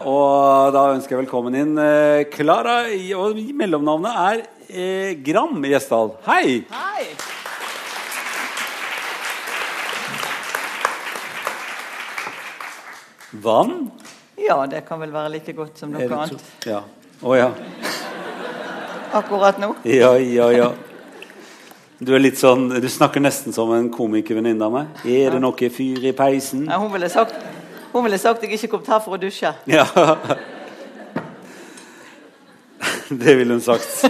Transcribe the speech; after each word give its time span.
Og 0.00 0.72
da 0.72 0.86
ønsker 0.94 1.12
jeg 1.12 1.26
velkommen 1.26 1.56
inn 1.60 1.74
eh, 1.76 2.22
Klara. 2.32 2.86
og 3.20 3.36
mellomnavnet 3.52 4.14
er 4.16 4.38
eh, 4.72 5.10
Gram 5.20 5.60
Gjesdal. 5.60 6.14
Hei! 6.24 6.62
Hei! 6.72 7.04
Vann? 13.44 13.90
Ja, 14.40 14.64
det 14.64 14.86
kan 14.88 15.04
vel 15.04 15.12
være 15.12 15.34
like 15.36 15.52
godt 15.52 15.76
som 15.84 15.92
noe 15.92 16.08
annet. 16.08 16.48
Ja. 16.64 16.80
Å 17.20 17.36
ja. 17.36 17.52
Akkurat 19.20 19.60
nå. 19.60 19.74
Ja, 19.84 20.14
ja, 20.16 20.48
ja. 20.56 20.72
Du 22.00 22.14
er 22.16 22.24
litt 22.24 22.40
sånn, 22.40 22.70
du 22.72 22.88
snakker 22.88 23.20
nesten 23.20 23.52
som 23.52 23.68
en 23.76 23.92
komikervenninne 23.92 24.64
av 24.64 24.78
meg. 24.80 25.00
Er 25.04 25.36
det 25.36 25.44
noe 25.44 25.74
fyr 25.76 26.08
i 26.08 26.16
peisen? 26.16 26.70
Ja, 26.72 26.80
hun 26.80 26.88
ville 26.96 27.12
sagt 27.12 27.36
hun 27.92 28.04
ville 28.06 28.18
sagt 28.22 28.42
jeg 28.44 28.54
ikke 28.56 28.72
kom 28.76 28.86
her 28.86 29.02
for 29.04 29.16
å 29.16 29.20
dusje. 29.20 29.52
Ja. 29.70 29.86
Det 33.10 33.34
ville 33.34 33.56
hun 33.56 33.64
sagt. 33.64 34.04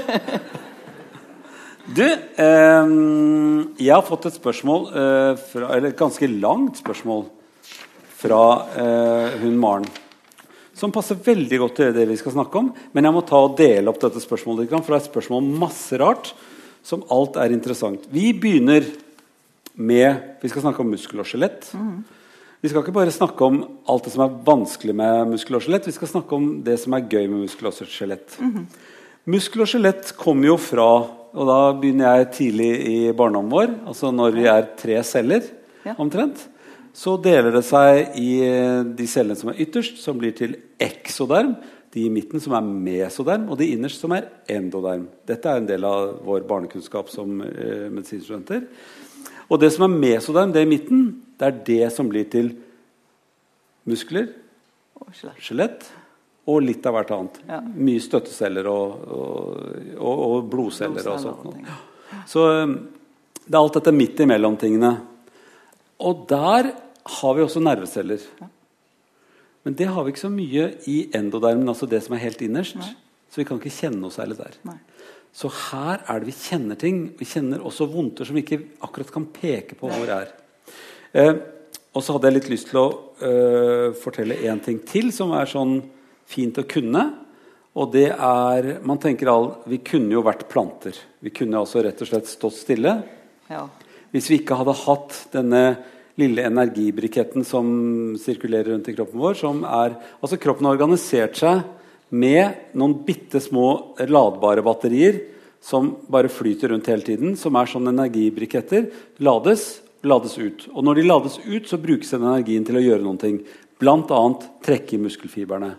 Du, 1.90 2.04
eh, 2.04 2.90
jeg 3.80 3.94
har 3.94 4.04
fått 4.06 4.28
et 4.28 4.36
spørsmål, 4.36 4.84
eh, 4.92 5.32
fra, 5.50 5.70
eller 5.74 5.88
et 5.90 5.98
ganske 5.98 6.28
langt 6.28 6.78
spørsmål, 6.78 7.24
fra 8.20 8.42
eh, 8.76 9.40
hun 9.40 9.56
Maren. 9.58 9.88
Som 10.76 10.92
passer 10.92 11.18
veldig 11.18 11.58
godt 11.60 11.76
til 11.80 11.96
det 11.96 12.06
vi 12.08 12.18
skal 12.20 12.36
snakke 12.36 12.60
om. 12.60 12.70
Men 12.92 13.08
jeg 13.08 13.16
må 13.16 13.24
ta 13.26 13.40
og 13.42 13.56
dele 13.58 13.90
opp 13.90 13.98
dette 14.00 14.22
spørsmålet 14.22 14.64
litt, 14.64 14.76
for 14.84 14.92
det 14.92 15.00
er 15.00 15.02
et 15.02 15.10
spørsmål 15.10 15.42
om 15.42 15.58
masse 15.64 15.98
rart. 16.00 16.32
Som 16.84 17.02
alt 17.12 17.36
er 17.36 17.52
interessant. 17.52 18.06
Vi 18.12 18.30
begynner 18.32 18.86
med 19.80 20.38
Vi 20.40 20.48
skal 20.48 20.64
snakke 20.64 20.80
om 20.80 20.88
muskel 20.92 21.20
og 21.20 21.28
skjelett. 21.28 21.68
Vi 22.60 22.68
skal 22.68 22.82
ikke 22.84 22.92
bare 22.92 23.12
snakke 23.14 23.46
om 23.46 23.62
alt 23.88 24.04
det 24.04 24.12
som 24.12 24.26
er 24.26 24.34
vanskelig 24.44 24.92
med 24.96 25.30
muskel 25.30 25.56
og 25.56 25.62
skjelett. 25.64 25.86
Vi 25.88 25.94
skal 25.96 26.10
snakke 26.10 26.36
om 26.36 26.48
det 26.66 26.74
som 26.82 26.92
er 26.92 27.06
gøy 27.08 27.24
med 27.24 27.46
muskel 27.46 27.70
og 27.70 27.78
skjelett. 27.88 28.36
Muskel 29.30 29.64
og 29.64 29.70
skjelett 29.70 30.12
kommer 30.20 30.50
jo 30.52 30.58
fra 30.60 30.90
Og 31.30 31.46
da 31.46 31.58
begynner 31.78 32.16
jeg 32.18 32.30
tidlig 32.34 32.70
i 32.90 32.94
barndommen 33.14 33.52
vår, 33.54 33.68
altså 33.86 34.08
når 34.10 34.32
vi 34.34 34.46
er 34.50 34.64
tre 34.76 34.96
celler 35.06 35.44
Ja. 35.86 35.94
omtrent. 35.96 36.48
Så 36.92 37.14
deler 37.22 37.52
det 37.54 37.62
seg 37.64 38.16
i 38.18 38.42
eh, 38.42 38.82
de 38.82 39.06
cellene 39.06 39.36
som 39.38 39.50
er 39.52 39.60
ytterst, 39.62 40.00
som 40.02 40.18
blir 40.18 40.34
til 40.34 40.56
eksoderm. 40.82 41.54
De 41.94 42.02
i 42.06 42.10
midten 42.10 42.40
som 42.42 42.52
er 42.52 42.66
mesoderm, 42.66 43.48
og 43.48 43.58
de 43.58 43.70
innerst 43.70 44.00
som 44.02 44.10
er 44.12 44.26
endoderm. 44.48 45.06
Dette 45.24 45.46
er 45.48 45.56
en 45.62 45.66
del 45.70 45.84
av 45.86 46.18
vår 46.26 46.42
barnekunnskap 46.50 47.08
som 47.08 47.40
eh, 47.42 47.86
medisinstudenter. 47.94 48.66
Og 49.50 49.58
det 49.58 49.72
som 49.74 49.86
er 49.86 49.96
mesoderm, 49.96 50.52
det 50.54 50.62
i 50.62 50.70
midten, 50.70 51.06
det 51.40 51.48
er 51.48 51.62
det 51.66 51.92
som 51.94 52.08
blir 52.10 52.28
til 52.30 52.52
muskler, 53.88 54.28
skjelett 55.40 55.88
og 56.50 56.62
litt 56.64 56.86
av 56.86 56.96
hvert 56.96 57.12
annet. 57.16 57.40
Ja. 57.48 57.58
Mye 57.60 58.02
støtteceller 58.02 58.68
og, 58.70 59.02
og, 59.10 59.66
og, 59.98 60.22
og 60.26 60.48
blodceller 60.50 61.02
og 61.02 61.06
Blodceller 61.06 61.24
sånt. 61.24 61.46
og 61.46 61.56
ting. 61.56 62.22
Så 62.30 62.46
um, 62.46 62.76
det 63.44 63.56
er 63.56 63.60
alt 63.60 63.78
dette 63.78 63.94
midt 63.94 64.22
imellom 64.24 64.56
tingene. 64.60 64.94
Og 66.06 66.24
der 66.30 66.72
har 67.20 67.36
vi 67.36 67.44
også 67.44 67.62
nerveceller. 67.64 68.22
Men 69.66 69.76
det 69.76 69.88
har 69.92 70.04
vi 70.04 70.14
ikke 70.14 70.24
så 70.24 70.32
mye 70.32 70.70
i 70.88 70.98
endodermen, 71.16 71.68
altså 71.68 71.88
det 71.90 72.02
som 72.04 72.16
er 72.16 72.24
helt 72.24 72.40
innerst. 72.44 72.78
Så 73.30 73.42
vi 73.42 73.46
kan 73.46 73.60
ikke 73.60 73.72
kjenne 73.72 74.00
noe 74.00 74.14
særlig 74.14 74.38
der. 74.40 74.56
Nei. 74.66 74.78
Så 75.32 75.50
her 75.70 76.02
er 76.10 76.20
det 76.20 76.28
vi 76.28 76.34
kjenner 76.34 76.78
ting. 76.78 77.04
Vi 77.18 77.28
kjenner 77.28 77.62
også 77.62 77.88
vondter 77.90 78.26
som 78.26 78.36
vi 78.36 78.42
ikke 78.44 78.62
akkurat 78.82 79.12
kan 79.14 79.28
peke 79.30 79.78
på 79.78 79.90
hvor 79.90 80.10
er. 80.10 80.32
Eh, 81.14 81.34
og 81.94 82.04
så 82.04 82.14
hadde 82.14 82.30
jeg 82.30 82.36
litt 82.38 82.50
lyst 82.52 82.70
til 82.70 82.80
å 82.82 82.88
eh, 83.22 83.86
fortelle 83.98 84.38
en 84.50 84.62
ting 84.62 84.80
til 84.86 85.10
som 85.14 85.32
er 85.38 85.50
sånn 85.50 85.80
fint 86.30 86.58
å 86.60 86.66
kunne. 86.70 87.06
Og 87.78 87.92
det 87.94 88.08
er 88.10 88.80
Man 88.82 88.98
tenker 88.98 89.30
all 89.30 89.52
Vi 89.70 89.78
kunne 89.86 90.16
jo 90.16 90.24
vært 90.26 90.48
planter. 90.50 90.96
Vi 91.22 91.30
kunne 91.34 91.60
altså 91.62 91.82
rett 91.84 92.02
og 92.02 92.10
slett 92.10 92.30
stått 92.30 92.58
stille. 92.58 92.98
Ja. 93.50 93.64
Hvis 94.10 94.30
vi 94.30 94.40
ikke 94.40 94.58
hadde 94.58 94.74
hatt 94.82 95.16
denne 95.34 95.64
lille 96.18 96.44
energibriketten 96.44 97.46
som 97.46 97.68
sirkulerer 98.20 98.74
rundt 98.74 98.90
i 98.90 98.94
kroppen 98.96 99.20
vår 99.22 99.38
som 99.38 99.62
er, 99.64 99.94
altså 100.20 100.38
Kroppen 100.42 100.66
har 100.66 100.76
organisert 100.76 101.38
seg 101.38 101.62
med 102.10 102.76
noen 102.78 102.96
bitte 103.06 103.40
små 103.42 103.96
ladbare 104.10 104.64
batterier 104.66 105.20
som 105.60 105.92
bare 106.08 106.30
flyter 106.32 106.72
rundt 106.72 106.88
hele 106.88 107.04
tiden, 107.04 107.36
som 107.36 107.56
er 107.56 107.68
sånne 107.68 107.92
energibriketter. 107.94 108.88
Lades, 109.20 109.66
lades 110.06 110.38
ut. 110.40 110.66
Og 110.72 110.86
når 110.86 111.00
de 111.00 111.06
lades 111.06 111.36
ut, 111.44 111.68
så 111.68 111.78
brukes 111.80 112.10
den 112.14 112.24
energien 112.24 112.64
til 112.66 112.80
å 112.80 112.84
gjøre 112.84 113.04
noen 113.04 113.20
ting. 113.20 113.36
Bl.a. 113.80 114.22
trekke 114.64 114.96
i 114.96 115.02
muskelfibrene. 115.04 115.74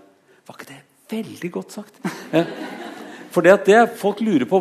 Var 0.47 0.57
ikke 0.57 0.69
det 0.69 0.81
veldig 1.11 1.51
godt 1.57 1.79
sagt? 1.79 1.99
For 3.31 3.45
det 3.45 3.53
at 3.53 3.67
det 3.69 3.81
folk 3.95 4.19
lurer 4.19 4.43
på 4.43 4.57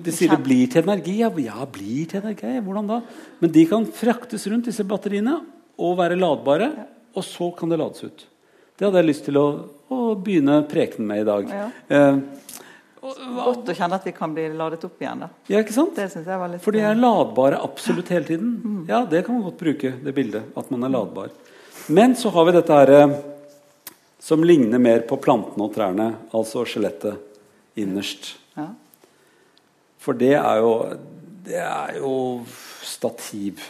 De 0.00 0.12
sier 0.14 0.30
det 0.32 0.40
blir 0.46 0.68
til 0.72 0.80
energi. 0.80 1.18
Ja, 1.20 1.28
ja, 1.44 1.66
blir 1.68 2.06
til 2.08 2.22
energi. 2.22 2.54
Hvordan 2.64 2.88
da? 2.88 3.00
Men 3.42 3.52
de 3.52 3.64
kan 3.68 3.84
fraktes 3.84 4.46
rundt, 4.48 4.70
disse 4.70 4.86
batteriene, 4.88 5.42
og 5.76 5.98
være 6.00 6.16
ladbare. 6.16 6.70
Og 7.14 7.26
så 7.26 7.50
kan 7.54 7.70
det 7.70 7.78
lades 7.78 8.06
ut. 8.06 8.24
Det 8.78 8.86
hadde 8.88 9.00
jeg 9.02 9.06
lyst 9.10 9.24
til 9.28 9.36
å, 9.38 9.44
å 9.94 9.98
begynne 10.18 10.62
prekenen 10.70 11.06
med 11.10 11.20
i 11.22 11.28
dag. 11.28 11.52
Ja. 11.54 11.68
Eh, 11.88 12.16
Godt 13.04 13.68
å 13.68 13.74
kjenne 13.76 13.98
at 13.98 14.06
vi 14.08 14.14
kan 14.16 14.32
bli 14.32 14.46
ladet 14.56 14.80
opp 14.86 15.02
igjen. 15.02 15.20
da. 15.26 15.28
ja, 15.52 15.58
ikke 15.60 15.74
sant? 15.76 15.92
Det 15.98 16.06
synes 16.08 16.24
jeg 16.30 16.40
var 16.40 16.48
litt 16.48 16.62
For 16.64 16.72
de 16.72 16.80
er 16.88 16.96
ladbare 16.96 17.58
absolutt 17.60 18.08
hele 18.14 18.24
tiden. 18.24 18.54
Ja, 18.88 19.02
det 19.04 19.20
kan 19.26 19.36
man 19.36 19.44
godt 19.44 19.60
bruke, 19.60 19.90
det 20.00 20.14
bildet. 20.16 20.46
At 20.56 20.70
man 20.72 20.86
er 20.88 20.92
ladbar. 20.94 21.28
Men 21.92 22.16
så 22.16 22.32
har 22.32 22.46
vi 22.48 22.54
dette 22.56 22.78
her 22.78 22.92
eh, 22.96 23.12
som 24.24 24.40
ligner 24.48 24.80
mer 24.80 25.04
på 25.04 25.18
plantene 25.20 25.66
og 25.66 25.74
trærne, 25.76 26.08
altså 26.32 26.64
skjelettet 26.64 27.20
innerst. 27.76 28.34
ja. 28.56 28.70
For 30.04 30.12
det 30.20 30.34
er 30.36 30.58
jo 30.60 30.72
Det 31.44 31.60
er 31.60 31.94
jo 32.00 32.10
stativ. 32.84 33.60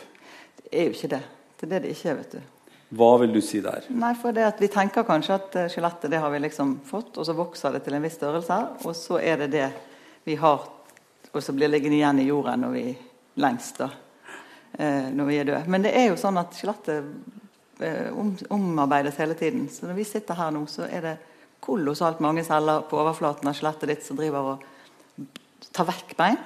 Det 0.62 0.70
er 0.78 0.88
jo 0.88 0.94
ikke 0.94 1.10
det. 1.10 1.22
Det 1.58 1.66
er 1.66 1.70
det 1.74 1.82
det 1.84 1.90
ikke 1.96 2.10
er. 2.10 2.16
vet 2.22 2.32
du. 2.38 2.53
Hva 2.94 3.10
vil 3.22 3.32
du 3.34 3.40
si 3.42 3.60
der? 3.64 3.86
Nei, 3.94 4.12
for 4.18 4.34
det 4.36 4.44
at 4.46 4.60
Vi 4.62 4.68
tenker 4.70 5.06
kanskje 5.06 5.38
at 5.38 5.56
eh, 5.58 5.70
skjelettet 5.72 6.12
det 6.12 6.20
har 6.22 6.30
vi 6.30 6.42
liksom 6.44 6.76
fått, 6.86 7.16
og 7.18 7.26
så 7.26 7.34
vokser 7.36 7.74
det 7.74 7.82
til 7.86 7.96
en 7.96 8.04
viss 8.04 8.18
størrelse. 8.18 8.58
Og 8.84 8.94
så 8.98 9.18
er 9.18 9.44
det 9.44 9.50
det 9.54 9.68
vi 10.24 10.36
har, 10.40 10.68
og 11.32 11.42
så 11.42 11.54
blir 11.56 11.72
liggende 11.72 11.98
igjen 11.98 12.22
i 12.22 12.28
jorden 12.28 12.64
når 12.64 12.74
vi 12.76 12.84
lengst 13.42 13.80
da, 13.82 13.90
eh, 14.78 15.10
når 15.10 15.30
vi 15.30 15.38
er 15.40 15.48
døde. 15.50 15.64
Men 15.66 15.86
det 15.86 15.94
er 15.98 16.08
jo 16.10 16.20
sånn 16.20 16.38
at 16.40 16.54
skjelettet 16.56 17.10
eh, 17.82 18.10
om, 18.14 18.34
omarbeides 18.54 19.18
hele 19.20 19.36
tiden. 19.38 19.66
Så 19.72 19.88
når 19.88 19.98
vi 19.98 20.08
sitter 20.08 20.38
her 20.38 20.54
nå, 20.54 20.64
så 20.70 20.86
er 20.86 21.08
det 21.08 21.16
kolossalt 21.64 22.20
mange 22.20 22.44
celler 22.46 22.84
på 22.88 23.00
overflaten 23.00 23.48
av 23.48 23.56
skjelettet 23.56 23.90
ditt 23.90 24.06
som 24.06 24.18
driver 24.20 24.54
og 24.54 25.30
tar 25.74 25.88
vekk 25.88 26.14
bein. 26.18 26.38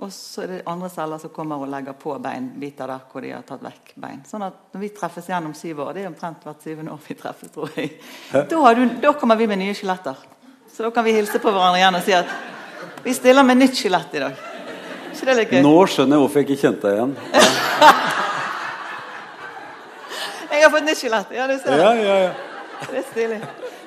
Og 0.00 0.08
så 0.12 0.42
er 0.42 0.48
det 0.48 0.60
andre 0.66 0.88
celler 0.88 1.20
som 1.20 1.30
kommer 1.34 1.60
og 1.60 1.68
legger 1.68 1.92
på 2.00 2.14
beinbiter 2.22 2.88
der 2.88 3.02
hvor 3.12 3.20
de 3.24 3.32
har 3.34 3.42
tatt 3.46 3.60
vekk 3.62 3.92
bein. 4.00 4.22
Sånn 4.28 4.44
at 4.46 4.54
når 4.72 4.80
vi 4.86 4.88
treffes 4.96 5.28
igjen 5.28 5.50
om 5.50 5.52
syv 5.56 5.82
år, 5.84 5.92
det 5.94 6.04
er 6.04 6.08
omtrent 6.08 6.46
hvert 6.48 6.64
syvende 6.64 6.94
år 6.94 7.02
vi 7.04 7.16
treffes, 7.18 7.50
tror 7.52 7.74
jeg, 7.76 7.90
da, 8.32 8.62
har 8.64 8.78
du, 8.78 8.86
da 9.02 9.12
kommer 9.20 9.36
vi 9.36 9.50
med 9.50 9.60
nye 9.60 9.74
skjeletter. 9.76 10.16
Så 10.72 10.86
da 10.86 10.90
kan 10.96 11.04
vi 11.04 11.12
hilse 11.12 11.38
på 11.42 11.52
hverandre 11.52 11.82
igjen 11.82 11.98
og 11.98 12.06
si 12.06 12.16
at 12.16 12.32
vi 13.04 13.12
stiller 13.14 13.44
med 13.44 13.60
nytt 13.60 13.76
skjelett 13.76 14.16
i 14.16 14.22
dag. 14.24 14.40
ikke 15.12 15.26
det 15.28 15.36
litt 15.36 15.52
gøy? 15.52 15.60
Nå 15.66 15.74
skjønner 15.92 16.16
jeg 16.16 16.22
hvorfor 16.24 16.40
jeg 16.40 16.48
ikke 16.48 16.62
kjente 16.62 16.88
deg 16.88 16.94
igjen. 16.96 17.14
Jeg 20.52 20.66
har 20.66 20.70
fått 20.70 20.84
nytt 20.84 20.98
skjelett. 21.00 21.30
Ja, 21.32 21.46
du 21.48 21.54
ser. 21.58 21.78
Ja, 21.80 21.92
ja, 21.96 22.16
ja. 22.26 22.32
Det 22.90 22.98
er 23.00 23.04
stilig. 23.08 23.38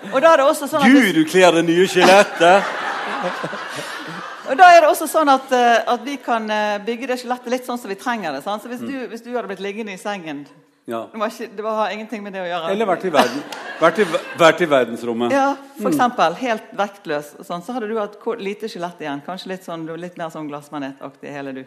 Og 0.09 0.17
da 0.23 0.31
er 0.33 0.41
det 0.41 0.47
også 0.49 0.67
sånn 0.67 0.81
at 0.81 0.91
Gud, 0.91 1.13
du 1.13 1.21
kler 1.29 1.53
det 1.55 1.61
nye 1.67 1.85
skjelettet! 1.87 2.65
Og 4.45 4.57
da 4.59 4.67
er 4.75 4.83
det 4.83 4.89
også 4.91 5.07
sånn 5.09 5.29
at, 5.31 5.49
eh, 5.55 5.79
at 5.89 6.03
vi 6.05 6.17
kan 6.21 6.45
eh, 6.53 6.77
bygge 6.85 7.09
det 7.09 7.17
skjelettet 7.21 7.49
litt 7.53 7.65
sånn 7.65 7.79
som 7.81 7.89
vi 7.89 7.97
trenger 7.97 8.35
det. 8.35 8.43
Sant? 8.45 8.61
Så 8.61 8.69
hvis 8.69 8.83
du, 8.83 8.93
hvis 9.09 9.23
du 9.25 9.31
hadde 9.33 9.49
blitt 9.49 9.63
liggende 9.63 9.95
i 9.95 10.01
sengen 10.01 10.45
Ja. 10.85 11.07
Det, 11.11 11.17
var 11.17 11.31
ikke, 11.33 11.47
det 11.57 11.63
var, 11.65 11.79
har 11.79 11.93
ingenting 11.95 12.21
med 12.21 12.35
det 12.35 12.43
å 12.43 12.45
gjøre. 12.45 12.73
Eller 12.75 12.85
vært 12.85 13.07
i, 13.09 13.11
verden, 13.15 13.39
vært 13.81 14.01
i, 14.03 14.05
vært 14.37 14.59
i 14.61 14.67
verdensrommet. 14.69 15.33
Ja, 15.33 15.47
for 15.79 15.89
eksempel. 15.89 16.35
Helt 16.37 16.67
vektløs. 16.77 17.31
Sånn, 17.47 17.63
så 17.65 17.73
hadde 17.73 17.89
du 17.89 17.97
hatt 17.97 18.19
lite 18.37 18.69
skjelett 18.69 19.01
igjen. 19.01 19.23
Kanskje 19.25 19.49
litt, 19.55 19.65
sånn, 19.65 19.87
litt 19.97 20.19
mer 20.21 20.29
sånn 20.29 20.51
glassmanetaktig 20.51 21.33
hele 21.33 21.55
du. 21.57 21.63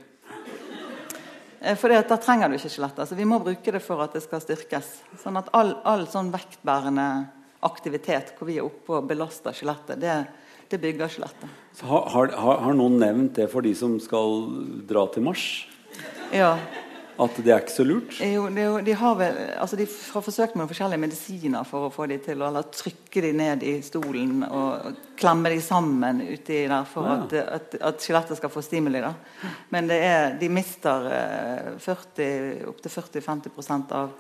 Eh, 1.61 1.75
For 1.75 1.91
det, 1.91 2.05
da 2.07 2.21
trenger 2.23 2.49
du 2.49 2.61
ikke 2.61 2.71
skjelettet. 2.71 3.03
Altså, 3.09 3.19
vi 3.19 3.27
må 3.27 3.41
bruke 3.43 3.75
det 3.75 3.83
for 3.83 4.07
at 4.07 4.15
det 4.15 4.23
skal 4.23 4.45
styrkes. 4.45 4.93
Sånn 5.25 5.43
at 5.43 5.51
all, 5.57 5.75
all 5.83 6.07
sånn 6.07 6.31
vektbærende 6.31 7.09
aktivitet 7.67 8.37
hvor 8.39 8.47
vi 8.47 8.61
er 8.61 8.67
oppe 8.71 9.01
og 9.01 9.09
belaster 9.11 9.51
skjelettet, 9.57 9.99
det, 9.99 10.15
det 10.71 10.79
bygger 10.79 11.11
skjelettet. 11.11 11.57
Har, 11.83 12.09
har, 12.11 12.59
har 12.65 12.75
noen 12.75 12.99
nevnt 12.99 13.37
det 13.39 13.47
for 13.53 13.63
de 13.63 13.75
som 13.79 13.99
skal 14.03 14.45
dra 14.89 15.07
til 15.15 15.23
Mars? 15.29 15.45
Ja. 16.35 16.57
At 17.19 17.35
det 17.43 17.51
er 17.51 17.65
ikke 17.65 17.75
så 17.75 17.85
lurt? 17.87 18.19
Jo, 18.23 18.45
det 18.55 18.63
jo, 18.63 18.75
de 18.87 18.95
har 18.95 19.17
vel, 19.19 19.39
altså 19.59 19.75
de 19.79 19.89
har 19.89 20.23
forsøkt 20.23 20.55
med 20.59 20.69
forskjellige 20.71 21.03
medisiner 21.03 21.67
for 21.67 21.89
å 21.89 21.91
få 21.91 22.07
de 22.07 22.19
til 22.23 22.39
å 22.45 22.47
eller 22.47 22.69
trykke 22.71 23.23
de 23.25 23.33
ned 23.35 23.65
i 23.67 23.73
stolen 23.83 24.45
og, 24.47 24.69
og 24.87 25.01
klemme 25.19 25.51
de 25.51 25.59
sammen 25.65 26.21
uti 26.29 26.61
der 26.71 26.87
for 26.87 27.09
Ja. 27.11 27.17
at, 27.25 27.35
at, 27.59 27.75
at 27.91 28.07
skjelettet 28.07 28.39
skal 28.39 28.53
få 28.55 28.63
stimuli. 28.63 29.03
Da. 29.03 29.11
Men 29.75 29.91
det 29.91 29.99
er, 30.07 30.39
de 30.39 30.51
mister 30.61 31.11
eh, 31.11 31.73
40, 31.83 32.65
opptil 32.71 32.95
40-50% 33.01 33.99
av 33.99 34.15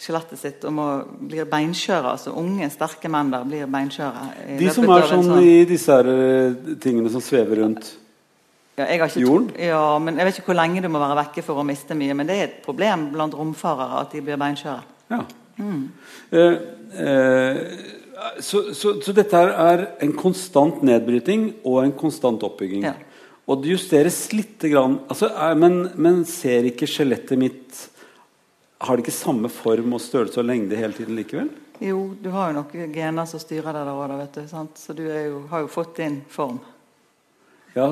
skjelettet 0.00 0.40
sitt 0.40 0.64
og 0.64 0.74
må, 0.76 0.86
blir 1.28 1.48
beinskjøre. 1.50 2.14
Altså 2.16 2.34
unge, 2.40 2.68
sterke 2.72 3.10
menn 3.12 3.32
der 3.32 3.46
blir 3.48 3.70
beinskjøre. 3.70 4.26
De 4.60 4.70
som 4.72 4.88
er 4.94 5.08
sånn, 5.10 5.26
sånn 5.28 5.44
i 5.44 5.58
disse 5.68 5.96
her 5.98 6.08
eh, 6.12 6.76
tingene 6.80 7.12
som 7.12 7.24
svever 7.24 7.64
rundt 7.64 7.92
ja, 8.80 8.86
ikke 8.96 9.20
jorden? 9.20 9.50
Ja, 9.60 9.98
men 10.00 10.16
Jeg 10.16 10.26
vet 10.26 10.38
ikke 10.40 10.52
hvor 10.54 10.60
lenge 10.60 10.80
du 10.80 10.88
må 10.88 11.02
være 11.02 11.18
vekke 11.18 11.44
for 11.44 11.60
å 11.60 11.66
miste 11.66 11.96
mye, 11.98 12.14
men 12.16 12.28
det 12.30 12.36
er 12.36 12.46
et 12.46 12.58
problem 12.64 13.10
blant 13.12 13.36
romfarere 13.36 14.00
at 14.00 14.14
de 14.14 14.22
blir 14.24 14.40
beinskjøre. 14.40 14.80
Ja. 15.10 15.20
Eh, 15.60 16.56
eh, 17.04 17.60
så, 18.40 18.70
så, 18.76 18.94
så 19.04 19.14
dette 19.16 19.36
her 19.36 19.52
er 19.52 19.84
en 20.04 20.14
konstant 20.16 20.80
nedbryting 20.86 21.50
og 21.64 21.82
en 21.84 21.94
konstant 21.98 22.42
oppbygging. 22.46 22.88
Ja. 22.88 22.96
Og 23.50 23.60
det 23.60 23.74
justeres 23.74 24.22
lite 24.32 24.70
grann 24.70 25.00
altså, 25.10 25.28
er, 25.34 25.56
men, 25.58 25.82
men 25.98 26.22
ser 26.28 26.68
ikke 26.70 26.88
skjelettet 26.88 27.40
mitt 27.40 27.86
Har 28.80 28.96
det 28.96 29.04
ikke 29.04 29.12
samme 29.12 29.50
form 29.52 29.92
og 29.92 30.00
størrelse 30.00 30.40
og 30.40 30.46
lengde 30.48 30.78
hele 30.78 30.96
tiden 30.96 31.18
likevel? 31.18 31.50
Jo, 31.84 32.14
du 32.16 32.30
har 32.32 32.48
jo 32.48 32.62
noen 32.62 32.94
gener 32.94 33.26
som 33.28 33.40
styrer 33.42 33.76
deg 33.76 33.84
der 33.84 33.92
òg, 33.92 34.14
vet 34.22 34.38
du. 34.38 34.46
Sant? 34.48 34.80
Så 34.80 34.96
du 34.96 35.02
jo, 35.04 35.42
har 35.50 35.66
jo 35.66 35.68
fått 35.68 35.98
din 36.00 36.22
form. 36.32 36.56
Ja. 37.74 37.90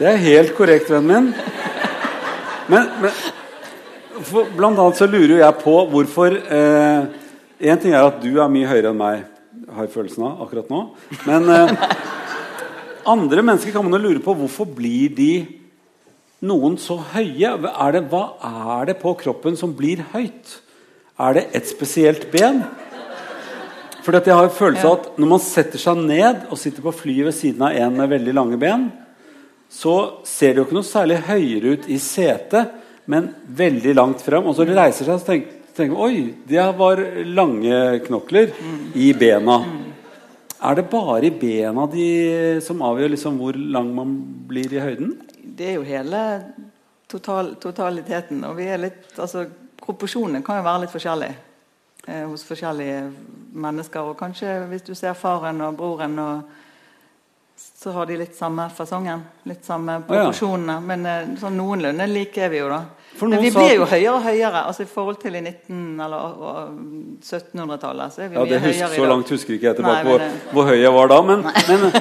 Det 0.00 0.10
er 0.10 0.20
helt 0.24 0.52
korrekt, 0.58 0.90
vennen 0.90 1.30
min. 1.30 1.30
Men, 2.66 2.90
men 2.98 4.22
for, 4.26 4.50
blant 4.58 4.82
annet 4.82 4.98
så 4.98 5.06
lurer 5.06 5.38
jeg 5.38 5.60
på 5.62 5.78
hvorfor 5.90 6.34
eh, 6.34 7.10
En 7.62 7.78
ting 7.78 7.94
er 7.94 8.06
at 8.06 8.22
du 8.22 8.40
er 8.42 8.50
mye 8.50 8.66
høyere 8.66 8.90
enn 8.90 8.98
meg, 8.98 9.26
har 9.70 9.86
jeg 9.86 9.94
følelsen 9.94 10.26
av 10.26 10.42
akkurat 10.42 10.70
nå. 10.72 10.84
Men 11.30 11.50
eh, 11.54 11.90
andre 13.14 13.44
mennesker 13.46 13.70
kan 13.74 13.86
man 13.86 13.94
jo 14.00 14.08
lure 14.08 14.22
på 14.24 14.34
hvorfor 14.34 14.66
blir 14.66 15.14
de 15.14 15.34
noen 16.42 16.76
så 16.80 16.98
høye. 17.12 17.54
Er 17.70 17.94
det, 17.96 18.04
hva 18.10 18.24
er 18.42 18.90
det 18.90 18.98
på 19.02 19.14
kroppen 19.20 19.56
som 19.58 19.74
blir 19.78 20.02
høyt? 20.12 20.58
Er 21.22 21.38
det 21.38 21.46
et 21.56 21.70
spesielt 21.70 22.28
ben? 22.32 22.62
For 24.02 24.16
jeg 24.16 24.34
har 24.34 24.48
en 24.48 24.56
følelse 24.56 24.88
av 24.88 24.96
at 24.96 25.18
Når 25.22 25.28
man 25.30 25.42
setter 25.42 25.78
seg 25.78 26.00
ned 26.02 26.48
og 26.50 26.58
sitter 26.58 26.82
på 26.82 26.94
flyet 27.04 27.28
ved 27.28 27.36
siden 27.36 27.62
av 27.62 27.76
en 27.78 27.98
med 28.00 28.10
veldig 28.10 28.34
lange 28.34 28.58
ben, 28.58 28.88
så 29.70 30.22
ser 30.28 30.52
det 30.52 30.60
jo 30.60 30.66
ikke 30.66 30.80
noe 30.80 30.88
særlig 30.88 31.22
høyere 31.24 31.76
ut 31.76 31.86
i 31.88 31.96
setet, 32.02 32.74
men 33.08 33.30
veldig 33.46 33.94
langt 33.96 34.20
frem. 34.24 34.44
Og 34.44 34.58
så 34.58 34.66
reiser 34.68 35.06
seg, 35.06 35.14
og 35.16 35.28
tenker 35.28 35.62
tenker 35.76 36.00
Oi, 36.04 36.34
det 36.48 36.64
var 36.78 37.00
lange 37.24 37.78
knokler 38.06 38.52
i 38.98 39.12
bena. 39.16 39.62
Er 40.62 40.78
det 40.78 40.90
bare 40.92 41.26
i 41.26 41.34
bena 41.34 41.88
de 41.90 42.08
som 42.62 42.82
avgjør 42.86 43.14
liksom 43.14 43.38
hvor 43.40 43.56
lang 43.56 43.88
man 43.96 44.12
blir 44.48 44.72
i 44.72 44.82
høyden? 44.82 45.16
Det 45.56 45.68
er 45.68 45.74
jo 45.78 45.82
hele 45.86 46.20
total, 47.10 47.54
totaliteten. 47.60 48.44
Og 48.48 48.56
vi 48.56 48.68
er 48.72 48.80
litt, 48.86 49.10
altså, 49.20 49.44
proporsjonene 49.82 50.42
kan 50.46 50.60
jo 50.60 50.66
være 50.66 50.84
litt 50.86 50.94
forskjellige 50.94 51.34
eh, 52.08 52.24
hos 52.30 52.44
forskjellige 52.48 53.02
mennesker. 53.52 54.12
Og 54.12 54.18
kanskje 54.20 54.56
hvis 54.70 54.86
du 54.86 54.94
ser 54.98 55.16
faren 55.18 55.60
og 55.66 55.76
broren, 55.78 56.18
og, 56.22 56.58
så 57.82 57.92
har 57.94 58.06
de 58.08 58.16
litt 58.18 58.34
samme 58.38 58.64
fasongen. 58.74 59.22
Litt 59.50 59.66
samme 59.66 60.00
ja. 60.08 60.80
Men 60.82 61.06
eh, 61.06 61.32
sånn 61.40 61.56
noenlunde 61.58 62.06
like 62.10 62.46
er 62.46 62.52
vi 62.52 62.62
jo, 62.62 62.70
da. 62.72 62.82
Men 63.20 63.42
vi 63.42 63.50
blir 63.52 63.74
jo 63.76 63.84
høyere 63.84 64.14
og 64.16 64.22
høyere. 64.24 64.62
altså 64.70 64.86
I 64.86 64.88
forhold 64.88 65.18
til 65.20 65.34
i 65.36 65.42
1900- 65.44 66.04
eller 66.06 66.16
og- 66.16 66.42
og 66.48 66.56
1700-tallet. 67.20 68.12
så 68.14 68.22
er 68.24 68.28
vi 68.28 68.34
Ja, 68.36 68.44
mye 68.44 68.58
høyere 68.58 68.88
i 68.92 68.96
Så 68.96 69.06
langt 69.06 69.28
husker 69.30 69.54
ikke 69.54 69.68
jeg 69.68 69.76
tilbake 69.76 70.04
Nei, 70.04 70.10
hvor, 70.10 70.24
hvor 70.52 70.70
høy 70.70 70.78
jeg 70.80 70.92
var 70.92 71.08
da. 71.12 71.20
Men, 71.22 71.42
men 71.68 71.92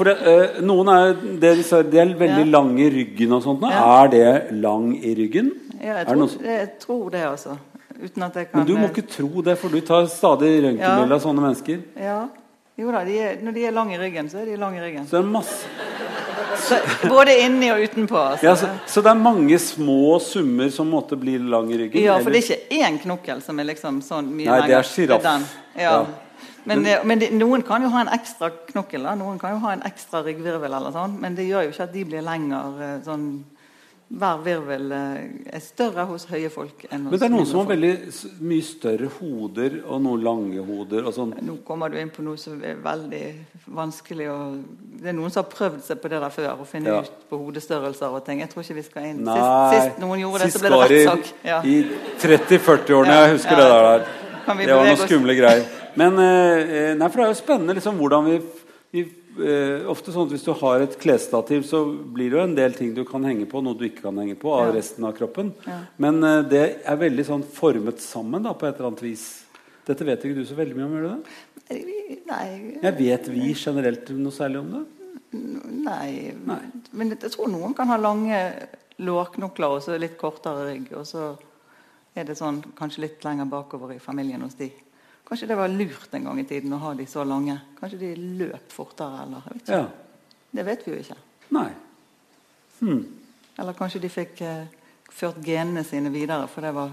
for 0.00 0.08
det, 0.08 0.16
eh, 0.32 0.60
noen 0.64 0.88
er, 0.94 1.14
det, 1.42 1.54
de 1.60 1.64
sa, 1.66 1.82
de 1.84 1.98
er 2.00 2.14
veldig 2.16 2.46
Ja. 2.46 2.50
lange 2.56 2.80
i 2.86 2.90
ryggen 2.94 3.32
og 3.36 3.42
sånt. 3.44 3.60
nå. 3.60 3.70
Ja. 3.70 3.82
Er 4.04 4.08
det 4.08 4.52
lang 4.56 4.94
i 4.96 5.14
ryggen? 5.18 5.52
Ja, 5.80 5.98
jeg 6.00 6.06
tror, 6.08 6.28
som- 6.28 6.44
jeg 6.44 6.78
tror 6.80 7.10
det, 7.10 7.24
altså. 7.28 7.58
Uten 8.02 8.22
at 8.24 8.34
jeg 8.34 8.50
kan 8.50 8.60
Men 8.60 8.66
du 8.66 8.76
må 8.78 8.84
eh, 8.86 8.90
ikke 8.94 9.08
tro 9.12 9.42
det, 9.44 9.58
for 9.60 9.68
du 9.68 9.80
tar 9.84 10.06
stadig 10.08 10.62
røntgenbilder 10.64 11.12
av 11.18 11.20
sånne 11.20 11.42
mennesker. 11.44 11.82
Ja. 12.00 12.28
Jo 12.80 12.90
da, 12.94 13.04
de 13.04 13.18
er, 13.18 13.36
når 13.44 13.52
de 13.52 13.64
er 13.66 13.72
lang 13.76 13.90
i 13.92 13.98
ryggen, 14.00 14.30
så 14.32 14.38
er 14.40 14.46
de 14.46 14.56
lang 14.56 14.76
i 14.78 14.80
ryggen. 14.80 15.04
Så 15.04 15.18
det 15.18 15.20
er 15.20 15.28
masse 15.28 15.66
Så, 16.60 16.76
både 17.08 17.34
inni 17.44 17.68
og 17.70 17.78
utenpå. 17.80 18.16
Altså. 18.16 18.42
ja, 18.46 18.54
så, 18.56 18.68
så 18.86 19.02
det 19.02 19.10
er 19.10 19.20
mange 19.20 19.58
små 19.58 20.18
summer 20.20 20.70
som 20.72 20.88
måtte 20.90 21.16
bli 21.20 21.36
lang 21.38 21.68
i 21.72 21.76
ryggen? 21.76 22.02
Ja, 22.02 22.16
for 22.18 22.30
eller? 22.30 22.40
det 22.40 22.50
er 22.50 22.56
ikke 22.56 22.80
én 22.88 22.98
knokkel 23.02 23.42
som 23.42 23.60
er 23.60 23.64
liksom 23.64 24.00
sånn 24.04 24.32
mye 24.32 24.46
Nei, 24.48 24.66
det 24.66 24.76
er 24.78 24.82
sjiraff. 24.82 25.22
Ja. 25.24 25.38
Ja. 25.76 26.06
Men, 26.64 26.82
men 27.08 27.18
de, 27.18 27.30
noen 27.32 27.62
kan 27.62 27.82
jo 27.82 27.88
ha 27.94 28.00
en 28.04 28.12
ekstra 28.12 28.50
knokkel. 28.72 29.02
da. 29.06 29.14
Noen 29.16 29.38
kan 29.40 29.54
jo 29.56 29.62
ha 29.64 29.72
en 29.72 29.82
ekstra 29.88 30.20
ryggvirvel, 30.26 30.72
eller 30.76 30.92
sånn, 30.92 31.16
men 31.22 31.34
det 31.38 31.46
gjør 31.48 31.64
jo 31.68 31.72
ikke 31.72 31.86
at 31.88 31.92
de 31.94 32.04
blir 32.04 32.22
lenger 32.26 32.82
eh, 32.82 33.00
sånn 33.06 33.30
Hver 34.10 34.40
virvel 34.42 34.88
eh, 34.90 35.18
er 35.54 35.60
større 35.62 36.02
hos 36.08 36.24
høye 36.26 36.48
folk 36.50 36.80
enn 36.90 37.04
hos 37.06 37.12
Men 37.12 37.20
det 37.20 37.26
er 37.28 37.30
noen 37.30 37.46
som 37.46 37.60
har 37.60 37.68
veldig 37.70 37.92
mye 38.42 38.64
større 38.66 39.06
hoder 39.20 39.76
og 39.86 40.00
noen 40.02 40.24
lange 40.26 40.64
hoder. 40.66 41.04
og 41.06 41.14
sånn. 41.14 41.36
Nå 41.46 41.54
kommer 41.64 41.92
du 41.92 41.96
inn 42.00 42.10
på 42.10 42.24
noe 42.26 42.34
som 42.36 42.58
er 42.66 42.74
veldig 42.82 43.22
vanskelig 43.70 44.26
å 44.32 44.38
Det 45.00 45.12
er 45.12 45.14
noen 45.14 45.30
som 45.30 45.44
har 45.44 45.52
prøvd 45.52 45.84
seg 45.86 46.00
på 46.02 46.10
det 46.10 46.18
der 46.26 46.34
før, 46.34 46.48
å 46.58 46.66
finne 46.66 46.90
Ja. 46.90 47.00
ut 47.06 47.22
på 47.30 47.38
hodestørrelser 47.38 48.10
og 48.18 48.24
ting. 48.26 48.40
Jeg 48.42 48.50
tror 48.50 48.66
ikke 48.66 48.74
vi 48.80 48.82
skal 48.82 49.06
inn 49.12 49.22
Nei, 49.24 49.38
Sist, 49.38 49.86
sist 49.86 50.02
noen 50.02 50.20
gjorde 50.26 50.42
det, 50.42 50.52
så 50.52 50.64
ble 50.66 50.70
det 50.74 50.90
rettssak. 50.90 51.30
Ja. 51.46 51.62
I 51.62 51.76
30-40-årene. 52.18 53.14
Ja, 53.14 53.22
Jeg 53.28 53.36
husker 53.38 53.56
det 53.62 53.68
der. 53.70 54.08
Kan 54.44 54.56
Det 54.58 54.74
var 54.74 54.84
noen 54.90 54.96
skumle 55.06 55.38
greier. 55.38 55.64
Men 55.98 56.18
eh, 56.22 56.94
nei, 56.98 57.08
for 57.08 57.20
det 57.20 57.24
er 57.26 57.32
jo 57.32 57.38
spennende 57.40 57.74
liksom, 57.78 57.96
hvordan 57.98 58.26
vi, 58.28 58.36
vi 58.94 59.02
eh, 59.46 59.86
Ofte 59.90 60.12
sånn 60.14 60.26
at 60.28 60.34
Hvis 60.34 60.44
du 60.46 60.52
har 60.60 60.84
et 60.84 60.96
klesstativ, 61.00 61.64
så 61.66 61.80
blir 61.90 62.30
det 62.30 62.38
jo 62.38 62.44
en 62.44 62.54
del 62.58 62.74
ting 62.76 62.92
du 62.94 63.02
kan 63.08 63.24
henge 63.26 63.46
på, 63.50 63.62
noe 63.64 63.74
du 63.78 63.86
ikke 63.88 64.04
kan 64.08 64.18
henge 64.22 64.36
på 64.40 64.52
av 64.54 64.68
Ja. 64.70 64.76
resten 64.78 65.04
av 65.08 65.16
kroppen. 65.18 65.52
Ja. 65.66 65.80
Men 66.02 66.22
eh, 66.26 66.42
det 66.50 66.64
er 66.84 67.00
veldig 67.00 67.26
sånn 67.26 67.42
formet 67.56 68.00
sammen 68.04 68.42
da, 68.46 68.52
på 68.54 68.68
et 68.68 68.76
eller 68.78 68.92
annet 68.92 69.02
vis. 69.08 69.26
Dette 69.88 70.04
vet 70.06 70.22
ikke 70.24 70.38
du 70.42 70.44
så 70.46 70.54
veldig 70.58 70.76
mye 70.76 70.86
om, 70.86 70.96
gjør 70.98 71.06
du 71.08 71.10
det? 71.10 71.36
Nei, 72.26 72.46
Jeg 72.82 72.94
vet 72.98 73.28
vi 73.30 73.52
generelt 73.54 74.08
noe 74.18 74.34
særlig 74.34 74.60
om 74.62 74.72
det? 74.74 74.84
nei. 75.32 76.32
Nei. 76.46 76.58
Men 76.98 77.12
jeg 77.14 77.30
tror 77.30 77.46
noen 77.52 77.74
kan 77.78 77.86
ha 77.90 77.96
lange 78.02 78.38
lårknokler 78.98 79.76
og 79.76 79.82
så 79.84 79.94
litt 79.98 80.16
kortere 80.18 80.64
rygg. 80.72 80.88
Og 80.98 81.06
så 81.06 81.28
er 82.18 82.26
det 82.26 82.34
sånn 82.38 82.58
kanskje 82.78 83.04
litt 83.06 83.22
lenger 83.24 83.46
bakover 83.50 83.94
i 83.94 84.00
familien 84.02 84.42
hos 84.42 84.56
de. 84.58 84.70
Kanskje 85.30 85.46
det 85.46 85.56
var 85.60 85.70
lurt 85.70 86.14
en 86.18 86.24
gang 86.26 86.38
i 86.42 86.44
tiden 86.44 86.72
å 86.74 86.80
ha 86.82 86.90
de 86.98 87.04
så 87.06 87.22
lange. 87.22 87.54
Kanskje 87.78 88.00
de 88.00 88.14
løp 88.40 88.72
fortere, 88.74 89.20
eller 89.22 89.44
jeg 89.46 89.52
vet 89.54 89.60
ikke. 89.62 89.76
Ja. 89.78 90.38
Det 90.50 90.64
vet 90.66 90.80
vi 90.82 90.90
jo 90.90 91.02
ikke. 91.04 91.18
Nei. 91.54 91.68
Eller 93.60 93.76
kanskje 93.78 94.00
de 94.02 94.10
fikk 94.10 94.40
eh, 94.42 94.64
ført 95.14 95.38
genene 95.44 95.84
sine 95.86 96.10
videre, 96.10 96.48
for 96.50 96.66
det 96.66 96.72
var 96.74 96.90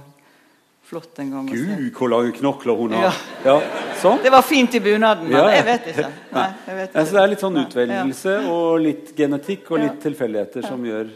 flott 0.86 1.18
en 1.24 1.32
gang. 1.34 1.48
Gud, 1.50 1.88
hvor 1.98 2.12
lange 2.14 2.36
knokler 2.38 2.78
hun 2.78 2.94
har. 2.94 3.08
Ja. 3.08 3.56
Ja, 3.58 3.86
sånn. 4.04 4.22
Det 4.24 4.32
var 4.34 4.46
fint 4.46 4.76
i 4.78 4.82
bunaden, 4.86 5.32
men 5.32 5.50
jeg 5.56 5.66
vet 5.68 5.90
ikke. 5.94 6.12
Nei, 6.38 6.46
jeg 6.68 6.78
vet 6.78 6.92
ikke. 6.92 7.00
Altså, 7.02 7.16
det 7.16 7.24
er 7.24 7.32
litt 7.32 7.46
sånn 7.46 7.62
utvelgelse 7.64 8.36
og 8.52 8.68
litt 8.84 9.10
genetikk 9.18 9.72
og 9.72 9.82
litt 9.82 9.98
tilfeldigheter 10.04 10.68
som 10.68 10.86
gjør 10.86 11.10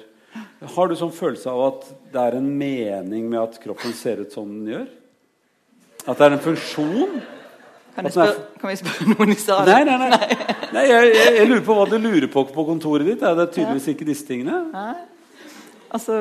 Har 0.74 0.90
du 0.90 0.96
sånn 0.98 1.14
følelse 1.14 1.52
av 1.52 1.62
at 1.68 1.86
det 2.14 2.26
er 2.26 2.38
en 2.38 2.50
mening 2.58 3.30
med 3.30 3.40
at 3.42 3.62
kroppen 3.62 3.94
ser 3.98 4.26
ut 4.26 4.34
som 4.34 4.50
den 4.50 4.74
gjør? 4.74 4.90
At 6.08 6.18
det 6.18 6.26
er 6.28 6.36
en 6.38 6.44
funksjon? 6.44 7.22
Kan, 7.96 8.08
jeg 8.08 8.14
At 8.16 8.30
er 8.30 8.38
kan 8.62 8.72
vi 8.72 8.76
spørre 8.80 9.08
noen 9.12 9.34
i 9.34 9.38
salen? 9.40 9.68
Nei, 9.68 9.84
nei, 9.84 10.10
nei. 10.10 10.48
nei 10.72 10.84
jeg, 10.88 11.12
jeg, 11.12 11.34
jeg 11.42 11.48
lurer 11.50 11.64
på 11.66 11.76
hva 11.76 11.86
du 11.92 11.98
lurer 12.00 12.28
på 12.32 12.46
på 12.56 12.66
kontoret 12.70 13.10
ditt. 13.10 13.26
Er 13.28 13.36
det 13.38 13.50
tydeligvis 13.52 13.90
ikke 13.94 14.08
disse 14.08 14.26
tingene? 14.30 14.62
Nei. 14.72 14.94
Altså 15.92 16.16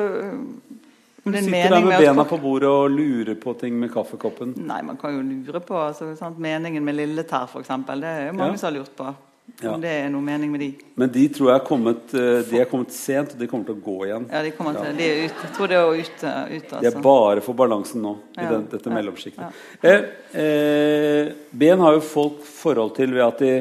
Du 1.23 1.29
er 1.31 1.37
en 1.37 1.45
sitter 1.47 1.69
der 1.77 1.85
med 1.85 2.03
bena 2.03 2.25
på 2.27 2.37
bordet 2.41 2.67
og 2.69 2.91
lurer 2.91 3.35
på 3.39 3.53
ting 3.61 3.77
med 3.79 3.91
kaffekoppen. 3.93 4.55
Nei, 4.67 4.81
man 4.83 4.97
kan 4.99 5.15
jo 5.15 5.21
lure 5.23 5.61
på 5.63 5.77
altså, 5.79 6.11
sant? 6.19 6.39
Meningen 6.41 6.83
med 6.83 6.97
lilletær, 6.97 7.47
f.eks. 7.47 7.71
Det 7.87 8.09
er 8.09 8.25
jo 8.27 8.37
mange 8.39 8.57
Ja. 8.57 8.57
som 8.57 8.71
har 8.71 8.79
lurt 8.79 8.95
på. 8.97 9.13
Ja. 9.61 9.73
Om 9.75 9.81
det 9.83 9.89
er 9.93 10.07
noe 10.09 10.21
mening 10.25 10.51
med 10.51 10.59
de. 10.63 10.69
Men 10.97 11.09
de 11.13 11.23
tror 11.29 11.49
jeg 11.51 11.59
er 11.59 11.65
kommet, 11.67 12.13
eh, 12.17 12.39
de 12.49 12.59
er 12.61 12.65
kommet 12.69 12.91
sent, 12.95 13.33
og 13.35 13.39
de 13.41 13.47
kommer 13.47 13.65
til 13.67 13.75
å 13.75 13.83
gå 13.85 13.97
igjen. 14.07 14.25
Ja, 14.31 14.41
de, 14.41 14.51
kommer 14.57 14.73
til, 14.79 14.95
de 14.97 15.03
er 15.09 15.19
ute. 15.25 15.43
Jeg 15.43 15.53
tror 15.57 15.67
det 15.67 15.77
er 15.77 15.91
ute. 15.99 16.31
ut 16.55 16.69
De 16.71 16.77
er 16.79 16.87
altså. 16.89 17.03
bare 17.05 17.41
for 17.45 17.53
balansen 17.59 18.01
nå, 18.01 18.15
i 18.37 18.47
den, 18.49 18.65
dette 18.71 18.89
ja, 18.89 18.95
mellomsjiktet. 18.95 19.61
Eh, 19.83 20.07
eh, 20.41 21.31
ben 21.51 21.79
har 21.85 21.93
jo 21.99 22.01
folk 22.01 22.41
forhold 22.47 22.95
til 22.97 23.13
ved 23.13 23.25
at 23.27 23.39
de 23.45 23.53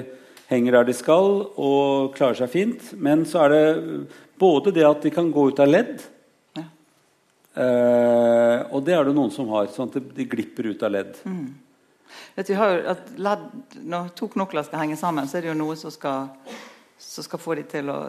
henger 0.51 0.79
der 0.79 0.85
de 0.89 0.97
skal 0.97 1.29
og 1.57 2.15
klarer 2.17 2.41
seg 2.41 2.51
fint. 2.51 2.93
Men 2.97 3.27
så 3.29 3.45
er 3.45 3.49
det 3.55 3.67
både 4.41 4.73
det 4.75 4.87
at 4.89 5.03
de 5.05 5.11
kan 5.15 5.29
gå 5.33 5.51
ut 5.53 5.61
av 5.61 5.69
ledd, 5.69 6.01
Ja. 6.57 6.65
eh, 7.61 8.63
og 8.73 8.85
det 8.87 8.95
er 8.97 9.05
det 9.05 9.15
noen 9.15 9.31
som 9.31 9.49
har. 9.53 9.67
Sånn 9.67 9.91
at 9.95 10.15
de- 10.17 10.25
glipper 10.25 10.71
ut 10.73 10.83
av 10.83 10.93
ledd. 10.93 11.15
Vet 12.37 12.50
jo 12.52 12.59
at 12.61 13.12
ledd, 13.19 13.47
når 13.83 14.11
to 14.19 14.31
knokler 14.33 14.67
skal 14.67 14.85
henge 14.85 14.99
sammen, 15.00 15.29
så 15.29 15.38
er 15.38 15.47
det 15.47 15.52
jo 15.52 15.59
noe 15.59 15.76
som 15.79 15.93
skal, 15.95 16.33
som 16.99 17.26
skal 17.26 17.43
få 17.43 17.59
de 17.59 17.67
til 17.71 17.93
å 17.93 18.00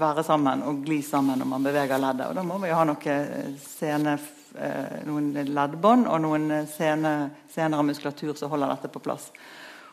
være 0.00 0.24
sammen 0.26 0.64
og 0.66 0.82
gli 0.84 1.00
sammen 1.06 1.40
når 1.40 1.48
man 1.48 1.64
beveger 1.64 2.02
leddet. 2.02 2.28
Og 2.28 2.36
da 2.36 2.44
må 2.46 2.58
vi 2.62 2.70
jo 2.70 2.78
ha 2.78 2.84
noe 2.88 3.14
eh, 3.14 3.54
sene, 3.62 4.16
eh, 4.58 5.00
noen 5.06 5.32
leddbånd 5.34 6.10
og 6.10 6.20
noen 6.24 6.52
sene, 6.70 7.14
senere 7.52 7.86
muskulatur 7.86 8.34
som 8.38 8.52
holder 8.52 8.74
dette 8.74 8.92
på 8.92 9.02
plass. 9.04 9.30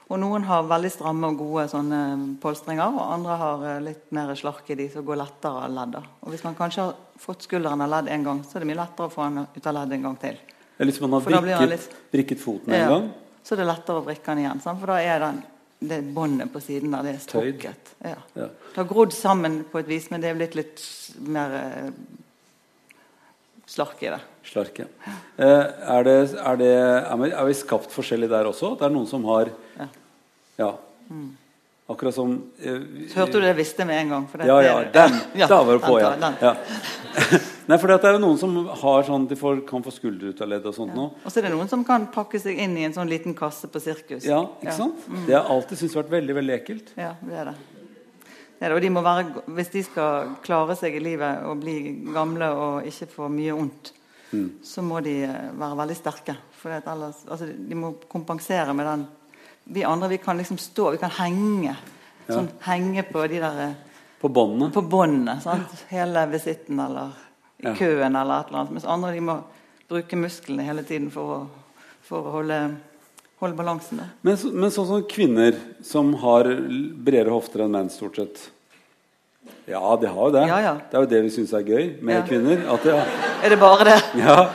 Og 0.08 0.20
noen 0.22 0.46
har 0.48 0.68
veldig 0.70 0.90
stramme 0.94 1.28
og 1.28 1.42
gode 1.42 1.66
sånne 1.68 2.02
polstringer, 2.40 2.96
og 2.96 3.14
andre 3.18 3.40
har 3.42 3.66
eh, 3.68 3.82
litt 3.90 4.12
mer 4.16 4.32
slark 4.40 4.70
i 4.72 4.80
de 4.80 4.88
som 4.94 5.06
går 5.08 5.20
lettere 5.20 5.66
av 5.68 5.74
ledd. 5.76 5.98
Og 6.24 6.32
hvis 6.32 6.46
man 6.48 6.56
kanskje 6.58 6.88
har 6.88 7.02
fått 7.20 7.48
skulderen 7.48 7.84
av 7.84 7.92
ledd 7.92 8.14
en 8.16 8.30
gang, 8.30 8.46
så 8.48 8.58
er 8.58 8.64
det 8.64 8.72
mye 8.72 8.80
lettere 8.80 9.10
å 9.10 9.14
få 9.14 9.28
den 9.28 9.50
ut 9.52 9.68
av 9.68 9.76
ledd 9.82 9.98
en 9.98 10.08
gang 10.10 10.22
til. 10.22 10.40
Eller 10.80 10.92
hvis 10.92 11.02
man 11.02 11.14
har 11.18 11.22
vrikket, 11.26 11.70
litt- 11.70 11.96
brikket, 12.14 12.40
foten 12.42 12.74
en 12.74 12.80
Ja. 12.80 12.88
gang. 12.90 13.12
Så 13.44 13.56
det 13.56 13.64
er 13.66 13.72
lettere 13.74 14.02
å 14.02 14.06
brikke 14.06 14.26
den 14.26 14.38
igjen. 14.44 14.62
Sant? 14.62 14.80
For 14.80 14.88
da 14.88 14.98
er 15.02 15.20
den, 15.20 15.44
det 15.80 16.02
båndet 16.14 16.52
på 16.54 16.60
siden 16.62 16.92
der, 16.92 17.04
det 17.04 17.16
er 17.16 17.20
strukket. 17.24 17.94
Ja. 18.04 18.16
Ja. 18.36 18.48
Det 18.74 18.76
har 18.76 18.86
grodd 18.86 19.14
sammen 19.14 19.64
på 19.72 19.80
et 19.80 19.88
vis, 19.88 20.10
men 20.12 20.22
det 20.22 20.30
er 20.30 20.36
blitt 20.36 20.56
litt 20.56 20.84
mer 21.20 21.56
eh, 21.56 21.92
slark 23.68 24.02
i 24.04 24.10
det. 24.14 24.20
Slark, 24.48 24.80
ja. 24.80 24.86
Eh, 25.38 25.46
er, 25.98 26.04
det, 26.04 26.18
er, 26.40 26.56
det, 26.62 26.72
er, 27.34 27.46
vi, 27.46 27.54
skapt 27.54 27.92
forskjellig 27.92 28.30
der 28.30 28.46
også? 28.52 28.76
Det 28.80 28.86
er 28.88 28.94
noen 28.96 29.08
som 29.10 29.24
har 29.26 29.50
Ja. 29.80 29.88
Ja. 30.58 30.72
Akkurat 31.90 32.14
som 32.16 32.34
eh, 32.60 32.82
hørte 33.16 33.32
du 33.38 33.40
det 33.42 33.54
jeg 33.54 33.58
visste 33.62 33.86
med 33.88 34.02
en 34.02 34.10
gang? 34.10 34.28
for 34.28 34.38
det- 34.40 34.48
Ja, 34.48 34.60
ja. 34.62 34.84
Den! 34.92 35.22
ja, 35.36 35.48
Da 35.48 35.64
var 35.64 35.74
du 35.74 35.80
på, 35.80 36.00
ja. 36.02 36.56
ja. 37.68 37.74
Nei, 37.74 37.78
for 37.78 37.92
det 37.92 37.98
er 38.08 38.16
jo 38.16 38.22
noen 38.24 38.38
som 38.40 38.54
har 38.82 39.04
sånn, 39.04 39.28
de 39.28 39.36
får, 39.36 39.62
kan 39.68 39.84
få 39.84 39.92
skulder 39.92 40.32
ut 40.32 40.42
av 40.42 40.48
ledd 40.48 40.66
og 40.70 40.76
sånt 40.78 40.96
nå. 40.96 41.10
Og 41.26 41.32
så 41.32 41.42
er 41.42 41.50
det 41.50 41.52
noen 41.52 41.68
som 41.68 41.84
kan 41.84 42.06
pakke 42.14 42.40
seg 42.40 42.58
inn 42.64 42.78
i 42.80 42.86
en 42.88 42.94
sånn 42.96 43.10
liten 43.12 43.36
kasse 43.36 43.68
på 43.68 43.82
sirkus. 43.84 44.24
Ja, 44.26 44.40
ikke 44.64 44.76
sant? 44.78 45.04
Det 45.28 45.36
har 45.36 45.44
jeg 45.44 45.52
alltid 45.58 45.82
syntes 45.82 45.98
vært 46.00 46.14
veldig 46.16 46.36
veldig 46.40 46.56
ekkelt. 46.56 46.94
Ja, 46.96 47.12
det 47.22 47.36
er 47.42 47.52
det. 47.52 47.56
det, 47.68 48.62
er 48.62 48.70
det. 48.70 48.76
Og 48.78 48.82
de 48.88 48.90
må 48.96 49.04
være, 49.04 49.44
hvis 49.60 49.74
de 49.76 49.84
skal 49.84 50.32
klare 50.48 50.80
seg 50.80 50.96
i 50.96 51.04
livet 51.04 51.44
og 51.46 51.60
bli 51.62 51.78
gamle 52.16 52.50
og 52.56 52.88
ikke 52.88 53.10
få 53.18 53.30
mye 53.36 53.60
vondt, 53.60 53.94
Mm. 54.28 54.58
så 54.60 54.82
må 54.84 55.00
de 55.00 55.22
eh, 55.24 55.52
være 55.56 55.78
veldig 55.80 55.96
sterke. 55.96 56.34
For 56.52 56.74
ellers, 56.76 57.22
altså, 57.32 57.46
de 57.48 57.76
må 57.80 57.94
kompensere 58.12 58.74
med 58.76 58.84
den 58.86 59.06
Vi 59.72 59.86
andre 59.88 60.10
vi 60.10 60.18
kan 60.18 60.36
liksom 60.38 60.58
stå, 60.60 60.90
vi 60.92 60.98
kan 61.00 61.14
henge. 61.16 61.78
Sånn, 62.28 62.50
henge 62.66 63.06
på 63.08 63.24
de 63.32 63.40
der 63.40 63.62
eh, 63.70 63.74
På 64.20 64.28
båndene. 64.28 64.68
På 64.76 64.82
båndet. 64.84 65.44
sant? 65.44 65.86
Hele 65.88 66.26
visitten 66.28 66.80
eller 66.80 67.16
i 67.64 67.74
køen 67.78 68.16
eller 68.16 68.42
et 68.44 68.48
eller 68.52 68.60
annet. 68.64 68.74
Mens 68.78 68.86
andre 68.86 69.14
de 69.16 69.24
må 69.26 69.38
bruke 69.90 70.20
musklene 70.20 70.66
hele 70.68 70.84
tiden 70.84 71.10
for 71.14 71.34
å, 71.38 71.40
for 72.06 72.28
å 72.28 72.36
holde, 72.40 72.60
holde 73.42 73.56
balansen. 73.58 73.98
der. 74.04 74.12
Men, 74.24 74.38
så- 74.38 74.52
men 74.54 74.70
sånn 74.70 74.88
som 74.88 75.04
kvinner 75.10 75.56
som 75.82 76.14
har 76.22 76.44
bredere 76.54 77.30
hofter 77.34 77.64
enn 77.66 77.72
menn, 77.72 77.90
stort 77.90 78.16
sett. 78.22 78.50
Ja, 79.68 79.96
de 80.00 80.08
har 80.08 80.26
jo 80.28 80.32
det. 80.32 80.42
Ja, 80.48 80.58
ja. 80.60 80.74
Det 80.92 80.96
er 80.98 81.04
jo 81.06 81.10
det 81.12 81.22
vi 81.24 81.30
syns 81.32 81.54
er 81.56 81.64
gøy 81.64 82.02
med 82.04 82.16
Ja. 82.18 82.22
kvinner. 82.28 82.58
Det, 82.84 82.94
Er 83.44 83.50
det 83.50 83.60
bare 83.60 83.84
det? 83.86 84.04
ja. 84.16 84.50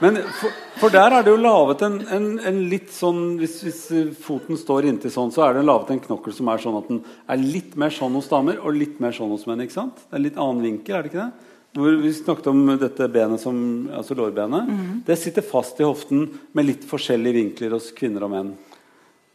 Men 0.00 0.16
for, 0.40 0.50
for 0.78 0.90
der 0.90 1.10
er 1.18 1.22
det 1.22 1.30
jo 1.32 1.36
laget 1.42 1.82
en, 1.82 1.96
en, 2.14 2.26
en 2.46 2.60
litt 2.70 2.90
sånn 2.94 3.38
hvis, 3.40 3.56
hvis 3.62 4.14
foten 4.22 4.56
står 4.58 4.86
inntil 4.90 5.10
sånn, 5.10 5.32
så 5.34 5.48
er 5.48 5.54
det 5.58 5.64
laget 5.66 5.90
en 5.90 6.00
knokkel 6.00 6.32
som 6.34 6.48
er 6.50 6.58
sånn 6.62 6.78
at 6.78 6.88
den 6.90 7.00
er 7.30 7.36
litt 7.42 7.74
mer 7.76 7.90
sånn 7.94 8.14
hos 8.14 8.28
damer 8.30 8.58
og 8.62 8.74
litt 8.74 9.00
mer 9.02 9.14
sånn 9.14 9.30
hos 9.34 9.46
menn. 9.50 9.60
ikke 9.66 9.72
sant? 9.78 9.96
Det 10.10 10.18
er 10.18 10.24
litt 10.28 10.36
annen 10.38 10.62
vinkel, 10.62 10.94
er 10.94 11.02
det 11.02 11.10
ikke 11.12 11.24
det? 11.26 11.43
Hvor 11.74 11.96
vi 11.98 12.12
snakket 12.14 12.46
om 12.52 12.60
dette 12.78 13.08
benet 13.10 13.42
som, 13.42 13.56
altså 13.90 14.14
lårbenet. 14.14 14.68
Mhm. 14.68 15.02
Det 15.06 15.16
sitter 15.18 15.42
fast 15.42 15.80
i 15.80 15.88
hoften 15.88 16.28
med 16.52 16.68
litt 16.68 16.86
forskjellige 16.86 17.40
vinkler 17.40 17.74
hos 17.74 17.90
kvinner 17.96 18.26
og 18.26 18.30
menn. 18.30 18.54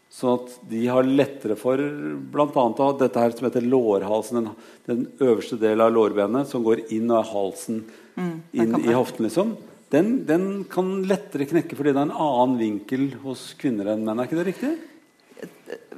Sånn 0.10 0.40
at 0.40 0.54
de 0.72 0.80
har 0.90 1.06
lettere 1.06 1.56
for 1.60 1.78
bl.a. 1.78 2.46
å 2.50 2.74
ha 2.82 2.94
dette 2.98 3.22
her 3.22 3.36
som 3.36 3.46
heter 3.46 3.68
lårhalsen. 3.68 4.40
Den, 4.40 4.56
den 4.90 5.04
øverste 5.22 5.60
delen 5.62 5.84
av 5.86 5.94
lårbenet 5.94 6.50
som 6.50 6.64
går 6.66 6.88
inn 6.96 7.12
og 7.12 7.20
er 7.20 7.30
halsen 7.30 7.84
mm, 8.16 8.38
inn 8.58 8.80
i 8.88 8.96
hoften. 8.96 9.28
liksom. 9.28 9.54
Den, 9.94 10.26
den 10.26 10.64
kan 10.70 10.90
lettere 11.10 11.48
knekke 11.50 11.78
fordi 11.78 11.94
det 11.94 12.02
er 12.02 12.10
en 12.10 12.18
annen 12.26 12.58
vinkel 12.60 13.08
hos 13.24 13.52
kvinner 13.60 13.92
enn 13.94 14.06
menn. 14.06 14.22
Er 14.22 14.30
ikke 14.30 14.40
det 14.40 14.48
riktig? 14.52 14.72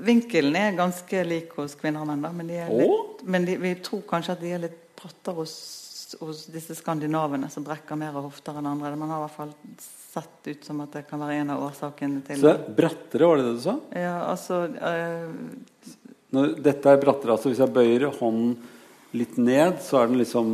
Vinkelen 0.01 0.55
er 0.59 0.77
ganske 0.77 1.23
lik 1.27 1.55
hos 1.59 1.75
kvinner 1.79 2.03
og 2.03 2.11
menn. 2.11 2.23
Da, 2.23 2.31
men 2.35 2.51
litt, 2.51 3.23
men 3.27 3.47
de, 3.47 3.57
vi 3.61 3.73
tror 3.83 4.03
kanskje 4.09 4.35
at 4.35 4.43
de 4.43 4.53
er 4.55 4.63
litt 4.67 4.77
brattere 4.99 5.39
hos, 5.39 5.55
hos 6.19 6.45
disse 6.51 6.75
skandinavene 6.75 7.49
som 7.51 7.63
brekker 7.65 7.99
mer 7.99 8.15
av 8.17 8.27
hofter 8.27 8.57
enn 8.59 8.69
andre. 8.69 8.95
Man 8.99 9.11
har 9.13 9.21
i 9.21 9.25
hvert 9.27 9.37
fall 9.37 9.53
sett 10.11 10.49
ut 10.51 10.65
som 10.67 10.81
at 10.83 10.97
det 10.97 11.05
kan 11.09 11.21
være 11.23 11.39
en 11.41 11.53
av 11.55 11.63
årsakene 11.69 12.23
til 12.27 12.41
Så 12.41 12.49
det 12.49 12.53
er 12.53 12.75
brattere, 12.81 13.29
var 13.29 13.39
det 13.39 13.45
det 13.47 13.53
du 13.59 13.63
sa? 13.63 13.77
Ja, 13.95 14.15
altså 14.31 14.63
Øh... 14.91 15.29
Når 16.31 16.53
dette 16.63 16.87
er 16.87 16.99
brattere, 16.99 17.35
altså 17.35 17.49
hvis 17.51 17.59
jeg 17.59 17.73
bøyer 17.75 18.05
hånden 18.15 18.53
litt 19.19 19.35
ned, 19.35 19.81
så 19.83 19.99
er 19.99 20.11
den 20.11 20.21
liksom 20.21 20.53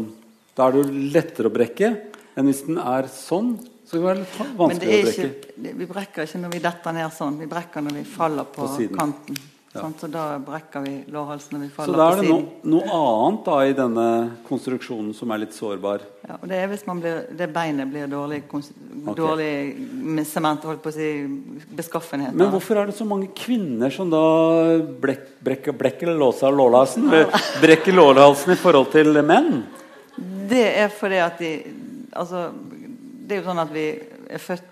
Da 0.58 0.66
er 0.66 0.74
det 0.74 0.80
jo 0.82 1.02
lettere 1.14 1.52
å 1.52 1.54
brekke 1.54 1.92
enn 2.38 2.50
hvis 2.50 2.64
den 2.68 2.80
er 2.82 3.10
sånn. 3.10 3.56
Så 3.86 3.98
kan 3.98 4.02
det 4.02 4.08
være 4.08 4.20
litt 4.22 4.40
Men 4.40 4.48
det 4.48 4.58
vanskelig 4.62 4.94
er 4.94 4.98
å 4.98 5.06
brekke. 5.08 5.28
ikke, 5.28 5.76
vi 5.82 5.88
brekker 5.90 6.28
ikke 6.28 6.42
når 6.42 6.52
vi 6.54 6.64
detter 6.66 6.98
ned 6.98 7.14
sånn. 7.18 7.38
Vi 7.42 7.48
brekker 7.50 7.86
når 7.86 7.96
vi 7.98 8.04
faller 8.10 8.50
på, 8.54 8.68
På 8.68 8.88
kanten. 8.98 9.40
Ja. 9.78 9.90
Så 10.02 10.10
da 10.12 10.24
brekker 10.44 10.84
vi 10.84 10.94
lårhalsen 11.14 11.56
når 11.56 11.64
vi 11.64 11.70
Så 11.76 11.96
da 11.96 12.08
er 12.12 12.20
det 12.20 12.26
siden. 12.28 12.46
no, 12.64 12.78
noe 12.78 13.00
annet 13.00 13.46
da 13.46 13.58
i 13.66 13.74
denne 13.78 14.08
konstruksjonen 14.48 15.14
som 15.16 15.32
er 15.32 15.44
litt 15.46 15.56
sårbar. 15.56 16.06
Ja, 16.28 16.38
og 16.42 16.48
det 16.52 16.60
er 16.60 16.70
hvis 16.72 16.86
man 16.88 17.02
blir, 17.04 17.24
det 17.40 17.48
beinet 17.56 17.92
blir 17.92 18.10
dårlig, 18.12 18.42
dårlig 19.18 19.52
med 20.18 20.28
sement, 20.28 20.66
holdt 20.68 20.84
på 20.84 20.92
å 20.92 20.96
si, 20.98 21.10
beskaffenhet. 21.78 22.36
Men 22.36 22.52
hvorfor 22.54 22.82
er 22.82 22.92
det 22.92 22.98
så 22.98 23.08
mange 23.08 23.30
kvinner 23.38 23.94
som 23.94 24.10
da 24.12 24.24
blek, 25.02 25.28
brekker, 25.46 25.78
brekker 25.78 26.14
lårhalsen? 26.18 27.10
Brekker 27.64 27.96
lårhalsen 27.96 28.54
i 28.54 28.60
forhold 28.60 28.92
til 28.96 29.22
menn? 29.24 29.62
Det 30.50 30.66
er 30.82 30.90
fordi 30.94 31.22
at 31.24 31.44
de 31.44 31.52
Altså, 32.18 32.48
det 33.28 33.36
er 33.36 33.42
jo 33.44 33.46
sånn 33.46 33.60
at 33.62 33.70
vi 33.70 33.84
er 34.34 34.42
født 34.42 34.70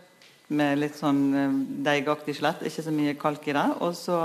med 0.56 0.80
litt 0.80 0.98
sånn 0.98 1.22
eh, 1.36 1.56
deigaktig 1.86 2.36
skjelett, 2.38 2.64
ikke 2.66 2.86
så 2.86 2.94
mye 2.94 3.16
kalk 3.20 3.48
i 3.50 3.56
det. 3.56 3.66
Og 3.86 3.96
så 3.98 4.20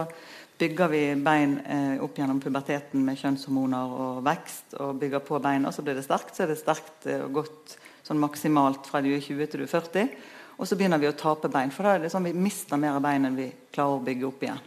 bygger 0.61 0.91
vi 0.93 1.03
bein 1.25 1.57
eh, 1.65 2.03
opp 2.05 2.19
gjennom 2.19 2.41
puberteten 2.43 3.05
med 3.05 3.17
kjønnshormoner 3.21 3.95
og 4.05 4.19
vekst. 4.27 4.77
Og 4.85 4.99
bygger 5.01 5.23
på 5.25 5.41
bein, 5.43 5.65
og 5.69 5.73
så 5.75 5.85
blir 5.87 5.97
det 5.97 6.05
sterkt. 6.05 6.35
Så 6.37 6.45
er 6.45 6.53
det 6.53 6.59
sterkt 6.61 7.09
eh, 7.09 7.23
og 7.25 7.41
godt 7.41 7.77
sånn 8.05 8.21
maksimalt 8.21 8.89
fra 8.91 9.01
du 9.05 9.09
er 9.15 9.23
20 9.25 9.49
til 9.49 9.63
du 9.63 9.67
er 9.67 9.73
40. 9.73 10.11
Og 10.61 10.69
så 10.69 10.77
begynner 10.77 11.01
vi 11.01 11.09
å 11.09 11.17
tape 11.17 11.49
bein. 11.53 11.73
For 11.73 11.87
da 11.87 11.97
er 11.97 12.05
det 12.05 12.13
sånn 12.13 12.29
vi 12.29 12.35
mister 12.37 12.81
mer 12.81 13.01
bein 13.01 13.25
enn 13.29 13.39
vi 13.39 13.49
klarer 13.73 13.97
å 13.97 14.05
bygge 14.05 14.29
opp 14.29 14.45
igjen. 14.45 14.61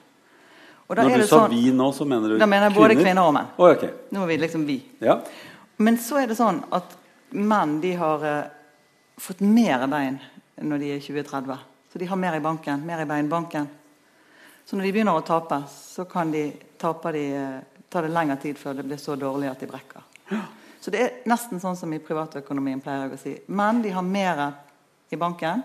Når 0.93 1.23
du 1.23 1.25
sa 1.25 1.43
sånn, 1.43 1.53
vi 1.53 1.71
nå, 1.73 1.85
så 1.95 2.05
mener 2.05 2.33
du 2.33 2.41
Da 2.41 2.47
mener 2.49 2.67
jeg 2.67 2.75
både 2.75 2.97
kvinner 2.99 3.25
og 3.25 3.33
menn. 3.33 3.53
Oh, 3.57 3.71
ok. 3.71 3.85
Nå 4.13 4.25
er 4.25 4.29
vi 4.29 4.39
liksom 4.41 4.65
vi. 4.67 4.79
Ja. 5.01 5.19
Men 5.81 5.97
så 6.01 6.19
er 6.21 6.27
det 6.29 6.37
sånn 6.37 6.59
at 6.75 6.97
menn 7.33 7.79
de 7.81 7.93
har 7.97 8.25
eh, 8.29 8.41
fått 9.21 9.41
mer 9.45 9.85
bein 9.89 10.19
når 10.61 10.83
de 10.83 10.91
er 10.97 11.05
20-30. 11.05 11.63
Så 11.93 12.01
de 12.01 12.09
har 12.09 12.19
mer 12.19 12.37
i 12.37 12.43
banken, 12.43 12.83
mer 12.85 13.01
i 13.01 13.07
beinbanken. 13.09 13.69
Så 14.65 14.75
når 14.77 14.83
de 14.87 14.91
begynner 14.95 15.17
å 15.19 15.23
tape, 15.25 15.61
så 15.69 16.05
kan 16.09 16.31
de 16.31 16.51
tape 16.79 17.11
de, 17.11 17.23
eh, 17.35 17.59
ta 17.89 18.01
det 18.01 18.09
lengre 18.11 18.37
tid 18.41 18.57
før 18.57 18.73
det 18.77 18.85
blir 18.85 18.97
så 18.97 19.15
dårlig 19.19 19.49
at 19.51 19.59
de 19.59 19.67
brekker. 19.67 20.01
Så 20.81 20.91
det 20.91 20.99
er 21.01 21.09
nesten 21.29 21.59
sånn 21.61 21.75
som 21.77 21.93
i 21.93 21.99
privatøkonomien 21.99 22.81
pleier 22.83 23.07
jeg 23.09 23.11
å 23.17 23.19
si. 23.21 23.33
Menn 23.47 23.81
de 23.81 23.89
har 23.89 24.01
mer 24.03 24.53
i 25.11 25.15
banken, 25.15 25.63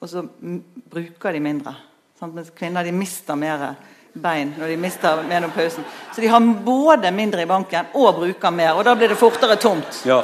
og 0.00 0.08
så 0.08 0.24
m- 0.42 0.62
bruker 0.90 1.32
de 1.32 1.40
mindre. 1.40 1.74
Sant? 2.18 2.34
Mens 2.34 2.50
kvinner 2.50 2.82
de 2.84 2.92
mister 2.92 3.36
mer 3.36 3.76
bein 4.14 4.54
når 4.58 4.68
de 4.68 4.76
mister 4.76 5.22
menopausen. 5.28 5.84
Så 6.14 6.20
de 6.20 6.26
har 6.28 6.40
både 6.40 7.10
mindre 7.14 7.42
i 7.42 7.46
banken 7.46 7.86
og 7.94 8.16
bruker 8.20 8.50
mer, 8.52 8.74
og 8.74 8.84
da 8.84 8.94
blir 8.94 9.08
det 9.08 9.18
fortere 9.18 9.56
tomt. 9.56 10.02
ja. 10.06 10.22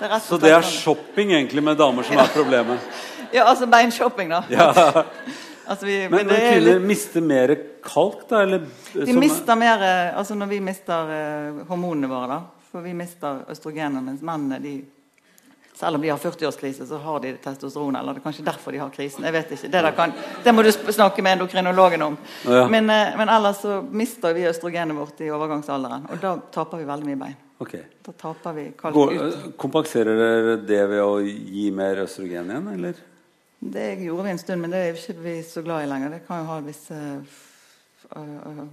Det 0.00 0.10
Så 0.22 0.36
det 0.40 0.50
er 0.50 0.60
sånn. 0.60 0.82
shopping 0.82 1.30
egentlig 1.30 1.62
med 1.62 1.76
damer 1.78 2.02
som 2.02 2.18
er 2.18 2.26
problemet? 2.26 2.80
Ja, 3.32 3.44
altså 3.44 3.66
beinshopping, 3.70 4.28
da. 4.28 4.42
Ja. 4.50 4.72
Altså, 5.66 5.86
vi, 5.86 5.98
Men, 6.08 6.26
men 6.26 6.34
er 6.34 6.50
kvinner 6.52 6.78
litt, 6.78 6.88
mister 6.88 7.24
mer 7.24 7.54
kalk, 7.84 8.26
da? 8.28 8.42
Eller, 8.42 8.66
de 8.92 9.06
som- 9.06 9.20
mister 9.20 9.56
mer 9.56 9.82
eh, 9.82 10.18
Altså 10.18 10.36
når 10.36 10.50
vi 10.50 10.60
mister 10.60 11.14
uh, 11.14 11.62
hormonene 11.68 12.10
våre, 12.10 12.28
da. 12.28 12.66
For 12.72 12.84
vi 12.84 12.92
mister 12.96 13.44
østrogenene 13.52 14.02
mens 14.02 14.22
mennene 14.26 14.60
de 14.62 14.74
selv 15.74 15.96
om 15.96 16.02
de 16.02 16.08
har 16.08 16.18
40-årskrise, 16.18 16.86
så 16.86 16.98
har 17.02 17.20
de 17.20 17.32
testosteron. 17.42 17.96
Eller 17.96 18.14
det 18.14 18.20
er 18.22 18.24
kanskje 18.28 18.44
derfor 18.46 18.72
de 18.72 18.78
har 18.78 18.90
krisen. 18.94 19.24
Jeg 19.26 19.34
vet 19.34 19.54
ikke. 19.56 19.70
Det, 19.72 19.80
kan, 19.96 20.12
det 20.44 20.52
må 20.54 20.62
du 20.62 20.70
snakke 20.70 21.22
med 21.22 21.34
endokrinologen 21.34 22.02
om. 22.02 22.18
Ja. 22.46 22.68
Men, 22.70 22.90
eh, 22.90 23.16
men 23.18 23.28
ellers 23.28 23.62
så 23.64 23.80
mister 23.90 24.34
vi 24.36 24.46
østrogenet 24.46 24.96
vårt 24.96 25.24
i 25.26 25.32
overgangsalderen. 25.34 26.06
Og 26.12 26.22
da 26.22 26.36
taper 26.54 26.78
vi 26.78 26.86
veldig 26.88 27.08
mye 27.10 27.20
bein. 27.24 27.40
Okay. 27.64 27.82
Da 28.06 28.14
taper 28.18 28.54
vi 28.54 28.68
kalk 28.78 28.96
ut. 28.96 29.50
kompenserer 29.58 30.18
dere 30.18 30.56
det 30.66 30.80
ved 30.90 31.02
å 31.02 31.18
gi 31.24 31.68
mer 31.74 32.02
østrogen 32.04 32.50
igjen, 32.50 32.70
eller? 32.74 33.02
Det 33.64 33.86
gjorde 34.04 34.26
vi 34.26 34.34
en 34.34 34.38
stund, 34.38 34.60
men 34.60 34.74
det 34.74 34.80
er 34.80 34.98
ikke 34.98 35.22
vi 35.24 35.38
så 35.46 35.62
glad 35.64 35.84
i 35.84 35.88
lenger. 35.88 36.10
Det 36.12 36.26
kan 36.26 36.42
jo 36.42 36.50
ha 36.50 36.58
visse 36.64 36.98
øh, 38.16 38.18
øh, 38.18 38.66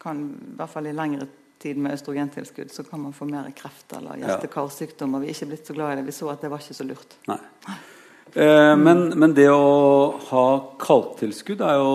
kan, 0.00 0.22
I 0.54 0.56
hvert 0.56 0.72
fall 0.72 0.88
i 0.88 0.94
lengre 0.96 1.26
tid 1.58 1.76
med 1.82 1.98
østrogentilskudd 1.98 2.70
så 2.72 2.84
kan 2.86 3.02
man 3.02 3.12
få 3.12 3.26
mer 3.28 3.50
kreft 3.56 3.92
eller 3.98 4.20
hjerte-karsykdommer. 4.22 5.20
Vi 5.20 5.28
er 5.28 5.36
ikke 5.36 5.50
blitt 5.50 5.68
så 5.68 5.76
glad 5.76 5.92
i 5.92 6.00
det. 6.00 6.06
Vi 6.06 6.14
så 6.16 6.30
at 6.32 6.44
det 6.44 6.50
var 6.52 6.62
ikke 6.62 6.76
så 6.78 6.86
lurt. 6.86 7.18
Nei. 7.28 7.38
Eh, 8.32 8.74
men, 8.78 9.08
men 9.18 9.34
det 9.36 9.48
å 9.50 10.14
ha 10.30 10.46
kalktilskudd 10.80 11.64
er 11.64 11.80
jo 11.80 11.92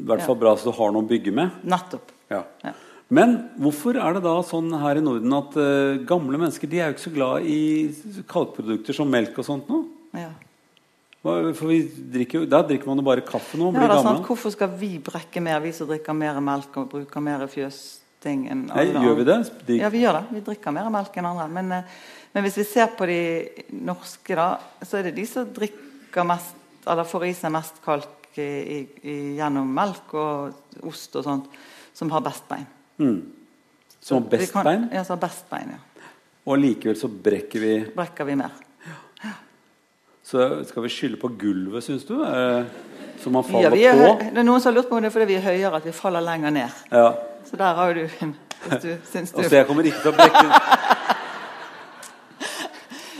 i 0.00 0.02
hvert 0.08 0.24
fall 0.26 0.38
bra 0.40 0.56
så 0.56 0.70
du 0.70 0.76
har 0.78 0.94
noe 0.94 1.04
å 1.04 1.10
bygge 1.10 1.34
med. 1.36 1.60
Nettopp. 1.68 2.10
Ja. 2.32 2.42
Ja. 2.64 2.74
Men 3.12 3.36
hvorfor 3.62 3.98
er 4.02 4.16
det 4.16 4.24
da 4.24 4.34
sånn 4.42 4.72
her 4.80 4.98
i 4.98 5.04
Norden 5.04 5.36
at 5.36 5.54
eh, 5.62 6.00
gamle 6.08 6.40
mennesker 6.40 6.70
de 6.70 6.80
er 6.80 6.90
jo 6.90 6.96
ikke 6.96 7.04
så 7.04 7.14
glad 7.14 7.46
i 7.46 7.60
kalkprodukter 8.26 8.96
som 8.96 9.12
melk 9.12 9.36
og 9.38 9.46
sånt 9.46 9.70
nå? 9.70 9.84
Ja. 10.16 10.32
For 11.26 11.66
vi 11.70 11.78
drikker, 12.14 12.46
Da 12.48 12.62
drikker 12.62 12.86
man 12.90 13.00
jo 13.00 13.04
bare 13.06 13.24
kaffe 13.26 13.58
nå 13.58 13.68
og 13.68 13.74
Ja, 13.74 13.80
blir 13.80 13.90
er 13.90 13.94
gammel. 13.96 14.16
sant. 14.16 14.26
Hvorfor 14.28 14.52
skal 14.54 14.68
vi 14.78 14.90
brekke 15.02 15.42
mer, 15.42 15.60
vi 15.64 15.72
som 15.76 15.88
drikker 15.90 16.14
mer 16.14 16.40
melk 16.40 16.76
og 16.76 16.88
bruker 16.92 17.20
mer 17.24 17.46
fjøsting 17.50 18.44
enn 18.50 18.66
Nei, 18.68 18.84
alle 18.92 19.02
gjør 19.06 19.16
vi 19.20 19.24
det? 19.24 19.38
De, 19.66 19.78
Ja, 19.80 19.88
vi 19.90 20.02
gjør 20.04 20.20
det. 20.20 20.24
Vi 20.36 20.40
drikker 20.50 20.72
mer 20.72 20.90
melk 20.90 21.16
enn 21.18 21.26
andre. 21.30 21.48
Men, 21.48 21.72
eh, 21.72 21.82
men 22.34 22.44
hvis 22.46 22.56
vi 22.60 22.64
ser 22.64 22.86
på 22.96 23.06
de 23.06 23.48
norske, 23.72 24.34
da, 24.38 24.58
så 24.84 24.98
er 24.98 25.02
det 25.10 25.14
de 25.16 25.26
som 25.26 25.46
drikker 25.52 26.24
mest, 26.26 26.54
eller 26.86 27.04
får 27.04 27.26
i 27.26 27.32
seg 27.34 27.50
mest 27.52 27.82
kalk 27.84 28.38
i, 28.38 28.86
i, 29.02 29.36
gjennom 29.38 29.66
melk 29.72 30.12
og 30.14 30.54
ost 30.84 31.16
og 31.16 31.24
sånt, 31.24 31.46
som 31.94 32.10
har 32.10 32.20
best 32.20 32.46
bein. 32.48 32.66
mm. 32.98 33.32
Som 34.00 34.22
har 34.22 34.30
best 34.30 34.52
bein, 34.52 34.88
Ja, 34.92 35.02
som 35.02 35.18
har 35.18 35.26
best 35.28 35.48
bein, 35.50 35.72
ja. 35.72 36.02
og 36.46 36.58
likevel 36.60 36.94
så 36.96 37.08
brekker 37.10 37.58
vi 37.58 37.72
Brekker 37.96 38.24
vi 38.28 38.36
mer. 38.36 38.52
Så 40.26 40.64
skal 40.66 40.82
vi 40.82 40.90
skylde 40.90 41.20
på 41.22 41.28
gulvet, 41.38 41.84
syns 41.86 42.04
du? 42.08 42.16
Som 42.18 42.66
så 43.22 43.30
man 43.30 43.44
faller 43.46 43.62
Ja, 43.62 43.70
vi 43.70 43.84
er, 43.86 44.00
på? 44.00 44.24
det 44.34 44.40
er 44.42 44.46
noen 44.46 44.60
som 44.60 44.72
har 44.72 44.80
lurt 44.80 44.88
på 44.90 44.96
om 44.98 45.04
det 45.04 45.08
er 45.12 45.14
fordi 45.14 45.28
vi 45.30 45.36
er 45.38 45.44
høyere 45.44 45.78
at 45.78 45.86
vi 45.86 45.92
faller 45.94 46.24
lenger 46.24 46.50
ned. 46.50 46.80
Ja. 46.90 47.12
Så 47.46 47.56
der 47.60 47.78
har 47.78 47.92
jo 47.92 48.02
du 48.02 48.24
en 48.26 48.34
du 48.66 48.88
syns 49.06 49.30
du 49.32 49.38
Altså, 49.42 49.54
jeg 49.56 49.66
kommer 49.68 49.86
ikke 49.86 50.00
til 50.02 50.10
å 50.10 50.16
brekke 50.16 50.42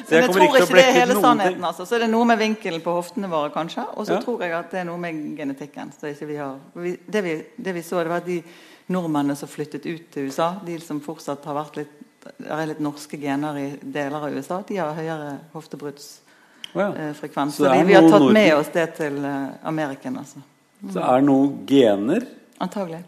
Så 0.06 0.10
Men 0.10 0.18
jeg 0.18 0.26
kommer 0.26 0.34
tror 0.34 0.58
ikke 0.58 0.74
det 0.78 0.82
er 0.86 0.92
hele 1.00 1.16
sannheten. 1.20 1.64
altså. 1.64 1.86
Så 1.86 1.94
er 1.96 2.04
det 2.04 2.10
noe 2.10 2.26
med 2.26 2.38
vinkelen 2.42 2.82
på 2.82 2.92
hoftene 2.94 3.30
våre, 3.30 3.50
kanskje. 3.54 3.86
Og 3.96 4.06
så 4.06 4.12
Ja. 4.16 4.20
tror 4.22 4.42
jeg 4.42 4.52
at 4.58 4.70
det 4.70 4.80
er 4.80 4.84
noe 4.90 4.98
med 5.02 5.22
genetikken. 5.38 5.92
Vi 6.02 6.36
har. 6.36 6.58
Vi, 6.74 6.96
det, 7.06 7.24
vi, 7.24 7.34
det 7.56 7.74
vi 7.74 7.82
så, 7.82 8.02
det 8.02 8.10
var 8.10 8.22
at 8.22 8.26
de 8.26 8.42
nordmennene 8.88 9.36
som 9.36 9.48
flyttet 9.50 9.86
ut 9.86 10.10
til 10.14 10.28
USA, 10.30 10.52
de 10.66 10.78
som 10.80 11.00
fortsatt 11.00 11.44
har 11.44 11.54
vært 11.58 11.76
litt 11.76 11.94
er 12.50 12.66
litt 12.66 12.80
norske 12.82 13.18
gener 13.22 13.58
i 13.58 13.66
deler 13.82 14.18
av 14.26 14.34
USA, 14.34 14.60
de 14.66 14.76
har 14.82 14.94
høyere 14.94 15.36
hoftebruddsfrekvens. 15.54 16.25
Ja. 16.76 17.12
frekvens. 17.16 17.56
Så 17.56 17.68
er 17.70 17.84
vi 17.88 17.96
har 17.96 18.08
tatt 18.10 18.28
med 18.36 18.52
oss 18.56 18.72
det 18.74 18.86
til 18.98 19.18
uh, 19.24 19.56
Ameriken, 19.66 20.18
altså. 20.20 20.42
Så 20.92 21.00
er 21.00 21.20
det 21.20 21.28
noen 21.28 21.52
gener. 21.68 22.26
Antagelig. 22.62 23.02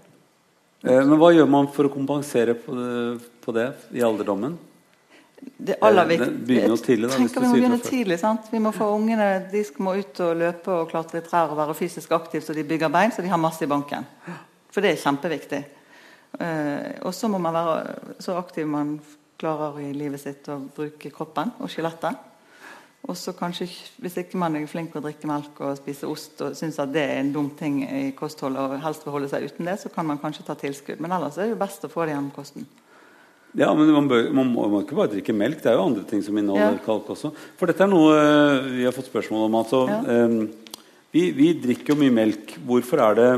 Eh, 0.87 1.05
men 1.05 1.19
hva 1.19 1.33
gjør 1.35 1.49
man 1.51 1.69
for 1.75 1.89
å 1.89 1.93
kompensere 1.93 2.55
på 2.59 2.75
det, 2.77 3.29
på 3.45 3.55
det 3.57 3.69
i 3.99 4.03
alderdommen? 4.05 4.57
Det 5.39 5.77
aller 5.83 6.13
Eh, 6.15 6.19
viktigste 6.19 6.87
tidlig, 6.87 7.11
da, 7.11 7.17
vi 7.17 7.47
må 7.47 7.55
begynne 7.55 7.79
tidlig. 7.83 8.19
sant? 8.19 8.49
Vi 8.51 8.59
må 8.59 8.73
få 8.75 8.91
ungene 8.95 9.51
de 9.53 9.65
må 9.79 9.95
ut 9.99 10.21
og 10.21 10.37
løpe 10.37 10.75
og 10.75 10.91
klatre 10.91 11.21
i 11.21 11.27
trær 11.27 11.53
og 11.53 11.59
være 11.61 11.77
fysisk 11.79 12.13
aktive 12.13 12.43
så 12.43 12.55
de 12.55 12.67
bygger 12.67 12.91
bein, 12.91 13.13
så 13.13 13.23
de 13.23 13.31
har 13.31 13.39
masse 13.39 13.63
i 13.63 13.71
banken. 13.71 14.07
For 14.71 14.83
det 14.83 14.93
er 14.93 15.03
kjempeviktig. 15.03 15.65
Uh, 16.39 17.07
og 17.09 17.15
så 17.15 17.29
må 17.29 17.39
man 17.41 17.55
være 17.55 17.77
så 18.21 18.35
aktiv 18.37 18.67
man 18.69 18.99
klarer 19.41 19.79
i 19.81 19.93
livet 19.97 20.21
sitt 20.21 20.49
å 20.51 20.59
bruke 20.75 21.11
kroppen 21.15 21.55
og 21.59 21.71
skjelettet. 21.71 22.19
Og 23.07 23.15
så 23.17 23.33
kanskje, 23.33 23.69
Hvis 24.03 24.17
ikke 24.19 24.37
man 24.37 24.57
er 24.57 24.67
flink 24.67 24.91
til 24.93 25.01
å 25.01 25.05
drikke 25.05 25.29
melk 25.31 25.61
og 25.65 25.77
spise 25.79 26.09
ost 26.11 26.41
og 26.45 26.57
syns 26.59 26.79
at 26.83 26.91
det 26.93 27.05
er 27.07 27.21
en 27.21 27.33
dum 27.33 27.49
ting 27.57 27.79
i 27.87 28.11
kostholdet 28.19 28.59
og 28.61 28.81
helst 28.83 29.07
vil 29.07 29.13
holde 29.15 29.29
seg 29.31 29.47
uten 29.47 29.65
det, 29.71 29.79
så 29.81 29.89
kan 29.89 30.07
man 30.07 30.19
kanskje 30.19 30.45
ta 30.45 30.55
tilskudd. 30.59 31.01
Men 31.01 31.13
ellers 31.13 31.39
er 31.39 31.47
det 31.47 31.55
jo 31.55 31.61
best 31.63 31.85
å 31.87 31.91
få 31.93 32.05
det 32.05 32.13
gjennom 32.17 32.33
kosten. 32.35 32.67
Ja, 33.57 33.71
men 33.75 33.89
man, 33.95 34.09
bør, 34.11 34.27
man, 34.35 34.51
må, 34.53 34.67
man 34.67 34.71
må 34.75 34.81
ikke 34.85 34.99
bare 34.99 35.13
drikke 35.15 35.33
melk. 35.33 35.63
Det 35.63 35.71
er 35.71 35.79
jo 35.79 35.87
andre 35.87 36.05
ting 36.11 36.21
som 36.23 36.37
inneholder 36.37 36.77
Ja. 36.77 36.85
kalk 36.85 37.09
også. 37.15 37.31
For 37.57 37.67
dette 37.71 37.81
er 37.87 37.89
noe 37.89 38.13
eh, 38.19 38.67
vi 38.77 38.85
har 38.85 38.93
fått 38.93 39.09
spørsmål 39.09 39.47
om. 39.47 39.55
Altså, 39.63 39.81
Ja. 39.89 40.01
um, 40.27 40.51
vi, 41.15 41.31
vi 41.33 41.55
drikker 41.57 41.95
jo 41.95 42.01
mye 42.03 42.13
melk. 42.13 42.59
Hvorfor 42.67 43.01
er 43.01 43.15
det 43.17 43.31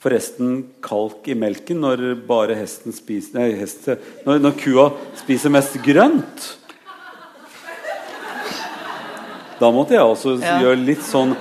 forresten 0.00 0.64
kalk 0.84 1.28
i 1.28 1.34
melken 1.36 1.80
når 1.84 2.14
bare 2.26 2.56
hesten 2.56 2.92
spiser 2.96 3.36
Nei, 3.38 3.50
hest, 3.60 3.84
når, 4.24 4.40
når 4.40 4.56
kua 4.64 4.86
spiser 5.20 5.52
mest 5.52 5.76
grønt? 5.84 6.48
Da 9.60 9.70
måtte 9.70 9.94
jeg 9.94 10.00
også 10.02 10.38
Ja. 10.42 10.58
gjøre 10.62 10.84
litt 10.84 11.02
sånn 11.06 11.36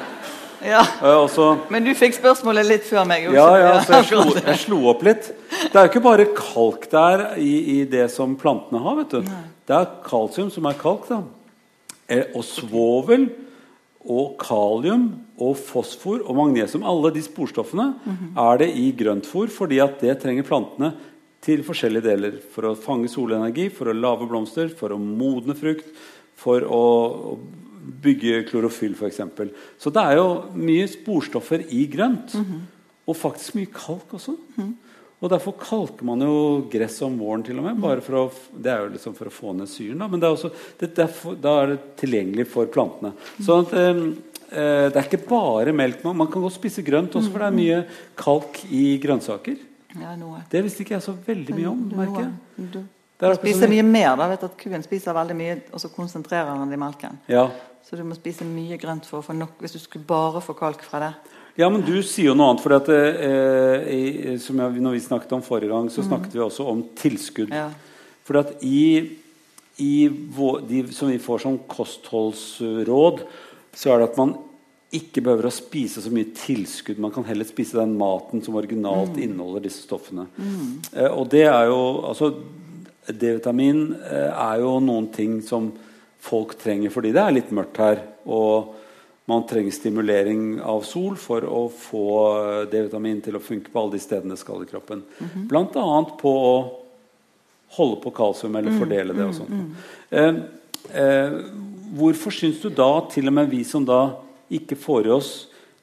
Ja, 0.63 0.79
eh, 1.01 1.17
også, 1.17 1.69
Men 1.69 1.83
du 1.83 1.91
fikk 1.93 2.13
spørsmålet 2.15 2.65
litt 2.67 2.83
før 2.87 3.05
meg. 3.05 3.25
Også. 3.27 3.33
Ja, 3.35 3.55
ja, 3.57 3.79
så 3.83 3.97
jeg 3.97 4.05
slo, 4.05 4.33
jeg 4.47 4.59
slo 4.61 4.77
opp 4.87 5.01
litt. 5.03 5.31
Det 5.49 5.75
er 5.75 5.87
jo 5.87 5.91
ikke 5.91 6.03
bare 6.05 6.25
kalk 6.37 6.89
der 6.89 7.23
i, 7.37 7.81
i 7.81 7.85
det 7.85 8.09
som 8.11 8.35
plantene 8.39 8.79
har. 8.81 8.95
vet 9.01 9.09
du. 9.09 9.21
Det 9.67 9.75
er 9.75 9.89
kalsium 10.07 10.49
som 10.53 10.65
er 10.65 10.73
kalk. 10.79 11.07
da. 11.09 11.21
Eh, 12.07 12.23
Og 12.35 12.43
svovel 12.47 13.29
og 14.07 14.37
kalium 14.39 15.09
og 15.39 15.55
fosfor 15.57 16.21
og 16.27 16.35
magnesium. 16.35 16.83
Alle 16.87 17.11
de 17.11 17.21
sporstoffene 17.23 17.95
er 18.37 18.57
det 18.57 18.69
i 18.75 18.91
grøntfôr 18.93 19.49
fordi 19.51 19.81
at 19.83 19.99
det 19.99 20.21
trenger 20.21 20.43
plantene 20.47 20.93
til 21.41 21.63
forskjellige 21.63 22.03
deler. 22.07 22.39
For 22.53 22.63
å 22.69 22.75
fange 22.77 23.09
solenergi, 23.11 23.69
for 23.71 23.91
å 23.91 23.95
lage 23.99 24.27
blomster, 24.29 24.69
for 24.71 24.89
å 24.95 24.99
modne 24.99 25.55
frukt, 25.59 25.87
for 26.39 26.61
å 26.61 27.37
bygge 28.03 28.43
klorofyll 28.49 28.95
f.eks. 28.95 29.21
Så 29.81 29.91
det 29.93 30.03
er 30.03 30.17
jo 30.19 30.27
mye 30.55 30.87
sporstoffer 30.91 31.65
i 31.73 31.85
grønt. 31.91 32.35
Og 33.03 33.17
faktisk 33.19 33.57
mye 33.59 33.71
kalk 33.73 34.15
også. 34.15 34.37
Og 35.23 35.29
derfor 35.31 35.55
kalker 35.55 36.03
man 36.03 36.19
jo 36.19 36.67
gress 36.71 36.97
om 37.05 37.15
våren 37.19 37.43
til 37.47 37.59
og 37.61 37.67
med. 37.69 37.79
Bare 37.79 38.03
for 38.03 38.19
å, 38.19 38.23
det 38.59 38.71
er 38.73 38.81
jo 38.83 38.93
liksom 38.97 39.15
for 39.15 39.31
å 39.31 39.33
få 39.33 39.53
ned 39.55 39.71
syren, 39.71 40.01
da. 40.03 40.09
Men 40.11 40.19
det 40.19 40.27
er 40.27 40.35
også, 40.35 40.51
det, 40.81 40.89
det 40.97 41.05
er 41.05 41.13
for, 41.15 41.37
da 41.39 41.53
er 41.61 41.71
det 41.71 41.77
tilgjengelig 42.01 42.47
for 42.51 42.71
plantene. 42.71 43.13
Så 43.39 43.61
at, 43.63 43.71
eh, 43.79 44.01
det 44.51 44.99
er 44.99 45.05
ikke 45.07 45.21
bare 45.29 45.75
melk. 45.75 46.03
Man, 46.03 46.17
man 46.25 46.31
kan 46.31 46.43
godt 46.43 46.57
spise 46.57 46.83
grønt 46.83 47.15
også, 47.15 47.31
for 47.31 47.39
det 47.39 47.47
er 47.47 47.55
mye 47.55 47.79
kalk 48.19 48.59
i 48.67 48.83
grønnsaker. 49.03 49.61
Ja, 49.93 50.17
noe. 50.17 50.41
Det 50.51 50.63
visste 50.65 50.83
ikke 50.83 50.97
jeg 50.97 51.05
så 51.05 51.15
veldig 51.15 51.55
mye 51.55 51.71
om. 51.71 51.87
merker 51.95 52.25
jeg. 52.25 52.83
Du 53.23 53.27
er 53.29 53.37
spiser 53.37 53.71
mye 53.71 53.85
mer. 53.87 54.15
da, 54.19 54.27
vet 54.27 54.41
du 54.43 54.49
at 54.49 54.57
Kuen 54.59 54.83
spiser 54.83 55.15
veldig 55.15 55.35
mye, 55.39 55.59
og 55.71 55.79
så 55.79 55.91
konsentrerer 55.93 56.51
den 56.51 56.73
det 56.73 56.75
i 56.75 56.81
melken. 56.81 57.19
Ja. 57.31 57.45
Så 57.83 57.99
du 57.99 58.03
må 58.07 58.15
spise 58.15 58.45
mye 58.47 58.77
grønt 58.79 59.07
for 59.09 59.19
å 59.19 59.25
få 59.25 59.35
nok 59.35 59.59
hvis 59.61 59.75
du 59.75 59.81
skulle 59.81 60.07
bare 60.07 60.41
få 60.43 60.55
kalk 60.57 60.83
fra 60.87 61.01
det. 61.03 61.13
Ja, 61.59 61.67
men 61.69 61.83
du 61.85 61.97
sier 62.01 62.31
jo 62.31 62.37
noe 62.37 62.53
annet. 62.53 62.63
For 62.63 62.73
at, 62.77 62.87
eh, 62.89 63.89
i, 63.93 64.37
som 64.41 64.57
jeg, 64.57 64.79
når 64.81 64.95
vi 64.95 65.03
snakket 65.03 65.35
om 65.35 65.43
forrige 65.45 65.73
gang, 65.73 65.89
så 65.93 66.05
snakket 66.05 66.33
vi 66.33 66.41
også 66.41 66.65
om 66.71 66.81
tilskudd. 66.97 67.53
Ja. 67.53 67.67
For 68.25 68.39
at 68.39 68.55
i, 68.65 69.19
i 69.83 70.07
vår, 70.07 70.63
de 70.69 70.81
som 70.95 71.11
vi 71.11 71.19
får 71.21 71.43
som 71.43 71.59
kostholdsråd, 71.69 73.21
så 73.75 73.93
er 73.93 74.01
det 74.01 74.09
at 74.09 74.19
man 74.21 74.33
ikke 74.93 75.23
behøver 75.25 75.49
å 75.49 75.53
spise 75.53 76.01
så 76.05 76.11
mye 76.13 76.31
tilskudd. 76.37 77.01
Man 77.01 77.13
kan 77.13 77.25
heller 77.25 77.47
spise 77.49 77.79
den 77.79 77.95
maten 77.97 78.43
som 78.45 78.57
originalt 78.57 79.17
inneholder 79.17 79.65
disse 79.65 79.85
stoffene. 79.85 80.27
Eh, 80.93 81.09
og 81.09 81.27
det 81.33 81.47
er 81.49 81.69
jo 81.69 81.79
altså 82.09 82.33
D-vitamin 83.09 83.87
eh, 83.99 84.29
er 84.29 84.61
jo 84.63 84.77
noen 84.81 85.09
ting 85.13 85.41
som 85.45 85.71
folk 86.23 86.55
trenger 86.61 86.93
fordi 86.93 87.11
det 87.15 87.23
er 87.23 87.35
litt 87.35 87.51
mørkt 87.55 87.81
her. 87.83 88.01
Og 88.25 88.73
man 89.29 89.45
trenger 89.47 89.75
stimulering 89.75 90.57
av 90.59 90.83
sol 90.87 91.15
for 91.19 91.45
å 91.47 91.65
få 91.71 92.05
D-vitamin 92.71 93.21
til 93.23 93.39
å 93.39 93.43
funke 93.43 93.71
på 93.71 93.81
alle 93.81 93.95
de 93.95 94.03
stedene 94.03 94.35
det 94.35 94.41
skal 94.41 94.65
i 94.65 94.69
kroppen. 94.69 95.03
Blant 95.49 95.77
annet 95.79 96.17
på 96.19 96.33
å 96.33 96.55
holde 97.77 98.01
på 98.03 98.13
kalsium 98.13 98.59
eller 98.59 98.75
fordele 98.77 99.15
det 99.17 99.25
og 99.25 99.37
sånt. 99.37 99.79
Eh, 100.13 100.35
eh, 100.93 101.39
hvorfor 101.97 102.35
syns 102.35 102.61
du 102.61 102.69
da, 102.69 102.91
til 103.09 103.31
og 103.31 103.37
med 103.39 103.49
vi 103.49 103.63
som 103.65 103.87
da 103.87 104.03
ikke 104.53 104.77
får 104.77 105.09
i 105.09 105.13
oss 105.15 105.31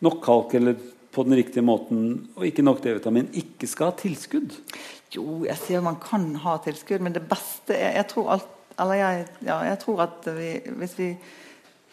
nok 0.05 0.21
kalk 0.25 0.55
eller 0.61 0.79
på 1.11 1.25
den 1.27 1.35
riktige 1.41 1.67
måten 1.67 2.05
og 2.37 2.47
ikke 2.47 2.63
nok 2.63 2.85
D-vitamin, 2.85 3.33
ikke 3.35 3.67
skal 3.67 3.91
ha 3.91 3.99
tilskudd? 3.99 4.55
Jo, 5.11 5.43
jeg 5.49 5.59
sier 5.65 5.83
man 5.83 5.99
kan 6.03 6.29
ha 6.45 6.61
tilskudd, 6.63 7.03
men 7.03 7.17
det 7.17 7.25
beste 7.27 7.75
er 7.75 7.97
Jeg 7.99 8.13
tror, 8.13 8.29
alt, 8.37 8.51
eller 8.79 9.01
jeg, 9.01 9.27
ja, 9.47 9.59
jeg 9.67 9.79
tror 9.83 10.05
at 10.07 10.29
vi, 10.37 10.51
hvis 10.81 10.97
vi 10.99 11.11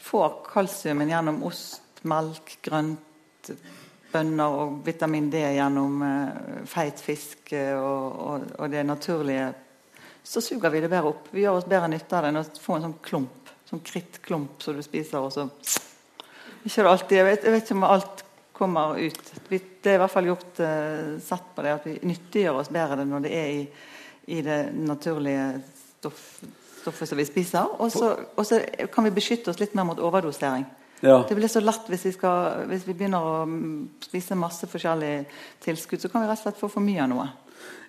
får 0.07 0.41
kalsiumen 0.47 1.09
gjennom 1.11 1.41
ost, 1.47 2.03
melk, 2.07 2.57
grønt, 2.63 3.51
bønner 4.11 4.59
og 4.61 4.77
vitamin 4.85 5.31
D 5.31 5.41
gjennom 5.41 6.03
eh, 6.05 6.61
feit 6.69 7.01
fisk 7.03 7.51
eh, 7.55 7.73
og, 7.75 8.19
og, 8.27 8.45
og 8.59 8.71
det 8.71 8.85
naturlige, 8.87 9.49
så 10.23 10.43
suger 10.43 10.71
vi 10.71 10.83
det 10.83 10.91
bedre 10.91 11.11
opp. 11.11 11.27
Vi 11.31 11.43
gjør 11.43 11.59
oss 11.59 11.67
bedre 11.67 11.89
nytte 11.91 12.15
av 12.17 12.23
det 12.25 12.31
enn 12.31 12.41
å 12.41 12.45
få 12.61 12.77
en 12.77 12.87
sånn 12.87 12.97
klump, 13.03 13.51
sånn 13.67 13.83
krittklump 13.83 14.63
som 14.63 14.77
du 14.77 14.83
spiser, 14.85 15.23
og 15.23 15.33
så 15.35 15.47
ikke 16.67 16.83
alltid, 16.83 17.17
jeg 17.17 17.27
vet, 17.27 17.45
jeg 17.45 17.53
vet 17.53 17.67
ikke 17.67 17.77
om 17.77 17.85
alt 17.87 18.23
kommer 18.57 18.97
ut. 18.99 19.33
Vi, 19.47 19.59
det 19.83 19.93
er 19.93 19.99
i 19.99 20.01
hvert 20.01 20.11
fall 20.11 20.27
gjort 20.27 20.59
uh, 20.59 21.15
sett 21.23 21.51
på 21.55 21.63
det 21.63 21.75
at 21.77 21.85
vi 21.87 21.93
nyttiggjør 22.09 22.59
oss 22.59 22.71
bedre 22.73 23.05
når 23.07 23.23
det 23.23 23.33
er 23.37 23.51
i, 23.53 23.61
i 24.35 24.41
det 24.43 24.57
naturlige 24.75 25.45
stoff, 25.69 26.25
stoffet 26.87 27.11
som 27.11 27.19
vi 27.19 27.27
spiser. 27.27 27.67
Og 27.77 27.91
så, 27.93 28.61
kan 28.93 29.05
vi 29.07 29.13
beskytte 29.19 29.51
oss 29.51 29.59
litt 29.61 29.75
mer 29.77 29.87
mot 29.91 29.99
overdosering. 29.99 30.65
Ja. 31.05 31.19
Det 31.29 31.35
blir 31.37 31.51
så 31.51 31.61
lett 31.61 31.85
hvis 31.91 32.07
vi, 32.07 32.11
skal, 32.15 32.63
hvis 32.71 32.87
vi 32.87 32.95
begynner 32.97 33.21
å 33.21 33.33
spise 34.01 34.37
masse 34.39 34.65
forskjellige 34.69 35.27
tilskudd, 35.61 36.01
så 36.01 36.09
kan 36.09 36.23
vi 36.23 36.29
rett 36.31 36.41
og 36.41 36.47
slett 36.47 36.57
få 36.63 36.71
for 36.73 36.81
mye 36.81 37.03
av 37.03 37.11
noe. 37.11 37.27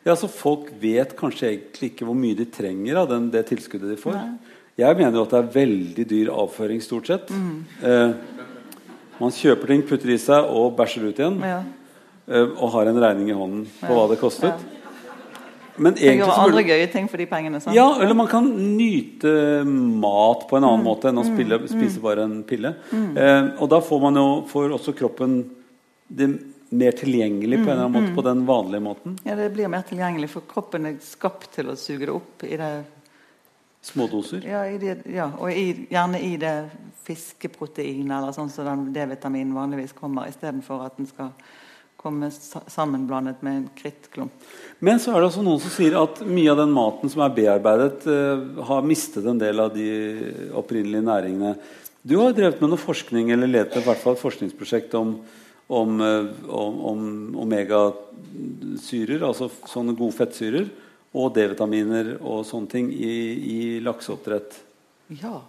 Ja, 0.04 0.14
så 0.16 0.28
Folk 0.30 0.68
vet 0.80 1.14
kanskje 1.18 1.48
egentlig 1.54 1.92
ikke 1.92 2.06
hvor 2.08 2.16
mye 2.18 2.37
de 2.38 2.46
trenger 2.52 3.00
av 3.02 3.08
den, 3.11 3.30
det 3.32 3.46
tilskuddet 3.48 3.94
de 3.94 3.98
får. 4.00 4.16
Nei. 4.18 4.56
Jeg 4.78 4.94
mener 5.00 5.16
jo 5.18 5.24
at 5.26 5.32
det 5.34 5.38
er 5.40 5.48
veldig 5.56 6.04
dyr 6.12 6.28
avføring, 6.30 6.82
stort 6.84 7.08
sett. 7.11 7.32
Mm. 7.34 7.64
Eh, 7.82 8.12
man 9.18 9.34
kjøper 9.34 9.72
ting, 9.72 9.82
putter 9.88 10.12
i 10.14 10.18
seg 10.22 10.52
og 10.54 10.76
bæsjer 10.78 11.08
ut 11.08 11.18
igjen. 11.18 11.40
Ja. 11.42 11.62
eh, 12.28 12.44
og 12.54 12.70
har 12.76 12.92
en 12.92 13.00
regning 13.02 13.32
i 13.32 13.38
hånden 13.40 13.64
på 13.80 13.88
Ja. 13.88 13.96
hva 13.96 14.04
det 14.12 14.20
kostet. 14.20 14.68
Men 15.78 15.94
egentlig 15.94 16.18
gjøre 16.24 16.38
andre 16.44 16.62
gøye 16.68 16.90
ting 16.92 17.08
for 17.08 17.16
de 17.22 17.26
pengene. 17.26 17.60
Sant? 17.62 17.74
Ja, 17.76 17.86
eller 18.00 18.14
man 18.14 18.26
kan 18.30 18.44
nyte 18.76 19.64
mat 19.64 20.46
på 20.50 20.56
en 20.58 20.62
Mm. 20.62 20.68
annen 20.72 20.84
måte 20.84 21.08
enn 21.08 21.18
å 21.18 21.24
spille, 21.24 21.58
spise 21.68 22.00
bare 22.02 22.24
en 22.24 22.42
pille. 22.44 22.74
Eh, 22.92 23.50
og 23.60 23.68
da 23.70 23.80
får 23.80 24.00
man 24.00 24.14
jo 24.14 24.28
får 24.48 24.70
også 24.78 24.94
kroppen 24.96 25.50
det 26.10 26.28
mer 26.70 26.92
tilgjengelig 26.92 27.62
på 27.64 27.70
en 27.70 27.78
eller 27.78 27.84
annen 27.86 27.94
Mm, 27.94 28.08
måte 28.10 28.14
på 28.14 28.24
den 28.24 28.46
vanlige 28.46 28.82
måten. 28.82 29.18
Ja, 29.24 29.34
Det 29.36 29.52
blir 29.54 29.68
mer 29.68 29.82
tilgjengelig, 29.82 30.28
for 30.30 30.40
kroppen 30.42 30.86
er 30.86 30.96
skapt 31.00 31.50
til 31.52 31.66
å 31.66 31.76
suge 31.76 32.00
det 32.06 32.10
opp 32.10 32.44
i 32.44 32.56
det 32.56 32.84
Smådoser. 33.82 34.42
Ja, 34.44 34.64
i 34.66 34.76
det, 34.76 35.06
ja 35.06 35.30
og 35.38 35.50
i, 35.52 35.86
gjerne 35.88 36.20
i 36.20 36.36
det 36.36 36.70
fiskeproteinet, 37.06 38.10
eller 38.10 38.32
sånn 38.36 38.50
som 38.50 38.64
den 38.66 38.92
D-vitamin 38.92 39.52
vanligvis 39.54 39.94
kommer, 39.96 40.26
istedenfor 40.28 40.84
at 40.84 40.96
den 40.98 41.06
skal 41.06 41.30
komme 41.98 42.30
sammenblandet 42.30 43.42
med 43.42 43.56
en 43.56 43.68
krittklump. 43.74 44.32
Men 44.78 45.00
så 45.02 45.12
er 45.12 45.20
det 45.20 45.30
også 45.32 45.42
noen 45.42 45.58
som 45.62 45.72
sier 45.74 45.96
at 45.98 46.20
mye 46.22 46.52
av 46.52 46.61
den 46.61 46.70
maten 46.74 47.11
som 47.11 47.24
er 47.24 47.34
bearbeidet, 47.34 48.06
eh, 48.06 48.62
har 48.68 48.87
mistet 48.87 49.26
en 49.26 49.40
del 49.40 49.58
av 49.64 49.74
de 49.74 49.88
opprinnelige 50.56 51.08
næringene. 51.08 51.56
Du 52.06 52.16
har 52.20 52.37
drevet 52.37 52.62
med 52.62 52.70
noe 52.70 52.80
forskning, 52.80 53.32
eller 53.34 53.50
ledet 53.50 53.80
i 53.80 53.84
hvert 53.84 53.98
fall 54.00 54.14
et 54.14 54.22
forskningsprosjekt 54.22 54.94
om, 54.94 55.16
om, 55.66 56.00
eh, 56.00 56.30
om, 56.46 56.78
om 56.92 57.02
omegasyrer, 57.44 59.26
altså 59.26 59.50
sånne 59.66 59.98
gode 59.98 60.14
fettsyrer, 60.20 60.70
og 61.18 61.34
D-vitaminer 61.34 62.14
og 62.20 62.44
sånne 62.46 62.70
ting 62.70 62.92
i, 62.94 63.14
i 63.42 63.61
lakseoppdrett. 63.82 64.61
Ja. 65.18 65.40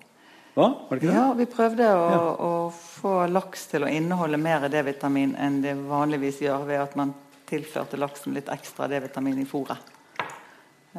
Hva? 0.56 0.66
Var 0.90 0.98
det 0.98 1.04
ikke 1.04 1.12
det? 1.12 1.16
ja, 1.16 1.28
vi 1.38 1.46
prøvde 1.46 1.86
å, 1.94 2.10
Ja. 2.10 2.20
å 2.36 2.52
få 2.74 3.14
laks 3.32 3.68
til 3.72 3.84
å 3.86 3.92
inneholde 3.92 4.38
mer 4.42 4.68
D-vitamin 4.70 5.36
enn 5.38 5.62
det 5.62 5.76
vanligvis 5.78 6.42
gjør 6.42 6.66
ved 6.68 6.82
at 6.82 6.96
man 7.00 7.14
tilførte 7.50 7.98
laksen 7.98 8.34
litt 8.34 8.50
ekstra 8.50 8.88
D-vitamin 8.92 9.40
i 9.42 9.46
fôret. 9.46 9.78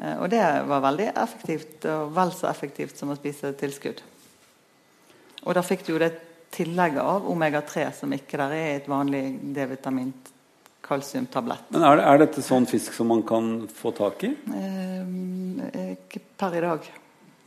Eh, 0.01 0.17
Og 0.23 0.31
det 0.31 0.43
var 0.67 0.81
veldig 0.81 1.13
effektivt, 1.17 1.85
og 1.85 2.13
vel 2.15 2.31
så 2.31 2.49
effektivt 2.51 2.97
som 2.97 3.11
å 3.11 3.17
spise 3.19 3.53
tilskudd. 3.59 4.01
Og 5.47 5.55
da 5.55 5.63
fikk 5.63 5.87
du 5.87 5.93
jo 5.95 5.99
det 5.99 6.13
tillegget 6.53 7.01
av 7.03 7.27
omega-3 7.31 7.93
som 7.95 8.11
ikke 8.13 8.37
der 8.39 8.53
er 8.53 8.67
i 8.73 8.77
et 8.81 8.89
vanlig 8.91 9.55
D-vitamin 9.55 10.13
kalsiumtablett. 10.83 11.69
Men 11.71 11.83
er, 11.87 11.97
det, 12.01 12.05
er 12.07 12.19
dette 12.25 12.43
sånn 12.43 12.67
fisk 12.67 12.93
som 12.97 13.07
man 13.13 13.23
kan 13.23 13.69
få 13.69 13.93
tak 13.95 14.25
i? 14.27 14.33
Eh, 14.55 15.95
ikke 15.95 16.21
per 16.41 16.57
i 16.59 16.61
dag. 16.65 16.89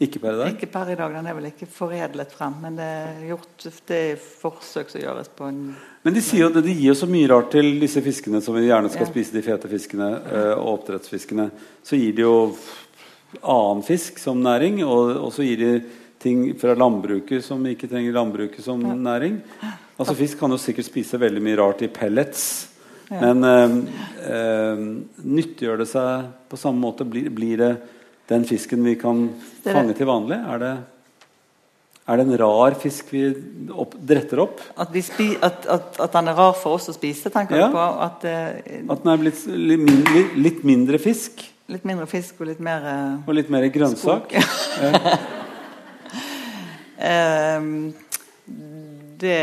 Ikke 0.03 0.19
per 0.23 0.33
i 0.35 0.39
dag? 0.41 0.51
Ikke 0.55 0.69
per 0.73 0.91
i 0.91 0.95
dag, 0.99 1.13
Den 1.15 1.27
er 1.31 1.35
vel 1.37 1.47
ikke 1.49 1.67
foredlet 1.69 2.31
frem, 2.35 2.55
men 2.63 2.75
det 2.79 2.87
er 2.89 3.23
gjort 3.29 3.67
det 3.87 3.99
er 4.11 4.21
forsøk 4.43 4.89
som 4.91 5.01
gjøres 5.03 5.29
på 5.37 5.47
en 5.49 5.59
Men 6.03 6.13
de 6.17 6.21
sier 6.25 6.43
jo 6.45 6.51
at 6.51 6.57
de 6.65 6.73
gir 6.75 6.89
jo 6.91 6.95
så 6.99 7.07
mye 7.07 7.29
rart 7.31 7.51
til 7.55 7.69
disse 7.79 8.01
fiskene 8.03 8.41
som 8.43 8.55
vi 8.57 8.65
gjerne 8.67 8.89
skal 8.91 9.05
Ja. 9.07 9.11
spise, 9.13 9.33
de 9.37 9.41
fete 9.45 9.69
fiskene 9.71 10.09
eh, 10.27 10.53
og 10.57 10.79
oppdrettsfiskene. 10.79 11.49
Så 11.83 11.95
gir 11.99 12.13
de 12.17 12.25
jo 12.25 12.35
annen 13.41 13.83
fisk 13.87 14.19
som 14.21 14.41
næring, 14.43 14.83
og, 14.85 15.15
og 15.23 15.31
så 15.33 15.45
gir 15.47 15.57
de 15.63 15.71
ting 16.23 16.43
fra 16.59 16.75
landbruket 16.77 17.43
som 17.43 17.63
ikke 17.67 17.89
trenger 17.91 18.13
landbruket 18.15 18.63
som 18.63 18.79
næring. 18.79 19.41
Altså 19.99 20.15
Fisk 20.17 20.39
kan 20.39 20.51
jo 20.51 20.57
sikkert 20.57 20.87
spise 20.87 21.19
veldig 21.21 21.41
mye 21.43 21.57
rart 21.59 21.81
i 21.85 21.87
pellets, 21.93 22.69
Ja. 23.11 23.19
men 23.19 23.43
øh, 23.43 23.73
øh, 24.31 24.79
nyttiggjør 25.27 25.77
det 25.83 25.87
seg 25.91 26.29
på 26.49 26.57
samme 26.57 26.79
måte? 26.81 27.05
Blir, 27.05 27.27
blir 27.35 27.57
det 27.59 27.73
den 28.29 28.45
fisken 28.47 28.83
vi 28.85 28.95
kan 28.99 29.25
fange 29.65 29.93
til 29.97 30.07
vanlig? 30.07 30.37
Er 30.53 30.61
det, 30.61 30.71
er 32.07 32.19
det 32.19 32.25
en 32.27 32.37
rar 32.39 32.75
fisk 32.79 33.11
vi 33.13 33.23
opp, 33.71 33.95
dretter 33.99 34.39
opp? 34.43 34.61
At, 34.79 34.91
vi 34.95 35.01
spi, 35.03 35.29
at, 35.43 35.65
at, 35.71 35.99
at 36.03 36.15
den 36.15 36.31
er 36.31 36.37
rar 36.39 36.53
for 36.59 36.77
oss 36.79 36.89
å 36.91 36.95
spise, 36.95 37.31
tenker 37.33 37.59
Ja. 37.59 37.67
du 37.67 37.75
på? 37.75 37.87
At 38.07 38.23
uh, 38.27 38.93
At 38.95 39.03
den 39.03 39.13
er 39.13 39.21
blitt 39.23 39.43
litt 39.47 39.83
mindre, 39.87 40.23
litt 40.39 40.63
mindre 40.67 40.99
fisk 41.03 41.45
Litt 41.71 41.85
mindre 41.87 42.03
fisk 42.11 42.41
og 42.43 42.49
litt 42.49 42.59
mer 42.59 42.83
uh, 42.83 43.21
og 43.27 43.37
litt 43.37 43.49
mer 43.49 43.63
grønnsak? 43.71 44.33
skog. 44.33 45.13
Ehm, 47.03 47.93
det 49.19 49.37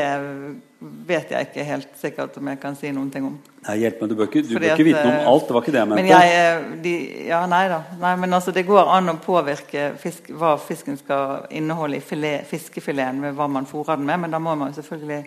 vet 0.80 1.32
jeg 1.34 1.48
ikke 1.48 1.64
helt 1.68 1.96
sikkert 2.00 2.36
om 2.40 2.48
jeg 2.48 2.60
kan 2.60 2.76
si 2.78 2.90
noen 2.94 3.10
ting 3.12 3.26
om. 3.28 3.34
Nei, 3.66 3.74
hjelp 3.82 4.00
meg, 4.00 4.08
Du 4.08 4.16
bør 4.16 4.30
ikke, 4.30 4.42
du 4.48 4.54
bør 4.54 4.66
ikke 4.72 4.86
vite 4.86 5.02
noe 5.04 5.12
eh, 5.12 5.20
om 5.20 5.32
alt. 5.34 5.44
Det 5.48 5.56
var 5.56 5.64
ikke 5.66 5.74
det 5.74 5.80
jeg 5.82 5.90
mente. 5.90 6.00
Men 6.00 6.10
jeg 6.14 6.38
eh, 6.38 6.70
de, 6.86 6.94
Ja, 7.28 7.40
nei 7.50 7.62
da. 7.72 7.82
Nei, 8.00 8.14
men 8.22 8.38
altså, 8.38 8.54
det 8.56 8.64
går 8.68 8.92
an 8.96 9.12
å 9.12 9.16
påvirke 9.20 9.90
fisk, 10.00 10.32
hva 10.40 10.54
fisken 10.62 10.96
skal 11.00 11.44
inneholde 11.60 12.00
i 12.00 12.04
filet, 12.04 12.48
fiskefileten 12.48 13.20
med 13.20 13.36
hva 13.36 13.50
man 13.52 13.68
fôrer 13.68 14.00
den 14.00 14.08
med, 14.08 14.24
men 14.24 14.36
da 14.36 14.40
må 14.40 14.56
man 14.56 14.72
selvfølgelig 14.76 15.22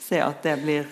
se 0.00 0.20
at 0.20 0.44
det 0.44 0.58
blir 0.60 0.86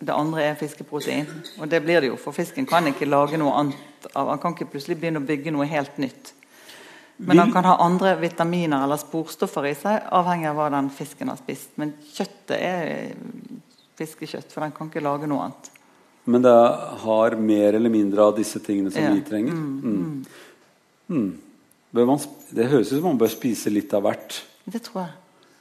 det 0.00 0.12
andre 0.12 0.42
er 0.42 0.56
fiskeprotein. 0.60 1.28
Og 1.60 1.70
det 1.70 1.82
blir 1.84 2.00
det 2.00 2.10
jo, 2.10 2.16
for 2.20 2.36
fisken 2.36 2.66
kan 2.68 2.88
ikke 2.88 3.08
lage 3.08 3.38
noe 3.40 3.54
annet 3.60 3.84
Han 4.14 4.38
kan 4.38 4.52
ikke 4.54 4.68
plutselig 4.70 5.00
begynne 5.00 5.18
å 5.18 5.26
bygge 5.26 5.50
noe 5.50 5.64
helt 5.66 5.96
nytt. 5.98 6.32
Men 7.18 7.36
den 7.40 7.52
kan 7.52 7.64
ha 7.64 7.76
andre 7.80 8.12
vitaminer 8.20 8.82
eller 8.84 8.98
sporstoffer 9.00 9.70
i 9.70 9.74
seg, 9.78 10.02
avhengig 10.12 10.50
av 10.50 10.58
hva 10.58 10.66
den 10.74 10.90
fisken 10.92 11.30
har 11.32 11.38
spist. 11.40 11.70
Men 11.80 11.94
kjøttet 12.12 12.56
er 12.60 13.14
fiskekjøtt, 13.96 14.50
for 14.52 14.60
den 14.66 14.74
kan 14.76 14.90
ikke 14.90 15.00
lage 15.04 15.28
noe 15.30 15.46
annet. 15.46 15.70
Men 16.28 16.42
det 16.44 16.52
har 17.06 17.36
mer 17.40 17.78
eller 17.78 17.92
mindre 17.92 18.26
av 18.26 18.36
disse 18.36 18.60
tingene 18.60 18.92
som 18.92 19.02
Ja. 19.02 19.12
vi 19.14 19.22
trenger. 19.24 19.52
Mm. 19.52 20.26
Mm. 21.08 21.38
Bør 21.94 22.06
man, 22.06 22.18
det 22.52 22.66
høres 22.68 22.92
ut 22.92 22.98
som 23.00 23.08
man 23.14 23.18
bør 23.18 23.30
spise 23.32 23.70
litt 23.72 23.94
av 23.94 24.02
hvert. 24.02 24.42
Det 24.66 24.82
tror 24.82 25.06
jeg. 25.06 25.14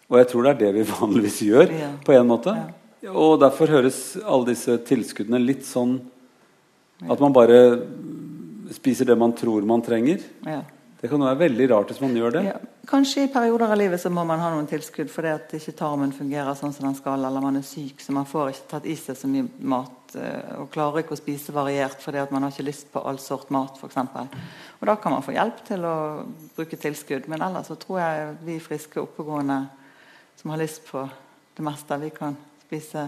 Og 0.09 0.17
jeg 0.19 0.27
tror 0.27 0.43
det 0.43 0.51
er 0.51 0.59
det 0.65 0.73
vi 0.73 0.91
vanligvis 0.91 1.39
gjør. 1.45 1.71
Ja. 1.79 1.91
på 2.03 2.13
en 2.13 2.27
måte. 2.27 2.55
Og 3.07 3.39
derfor 3.39 3.67
høres 3.69 4.17
alle 4.25 4.45
disse 4.51 4.75
tilskuddene 4.83 5.39
litt 5.39 5.63
sånn 5.63 5.99
at 7.09 7.19
man 7.19 7.33
bare 7.33 7.85
spiser 8.73 9.05
det 9.05 9.17
man 9.17 9.33
tror 9.37 9.61
man 9.67 9.81
trenger. 9.85 10.19
Ja. 10.45 10.61
Det 11.01 11.09
kan 11.11 11.21
være 11.21 11.37
veldig 11.43 11.67
rart 11.69 11.91
hvis 11.91 12.01
man 12.01 12.15
gjør 12.15 12.33
det. 12.37 12.43
Ja, 12.47 12.55
kanskje 12.89 13.25
i 13.25 13.31
perioder 13.31 13.73
av 13.73 13.79
livet 13.79 14.01
så 14.01 14.09
må 14.13 14.23
man 14.27 14.41
ha 14.41 14.51
noen 14.53 14.69
tilskudd 14.69 15.11
fordi 15.11 15.33
at 15.35 15.55
ikke 15.57 15.75
tarmen 15.77 16.13
fungerer 16.15 16.55
sånn 16.57 16.73
som 16.73 16.87
den 16.87 16.95
skal, 16.97 17.19
eller 17.19 17.43
man 17.43 17.59
er 17.59 17.65
syk, 17.67 17.99
så 18.01 18.15
man 18.15 18.27
får 18.29 18.53
ikke 18.53 18.69
tatt 18.71 18.87
i 18.89 18.95
seg 18.99 19.19
så 19.19 19.29
mye 19.29 19.49
mat 19.67 20.15
eh, 20.17 20.55
og 20.61 20.71
klarer 20.73 21.03
ikke 21.03 21.17
å 21.17 21.19
spise 21.19 21.55
variert 21.55 21.99
fordi 22.03 22.23
at 22.23 22.31
man 22.33 22.47
har 22.47 22.55
ikke 22.55 22.67
lyst 22.69 22.89
på 22.93 23.03
all 23.03 23.19
sort 23.21 23.51
mat, 23.53 23.77
f.eks. 23.77 23.99
Og 24.79 24.87
da 24.89 24.97
kan 25.01 25.17
man 25.17 25.25
få 25.25 25.35
hjelp 25.35 25.61
til 25.67 25.85
å 25.85 25.97
bruke 26.55 26.79
tilskudd. 26.79 27.29
Men 27.31 27.43
ellers 27.45 27.69
så 27.69 27.77
tror 27.81 28.01
jeg 28.01 28.33
vi 28.47 28.57
friske, 28.63 29.03
oppegående 29.03 29.59
som 30.39 30.53
har 30.53 30.63
lyst 30.63 30.87
på 30.87 31.03
det 31.55 31.63
meste, 31.63 31.99
vi 32.01 32.11
kan 32.15 32.35
spise 32.65 33.07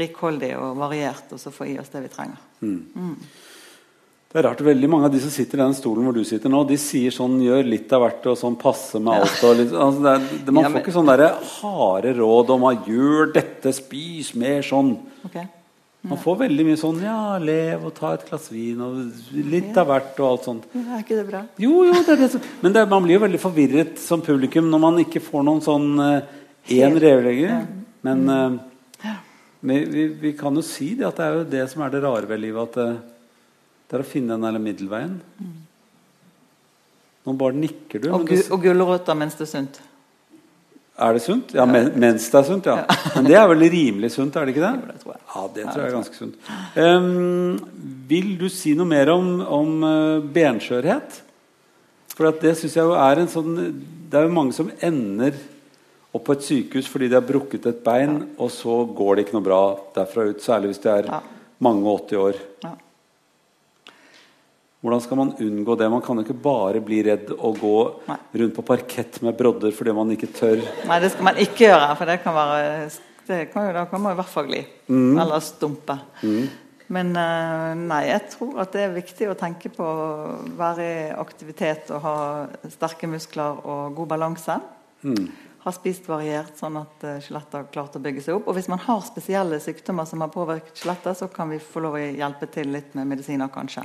rikholdig 0.00 0.54
og 0.58 0.78
variert, 0.78 1.28
og 1.34 1.40
så 1.40 1.52
få 1.52 1.68
i 1.70 1.78
oss 1.80 1.92
det 1.92 2.06
vi 2.06 2.12
trenger. 2.12 2.40
Det 4.30 4.38
er 4.38 4.46
rart, 4.46 4.60
veldig 4.62 4.88
Mange 4.90 5.08
av 5.08 5.14
de 5.14 5.20
som 5.24 5.30
sitter 5.34 5.58
i 5.58 5.64
den 5.64 5.72
stolen 5.74 6.06
hvor 6.06 6.14
du 6.14 6.22
sitter 6.26 6.52
nå, 6.52 6.62
de 6.68 6.76
sier 6.78 7.10
sånn 7.10 7.40
'gjør 7.42 7.64
litt 7.66 7.90
av 7.96 8.04
hvert' 8.04 8.28
og 8.30 8.36
sånn 8.38 8.54
'passe 8.60 9.00
med 9.02 9.24
alt'. 9.24 9.40
Og 9.42 9.56
litt, 9.58 9.72
altså 9.74 10.04
det 10.04 10.12
er, 10.12 10.28
det, 10.46 10.54
man 10.54 10.62
Ja, 10.62 10.70
får 10.70 10.84
ikke 10.84 10.94
sånne 10.94 11.16
der 11.18 11.34
harde 11.56 12.12
råd 12.20 12.52
om 12.54 12.66
'gjør 12.70 13.32
dette, 13.34 13.72
spis 13.74 14.30
mer 14.38 14.62
sånn'. 14.62 14.94
Ok? 15.26 15.34
Man 16.06 16.22
får 16.22 16.38
veldig 16.46 16.68
mye 16.68 16.78
sånn 16.78 17.02
'ja, 17.02 17.18
lev 17.42 17.90
og 17.90 17.94
ta 17.98 18.14
et 18.14 18.30
glass 18.30 18.46
vin' 18.54 18.78
og 18.78 19.02
litt 19.34 19.76
av 19.76 19.90
hvert 19.90 20.22
og 20.22 20.30
alt 20.30 20.46
sånt. 20.46 20.70
Ja, 20.78 20.86
er 20.94 21.02
ikke 21.02 21.18
det 21.18 21.26
bra? 21.26 21.44
Jo, 21.58 21.84
jo, 21.90 21.92
det 21.98 22.14
er 22.14 22.22
det 22.22 22.30
som 22.30 22.40
Men 22.62 22.72
det, 22.72 22.88
man 22.88 23.02
blir 23.02 23.18
jo 23.18 23.26
veldig 23.26 23.44
forvirret 23.50 23.98
som 23.98 24.22
publikum 24.22 24.70
når 24.70 24.78
man 24.78 25.02
ikke 25.02 25.18
får 25.18 25.42
noen 25.42 25.60
sånn 25.60 25.90
én 26.70 26.94
uh, 26.94 27.02
revelegger. 27.02 27.66
Men 28.06 28.28
uh, 28.30 29.14
vi, 29.60 29.84
vi, 29.90 30.06
vi 30.06 30.38
kan 30.38 30.54
jo 30.54 30.62
si 30.62 30.94
det 30.94 31.10
at 31.10 31.16
det 31.18 31.24
er 31.26 31.34
jo 31.34 31.48
det 31.50 31.70
som 31.74 31.82
er 31.82 31.90
det 31.90 32.06
rare 32.06 32.30
ved 32.30 32.46
livet. 32.46 32.70
At 32.70 32.78
det, 32.78 33.18
det 33.90 33.98
er 33.98 34.04
å 34.04 34.06
finne 34.06 34.36
den 34.36 34.46
der 34.46 34.62
middelveien. 34.62 35.16
Nå 37.26 37.32
bare 37.36 37.56
nikker 37.58 38.02
du. 38.04 38.10
Og, 38.14 38.26
gu, 38.28 38.36
og 38.54 38.62
gulrøtter 38.62 39.16
mens 39.18 39.34
det 39.36 39.48
er 39.48 39.50
sunt. 39.50 39.80
er 41.00 41.16
det 41.16 41.22
sunt? 41.24 41.52
Ja, 41.56 41.64
men, 41.68 41.90
mens 42.00 42.28
det 42.30 42.38
er 42.38 42.46
sunt, 42.46 42.66
ja. 42.70 42.84
Men 43.16 43.26
det 43.26 43.36
er 43.40 43.48
vel 43.50 43.64
rimelig 43.72 44.12
sunt, 44.14 44.36
er 44.36 44.46
det 44.46 44.54
ikke 44.54 44.66
det? 44.66 44.92
Det 44.92 45.02
tror 45.02 45.14
jeg. 45.14 45.22
Ja, 45.34 45.42
det 45.56 45.64
tror 45.66 45.82
jeg 45.82 45.90
er 45.90 45.96
ganske 45.96 46.18
sunt. 46.20 46.50
Um, 46.76 47.84
vil 48.10 48.34
du 48.40 48.46
si 48.52 48.74
noe 48.78 48.88
mer 48.88 49.10
om, 49.12 49.30
om 49.42 49.86
eh, 49.88 50.26
benskjørhet? 50.34 51.20
For 52.14 52.28
at 52.28 52.42
det 52.44 52.52
synes 52.60 52.76
jeg 52.76 52.84
jo 52.84 52.92
er 53.00 53.22
en 53.22 53.30
sånn 53.32 53.54
Det 54.10 54.18
er 54.18 54.26
jo 54.26 54.34
mange 54.34 54.52
som 54.52 54.68
ender 54.84 55.38
opp 56.10 56.24
på 56.26 56.34
et 56.36 56.42
sykehus 56.44 56.88
fordi 56.90 57.08
de 57.08 57.16
har 57.16 57.24
brukket 57.24 57.68
et 57.70 57.82
bein, 57.86 58.16
og 58.36 58.50
så 58.52 58.80
går 58.84 59.16
det 59.16 59.24
ikke 59.24 59.36
noe 59.38 59.46
bra 59.46 59.60
derfra 59.94 60.26
ut. 60.32 60.42
Særlig 60.42 60.72
hvis 60.72 60.82
de 60.82 60.90
er 60.92 61.10
Ja. 61.10 61.20
mange 61.62 61.86
og 61.86 62.08
80 62.08 62.18
år. 62.18 62.40
Ja. 62.64 62.72
Hvordan 64.80 65.02
skal 65.04 65.18
man 65.20 65.34
unngå 65.36 65.74
det? 65.76 65.90
Man 65.92 66.00
kan 66.00 66.16
jo 66.16 66.24
ikke 66.24 66.38
bare 66.40 66.80
bli 66.80 67.02
redd 67.04 67.34
og 67.36 67.58
gå 67.60 67.76
Nei. 68.08 68.16
rundt 68.40 68.54
på 68.56 68.64
parkett 68.64 69.18
med 69.20 69.36
brodder 69.36 69.74
fordi 69.76 69.92
man 69.92 70.12
ikke 70.14 70.30
tør. 70.32 70.62
Nei, 70.88 70.96
det 71.04 71.10
skal 71.12 71.26
man 71.28 71.40
ikke 71.42 71.66
gjøre, 71.66 71.90
for 71.98 72.08
det 72.08 72.16
kan 72.24 72.36
være 72.36 72.64
det 73.30 73.44
kan 73.52 73.68
jo, 73.68 73.74
Da 73.76 73.84
man 73.98 74.14
i 74.14 74.18
hvert 74.18 74.32
fall 74.32 74.48
gli. 74.48 74.62
Eller 74.90 75.44
stumpe. 75.44 75.98
Men 76.90 77.12
eh, 77.14 77.74
nei, 77.78 78.00
jeg 78.08 78.24
tror 78.32 78.56
at 78.64 78.72
det 78.74 78.86
er 78.86 78.96
viktig 78.96 79.28
å 79.30 79.36
tenke 79.38 79.70
på 79.70 79.84
å 79.84 80.08
være 80.58 80.86
i 80.88 81.04
aktivitet 81.14 81.92
og 81.94 82.02
ha 82.02 82.16
sterke 82.72 83.06
muskler 83.06 83.60
og 83.60 83.94
god 84.00 84.10
balanse. 84.16 84.56
Ha 85.60 85.74
spist 85.76 86.08
variert, 86.08 86.56
sånn 86.58 86.80
at 86.80 87.04
eh, 87.06 87.20
skjelettet 87.22 87.58
har 87.60 87.68
klart 87.70 88.00
å 88.00 88.02
bygge 88.02 88.24
seg 88.24 88.40
opp. 88.40 88.48
Og 88.50 88.56
hvis 88.56 88.70
man 88.72 88.80
har 88.82 89.04
spesielle 89.06 89.60
sykdommer 89.62 90.08
som 90.08 90.24
har 90.24 90.32
påvirket 90.34 90.80
skjelettet, 90.80 91.20
så 91.20 91.28
kan 91.30 91.52
vi 91.52 91.60
få 91.62 91.84
lov 91.84 92.00
å 92.00 92.02
hjelpe 92.02 92.48
til 92.50 92.72
litt 92.74 92.96
med 92.98 93.12
medisiner, 93.12 93.52
kanskje. 93.52 93.84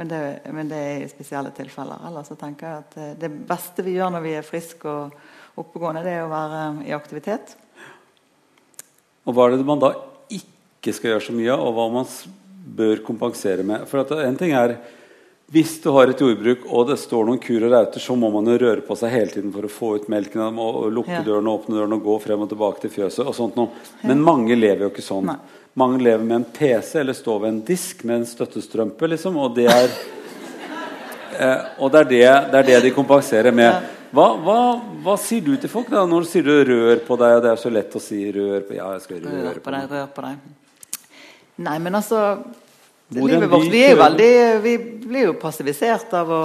Men 0.00 0.08
det, 0.08 0.20
men 0.56 0.70
det, 0.70 0.78
er 0.78 1.02
i 1.04 1.10
spesielle 1.10 1.52
tilfeller. 1.52 2.00
Ellers 2.08 2.30
så 2.32 2.36
tenker 2.40 2.68
jeg 2.68 2.84
at 2.84 2.94
eh, 2.96 3.16
det 3.20 3.28
beste 3.48 3.84
vi 3.84 3.98
gjør 3.98 4.14
når 4.14 4.24
vi 4.24 4.36
er 4.38 4.46
friske 4.46 4.88
og 4.88 5.60
oppegående, 5.60 6.04
det 6.06 6.16
er 6.16 6.24
å 6.24 6.32
være 6.32 6.62
i 6.88 6.94
aktivitet. 6.96 7.52
Og 9.28 9.36
hva 9.36 9.46
er 9.46 9.58
det 9.58 9.68
man 9.68 9.82
da 9.82 9.92
ikke 10.32 10.94
skal 10.96 11.12
gjøre 11.12 11.26
så 11.28 11.36
mye 11.36 11.52
av, 11.52 11.66
og 11.68 11.76
hva 11.76 11.86
man 12.00 12.08
bør 12.78 13.04
kompensere 13.04 13.66
med? 13.66 13.84
For 13.90 14.00
at 14.00 14.14
en 14.16 14.40
ting 14.40 14.56
er 14.56 14.78
hvis 15.52 15.74
du 15.84 15.90
har 15.92 16.08
et 16.08 16.20
jordbruk 16.20 16.62
og 16.72 16.86
det 16.88 16.94
står 16.96 17.26
noen 17.28 17.40
kur 17.42 17.60
og 17.66 17.74
rauter, 17.74 18.00
så 18.00 18.14
må 18.16 18.30
man 18.32 18.46
jo 18.48 18.54
røre 18.56 18.80
på 18.86 18.96
seg 18.96 19.10
hele 19.12 19.34
tiden 19.34 19.50
for 19.52 19.68
å 19.68 19.70
få 19.72 19.90
ut 20.00 20.06
melken. 20.08 20.56
Og 20.56 20.86
lukke 20.96 21.18
ja. 21.18 21.24
dørene 21.26 21.52
og 21.52 21.58
åpne 21.60 21.76
dørene 21.76 21.98
og 21.98 22.06
gå 22.06 22.14
frem 22.24 22.44
og 22.46 22.48
tilbake 22.48 22.80
til 22.80 22.92
fjøset. 22.94 23.26
og 23.26 23.36
sånt 23.36 23.58
noe. 23.60 23.82
Men 24.08 24.24
mange 24.24 24.56
lever 24.56 24.86
jo 24.86 24.88
ikke 24.94 25.04
sånn. 25.04 25.28
Nei. 25.28 25.36
Mange 25.74 26.02
lever 26.04 26.24
med 26.24 26.36
en 26.36 26.44
PC 26.44 27.00
eller 27.00 27.16
står 27.16 27.38
ved 27.40 27.48
en 27.48 27.60
disk 27.64 28.04
med 28.04 28.16
en 28.16 28.26
støttestrømpe. 28.26 29.06
liksom, 29.06 29.36
Og 29.36 29.54
det 29.56 29.66
er, 29.72 29.88
eh, 31.38 31.60
og 31.78 31.92
det 31.92 32.00
er 32.00 32.08
det, 32.10 32.24
det 32.52 32.58
er 32.58 32.66
det, 32.66 32.80
de 32.82 32.90
kompenserer 32.94 33.52
med. 33.52 33.88
Hva, 34.12 34.26
hva, 34.36 34.56
hva, 35.00 35.14
sier 35.16 35.40
du 35.40 35.54
til 35.56 35.72
folk 35.72 35.88
da, 35.88 36.04
når 36.04 36.26
du 36.26 36.28
sier 36.28 36.44
du 36.44 36.52
'rør 36.52 36.98
på 37.06 37.16
deg'? 37.16 37.36
og 37.36 37.42
Det 37.42 37.50
er 37.50 37.56
så 37.56 37.70
lett 37.72 37.96
å 37.96 38.00
si 38.00 38.20
'rør 38.32 38.60
på 38.68 38.74
Ja, 38.76 38.92
jeg 38.92 39.00
skal 39.00 39.22
røre 39.24 39.44
rør 39.46 39.60
på, 39.64 39.70
deg, 39.70 39.88
rør 39.90 40.06
på 40.12 40.24
deg. 40.26 40.36
Nei, 41.56 41.78
men 41.78 41.94
altså 41.94 42.42
Livet 43.12 43.50
vårt 43.50 43.72
vi, 43.72 43.94
veldig, 43.94 44.62
vi 44.62 44.76
blir 45.08 45.24
jo 45.26 45.32
passivisert 45.40 46.12
av 46.16 46.30
å 46.32 46.42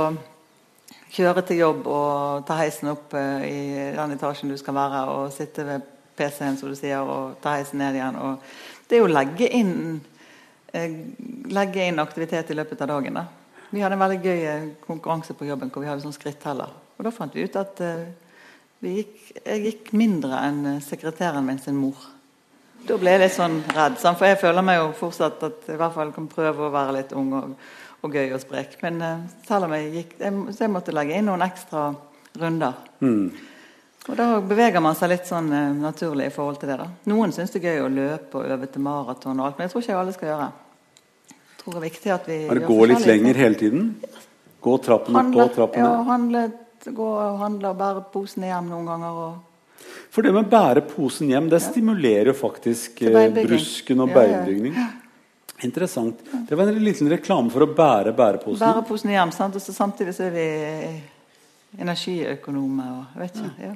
kjøre 1.12 1.44
til 1.48 1.62
jobb 1.62 1.86
og 1.88 2.48
ta 2.48 2.58
heisen 2.60 2.90
opp 2.92 3.14
uh, 3.16 3.44
i 3.44 3.92
den 3.96 4.16
etasjen 4.16 4.52
du 4.52 4.58
skal 4.60 4.76
være, 4.76 5.04
og 5.12 5.32
sitte 5.36 5.64
ved 5.64 5.86
PC-en 6.18 6.58
som 6.60 6.72
du 6.72 6.76
sier, 6.76 7.00
og 7.04 7.38
ta 7.44 7.56
heisen 7.56 7.80
ned 7.80 7.96
igjen. 7.96 8.16
og 8.16 8.40
det 8.88 8.98
er 8.98 9.06
å 9.06 9.12
legge 9.12 9.48
inn, 9.54 10.00
eh, 10.74 10.94
legge 11.52 11.88
inn 11.88 12.00
aktivitet 12.00 12.52
i 12.52 12.58
løpet 12.58 12.82
av 12.82 12.92
dagen. 12.94 13.20
Da. 13.20 13.26
Vi 13.72 13.82
hadde 13.84 13.98
en 13.98 14.04
veldig 14.04 14.20
gøy 14.24 14.46
eh, 14.48 14.68
konkurranse 14.86 15.36
på 15.38 15.48
jobben 15.48 15.72
hvor 15.72 15.84
vi 15.84 15.90
hadde 15.90 16.06
sånn 16.06 16.16
skritteller. 16.16 16.72
Og 16.98 17.06
da 17.06 17.12
fant 17.14 17.36
vi 17.36 17.44
ut 17.46 17.58
at 17.60 17.82
vi 18.82 18.94
gikk, 18.96 19.18
jeg 19.44 19.64
gikk 19.66 19.92
mindre 19.94 20.40
enn 20.48 20.80
sekretæren 20.82 21.46
min 21.46 21.60
sin 21.62 21.78
mor. 21.78 22.00
Da 22.88 22.98
ble 22.98 23.14
jeg 23.14 23.22
litt 23.22 23.36
sånn 23.36 23.60
redd, 23.76 24.00
for 24.02 24.26
jeg 24.26 24.40
føler 24.42 24.66
meg 24.66 24.80
jo 24.80 24.88
fortsatt 24.98 25.44
at 25.46 25.68
jeg 25.68 25.78
i 25.78 25.82
hvert 25.82 25.94
fall 25.94 26.14
kan 26.16 26.30
prøve 26.32 26.66
å 26.66 26.74
være 26.74 26.96
litt 26.96 27.14
ung 27.18 27.30
og, 27.38 27.54
og 28.02 28.18
gøy 28.18 28.34
og 28.34 28.42
sprek. 28.42 28.80
Men 28.82 29.28
selv 29.46 29.68
om 29.68 29.76
jeg 29.78 29.92
gikk 29.94 30.18
jeg, 30.24 30.34
Så 30.56 30.66
jeg 30.66 30.74
måtte 30.74 30.96
legge 30.96 31.20
inn 31.20 31.30
noen 31.30 31.46
ekstra 31.46 31.92
runder. 32.40 32.82
Mm. 33.04 33.30
Og 34.08 34.16
Da 34.16 34.28
beveger 34.40 34.84
man 34.84 34.96
seg 34.96 35.12
litt 35.12 35.28
sånn 35.28 35.50
uh, 35.52 35.74
naturlig 35.76 36.30
i 36.30 36.34
forhold 36.34 36.62
til 36.62 36.72
det. 36.72 36.78
da. 36.80 36.88
Noen 37.12 37.34
syns 37.36 37.52
det 37.54 37.60
er 37.62 37.74
gøy 37.74 37.84
å 37.86 37.90
løpe 37.92 38.40
og 38.40 38.54
øve 38.56 38.70
til 38.72 38.86
maraton, 38.86 39.40
og 39.40 39.50
alt, 39.50 39.58
men 39.58 39.68
jeg 39.68 39.74
tror 39.74 39.84
ikke 39.84 39.98
alle 40.02 40.16
skal 40.16 40.32
gjøre 40.32 40.52
Jeg 41.34 41.58
tror 41.64 41.74
det 41.74 41.82
er 41.82 41.88
viktig 41.88 42.14
at 42.16 42.30
vi 42.30 42.38
er 42.46 42.62
det 42.62 42.70
Gå 42.70 42.78
litt 42.92 43.10
lenger 43.10 43.42
hele 43.44 43.60
tiden? 43.60 43.90
Gå 44.64 44.78
trappen 44.84 45.20
opp 45.20 45.36
og 45.36 45.52
trappen 45.58 45.84
ned? 45.84 45.92
Ja, 45.92 46.06
handle, 46.08 46.46
gå 46.88 47.10
og 47.18 47.42
handle 47.44 47.74
og 47.74 47.82
bære 47.82 48.06
posen 48.14 48.48
hjem 48.48 48.72
noen 48.72 48.88
ganger. 48.94 49.20
og 49.26 49.44
for 50.12 50.26
det 50.26 50.32
med 50.34 50.48
å 50.48 50.50
bære 50.50 50.82
posen 50.88 51.30
hjem, 51.30 51.50
det 51.52 51.60
stimulerer 51.62 52.32
jo 52.32 52.34
faktisk 52.40 53.04
eh, 53.06 53.28
brusken 53.36 54.00
og 54.02 54.14
beinbygning. 54.16 54.74
Ja, 54.74 54.88
ja. 54.88 55.08
Interessant. 55.68 56.20
Det 56.48 56.58
var 56.58 56.70
en 56.70 56.80
liten 56.82 57.10
reklame 57.10 57.50
for 57.54 57.66
å 57.66 57.70
bære 57.74 58.14
bæreposen. 58.18 58.62
Bære 58.62 58.84
posen 58.88 59.14
hjem, 59.14 59.34
sant? 59.34 59.58
og 59.58 59.62
samtidig 59.62 60.14
så 60.14 60.28
er 60.28 60.34
vi 60.36 60.48
energiøkonomer 61.82 62.92
og 62.94 63.22
vet 63.22 63.40
ikke, 63.42 63.70
ja. 63.72 63.76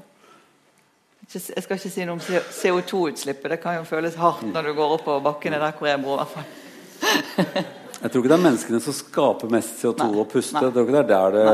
Jeg 1.32 1.64
skal 1.64 1.78
ikke 1.78 1.90
si 1.90 2.04
noe 2.04 2.18
om 2.18 2.22
CO2-utslippet. 2.22 3.54
Det 3.54 3.60
kan 3.64 3.78
jo 3.78 3.86
føles 3.88 4.18
hardt 4.20 4.50
når 4.52 4.66
du 4.68 4.74
går 4.76 4.98
oppover 4.98 5.22
bakkene 5.30 5.62
der 5.62 5.78
hvor 5.78 5.88
jeg 5.88 6.02
bor. 6.04 6.18
i 6.18 6.26
hvert 6.26 6.34
fall. 6.34 7.70
Jeg 8.02 8.10
tror 8.10 8.24
ikke 8.24 8.32
det 8.32 8.36
er 8.36 8.44
menneskene 8.48 8.80
som 8.82 8.96
skaper 8.98 9.52
mest 9.54 9.78
CO2 9.78 10.08
og 10.10 10.26
puste. 10.32 10.58
Jeg 10.58 10.74
tror 10.74 10.88
ikke 10.88 10.96
det 10.96 11.04
er 11.04 11.12
der 11.12 11.36
det, 11.36 11.46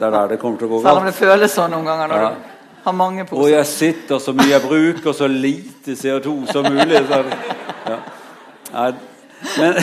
det, 0.00 0.06
er 0.06 0.14
der 0.16 0.32
det 0.32 0.38
kommer 0.40 0.58
til 0.58 0.66
å 0.66 0.72
gå 0.72 0.80
galt. 0.80 0.88
Selv 0.88 1.02
om 1.02 1.08
det 1.10 1.14
føles 1.18 1.54
sånn 1.58 1.74
noen 1.74 1.90
ganger 1.90 2.10
når 2.10 2.24
ja. 2.24 2.30
du 2.32 2.80
har 2.86 2.96
mange 2.96 3.26
poser. 3.28 3.42
Og 3.44 3.52
jeg 3.52 3.68
sitter 3.68 4.22
så 4.24 4.34
mye 4.34 4.48
jeg 4.48 4.64
bruker, 4.64 5.12
så 5.20 5.28
lite 5.30 5.96
CO2 6.00 6.34
som 6.50 6.66
mulig. 6.66 7.04
Så, 7.10 7.20
ja. 7.92 8.00
men, 9.60 9.78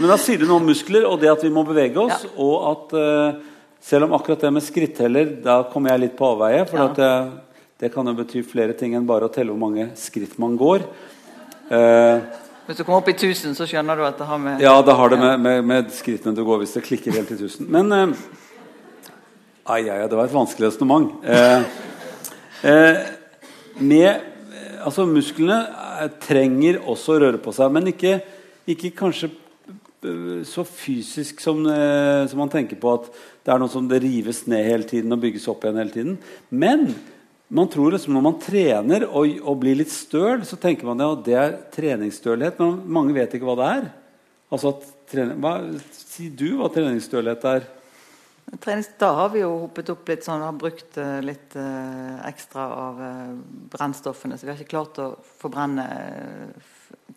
men, 0.00 0.08
da 0.08 0.18
sier 0.24 0.40
du 0.40 0.48
noe 0.48 0.58
om 0.58 0.68
muskler 0.72 1.06
og 1.06 1.20
det 1.20 1.30
at 1.36 1.44
vi 1.44 1.52
må 1.52 1.66
bevege 1.68 2.00
oss, 2.00 2.24
ja. 2.24 2.34
og 2.40 2.56
at 2.72 2.98
uh, 2.98 3.68
selv 3.92 4.08
om 4.08 4.16
akkurat 4.16 4.48
det 4.48 4.54
med 4.56 4.64
skritteller, 4.64 5.36
da 5.44 5.60
kommer 5.68 5.92
jeg 5.92 6.06
litt 6.08 6.16
på 6.16 6.32
avveie. 6.32 6.64
for 6.72 6.88
at 6.88 7.04
jeg 7.04 7.51
det 7.82 7.90
kan 7.90 8.06
jo 8.06 8.14
bety 8.14 8.44
flere 8.46 8.76
ting 8.78 8.92
enn 8.94 9.06
bare 9.08 9.26
å 9.26 9.32
telle 9.32 9.50
hvor 9.50 9.58
mange 9.58 9.88
skritt 9.98 10.36
man 10.38 10.54
går. 10.54 10.84
Eh, 11.66 12.20
hvis 12.68 12.78
du 12.78 12.84
kommer 12.84 13.00
opp 13.00 13.08
i 13.10 13.14
1000, 13.16 13.56
så 13.58 13.66
skjønner 13.66 13.98
du 13.98 14.04
at 14.06 14.20
det 14.20 14.26
har 14.28 14.38
med 14.38 14.62
Ja, 14.62 14.76
det 14.86 14.94
har 14.94 15.10
det 15.10 15.18
med, 15.18 15.40
med, 15.42 15.64
med 15.66 15.88
skrittene 15.90 16.36
du 16.38 16.44
går 16.46 16.60
hvis 16.60 16.76
det 16.76 16.84
klikker 16.86 17.16
helt 17.16 17.32
i 17.34 17.40
1000. 17.40 17.66
Men 17.74 17.90
eh, 17.96 18.12
ai, 19.66 19.80
ai, 19.90 19.98
det 20.06 20.14
var 20.14 20.30
et 20.30 20.36
vanskelig 20.36 20.68
resonnement. 20.68 21.10
Eh, 21.26 21.64
eh, 22.70 23.00
med 23.82 24.28
Altså, 24.82 25.04
musklene 25.06 25.60
eh, 26.02 26.08
trenger 26.22 26.80
også 26.90 27.14
å 27.14 27.18
røre 27.22 27.38
på 27.38 27.52
seg, 27.54 27.68
men 27.70 27.86
ikke, 27.92 28.16
ikke 28.70 28.88
kanskje 28.98 29.28
eh, 29.30 30.40
så 30.46 30.64
fysisk 30.66 31.42
som, 31.42 31.60
som, 31.66 32.40
man 32.40 32.50
tenker 32.50 32.78
på 32.82 32.94
at 32.94 33.06
det 33.46 33.54
er 33.54 33.62
noe 33.62 33.70
som 33.70 33.86
det 33.90 34.00
rives 34.02 34.42
ned 34.50 34.66
hele 34.66 34.86
tiden 34.90 35.14
og 35.14 35.22
bygges 35.22 35.46
opp 35.50 35.62
igjen 35.62 35.78
hele 35.78 35.94
tiden. 35.94 36.16
Men 36.50 36.88
man 37.52 37.68
tror 37.68 37.92
liksom 37.92 38.14
Når 38.16 38.24
man 38.24 38.38
trener 38.40 39.04
og, 39.10 39.34
og, 39.42 39.58
blir 39.60 39.76
litt 39.76 39.92
støl, 39.92 40.40
så 40.48 40.56
tenker 40.56 40.88
man 40.88 41.02
ja, 41.04 41.10
det 41.26 41.36
er 41.36 41.54
treningsstølhet. 41.74 42.60
Men 42.62 42.80
mange 42.96 43.12
vet 43.16 43.36
ikke 43.36 43.48
hva 43.48 43.58
det 43.60 43.68
er. 43.76 43.86
Altså 44.52 44.72
trening, 45.10 45.40
hva, 45.42 45.54
Si 45.92 46.30
du 46.32 46.48
hva 46.60 46.70
treningsstølhet 46.72 47.44
er. 47.50 47.66
Trenings, 48.60 48.88
da 49.00 49.10
har 49.16 49.30
vi 49.32 49.42
jo 49.42 49.50
hoppet 49.66 49.90
opp 49.92 50.08
litt 50.10 50.24
sånn, 50.26 50.42
har 50.44 50.56
brukt 50.58 50.96
uh, 51.00 51.20
litt 51.24 51.54
uh, 51.56 52.20
ekstra 52.28 52.64
av 52.86 53.00
uh, 53.00 53.34
brennstoffene. 53.72 54.36
Så 54.36 54.48
vi 54.48 54.52
har 54.52 54.60
ikke 54.60 54.72
klart 54.72 55.00
å 55.00 55.10
forbrenne 55.40 55.84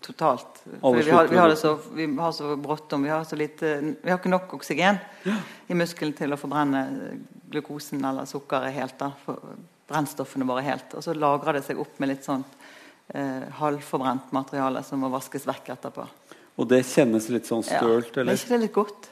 totalt. 0.03 0.61
Vi 0.67 0.79
har, 0.83 1.31
vi, 1.31 1.39
har 1.39 1.55
så, 1.59 1.73
vi, 1.95 2.09
har, 2.19 2.35
så, 2.35 2.53
bråttom. 2.59 3.07
Vi 3.07 3.11
har 3.11 3.23
så 3.27 3.39
lite 3.39 3.71
Vi 4.03 4.11
har 4.11 4.19
ikke 4.19 4.31
nok 4.31 4.57
oksygen 4.59 4.99
ja. 5.23 5.37
i 5.71 5.79
muskelen 5.79 6.13
til 6.15 6.35
å 6.35 6.39
forbrenne 6.39 6.83
glukosen 7.51 8.03
eller 8.05 8.27
sukkeret 8.29 8.75
helt. 8.75 8.99
da, 8.99 9.11
for, 9.23 9.55
brennstoffene 9.89 10.47
våre 10.47 10.63
helt. 10.65 10.93
Og 10.97 11.03
så 11.05 11.15
lagrer 11.17 11.59
det 11.59 11.65
seg 11.67 11.79
opp 11.81 11.99
med 12.01 12.11
litt 12.13 12.25
sånn 12.25 12.43
eh, 13.13 13.45
halvforbrent 13.59 14.31
materiale 14.35 14.83
som 14.85 15.01
må 15.03 15.11
vaskes 15.13 15.47
vekk 15.47 15.73
etterpå. 15.75 16.07
Og 16.55 16.69
det 16.71 16.85
kjennes 16.87 17.27
litt 17.33 17.49
sånn 17.49 17.65
stølt? 17.65 18.15
Ja. 18.15 18.23
Er 18.23 18.37
ikke 18.37 18.53
det 18.53 18.61
litt 18.63 18.75
godt? 18.75 19.09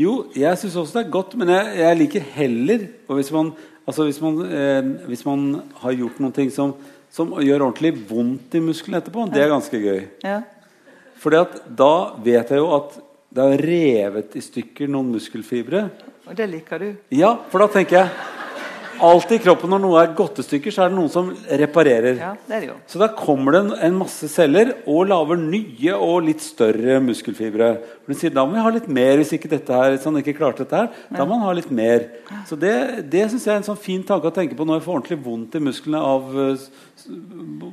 Jo, 0.00 0.26
jeg 0.36 0.60
syns 0.60 0.76
også 0.76 0.98
det 0.98 1.06
er 1.06 1.14
godt, 1.14 1.38
men 1.40 1.50
jeg, 1.54 1.78
jeg 1.80 1.98
liker 2.02 2.28
heller 2.34 2.84
og 3.08 3.16
hvis 3.16 3.30
man, 3.32 3.54
altså 3.88 4.04
hvis 4.04 4.20
man, 4.20 4.42
eh, 4.44 4.90
hvis 5.08 5.24
man 5.24 5.46
har 5.80 5.96
gjort 5.96 6.20
noe 6.20 6.46
som, 6.52 6.74
som, 7.08 7.32
gjør 7.40 7.70
ordentlig 7.70 7.94
vondt 8.10 8.58
i 8.58 8.62
muskelen 8.62 9.00
etterpå, 9.00 9.24
det 9.32 9.42
er 9.42 9.54
ganske 9.54 9.80
gøy. 9.80 10.04
Ja. 10.26 10.42
Fordi 11.16 11.40
at 11.40 11.58
da 11.78 11.94
vet 12.22 12.52
jeg 12.52 12.60
jo 12.60 12.68
at 12.76 12.98
det 13.36 13.46
er 13.46 13.64
revet 13.68 14.36
i 14.36 14.44
stykker 14.44 14.88
noen 14.92 15.14
muskelfibre. 15.16 15.86
Og 16.28 16.36
det 16.36 16.46
liker 16.52 16.82
du? 16.82 16.88
Ja, 17.16 17.32
for 17.50 17.64
da 17.64 17.70
tenker 17.72 18.02
jeg 18.02 18.35
Alltid 19.02 19.38
i 19.38 19.42
kroppen 19.44 19.70
når 19.72 19.80
noe 19.82 20.00
er 20.00 20.14
gått 20.16 20.40
i 20.40 20.44
stykker, 20.46 20.72
så 20.74 20.84
er 20.84 20.92
det 20.92 20.96
noen 20.98 21.10
som 21.12 21.28
reparerer. 21.60 22.18
Ja, 22.20 22.30
det 22.46 22.56
er 22.56 22.62
det 22.62 22.68
jo. 22.70 22.76
Så 22.90 23.00
da 23.00 23.08
kommer 23.16 23.54
det 23.56 23.60
en, 23.64 23.72
en 23.88 23.98
masse 24.00 24.28
celler 24.32 24.72
og 24.84 25.08
lager 25.10 25.40
nye 25.40 25.96
og 25.96 26.26
litt 26.28 26.44
større 26.44 26.98
muskelfibre. 27.04 27.72
For 28.06 28.18
sier 28.18 28.34
da 28.34 28.46
må 28.46 28.56
vi 28.56 28.64
ha 28.64 28.72
litt 28.76 28.88
mer 28.88 29.20
hvis 29.20 29.34
ikke 29.36 29.50
dette 29.52 29.76
her, 29.76 29.92
hvis 29.94 30.06
han 30.08 30.20
ikke 30.22 30.36
klarte 30.38 30.64
dette 30.64 30.82
her. 30.82 30.90
Da 31.12 31.26
må 31.28 31.38
han 31.38 31.46
ha 31.48 31.54
litt 31.56 31.70
mer. 31.74 32.08
Så 32.48 32.58
det, 32.60 32.74
det 33.12 33.26
syns 33.32 33.46
jeg 33.48 33.54
er 33.54 33.62
en 33.62 33.68
sånn 33.68 33.80
fin 33.80 34.04
tanke 34.06 34.30
å 34.30 34.34
tenke 34.34 34.58
på 34.58 34.66
når 34.66 34.80
jeg 34.80 34.86
får 34.86 34.98
ordentlig 35.00 35.20
vondt 35.26 35.58
i 35.58 35.64
musklene 35.66 36.02
av 36.14 36.32
uh, 36.32 36.66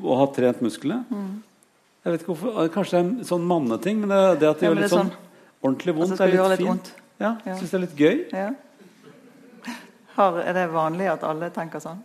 å 0.03 0.19
ha 0.21 0.29
trent 0.35 0.63
musklene. 0.65 1.03
Mm. 1.09 1.33
Jeg 2.03 2.15
vet 2.15 2.25
ikke 2.25 2.33
hvorfor, 2.33 2.67
Kanskje 2.73 2.97
det 2.97 2.99
er 2.99 3.07
en 3.07 3.29
sånn 3.29 3.47
manneting, 3.47 4.01
men 4.03 4.11
det, 4.11 4.23
det 4.41 4.49
at 4.49 4.59
det 4.59 4.67
ja, 4.67 4.73
gjør 4.73 4.81
litt 4.81 4.91
sånn, 4.91 5.13
sånn 5.13 5.63
ordentlig 5.63 5.95
vondt, 5.95 6.17
altså, 6.17 6.27
er 6.27 6.33
litt, 6.33 6.53
litt 6.57 6.67
fint. 6.67 6.93
Ja, 7.21 7.31
ja. 7.47 7.55
Syns 7.59 7.71
det 7.71 7.77
er 7.77 7.83
litt 7.85 7.99
gøy. 7.99 8.17
Ja. 8.35 8.49
Har, 10.17 10.41
er 10.43 10.53
det 10.53 10.67
vanlig 10.73 11.07
at 11.09 11.23
alle 11.25 11.49
tenker 11.53 11.81
sånn? 11.81 12.01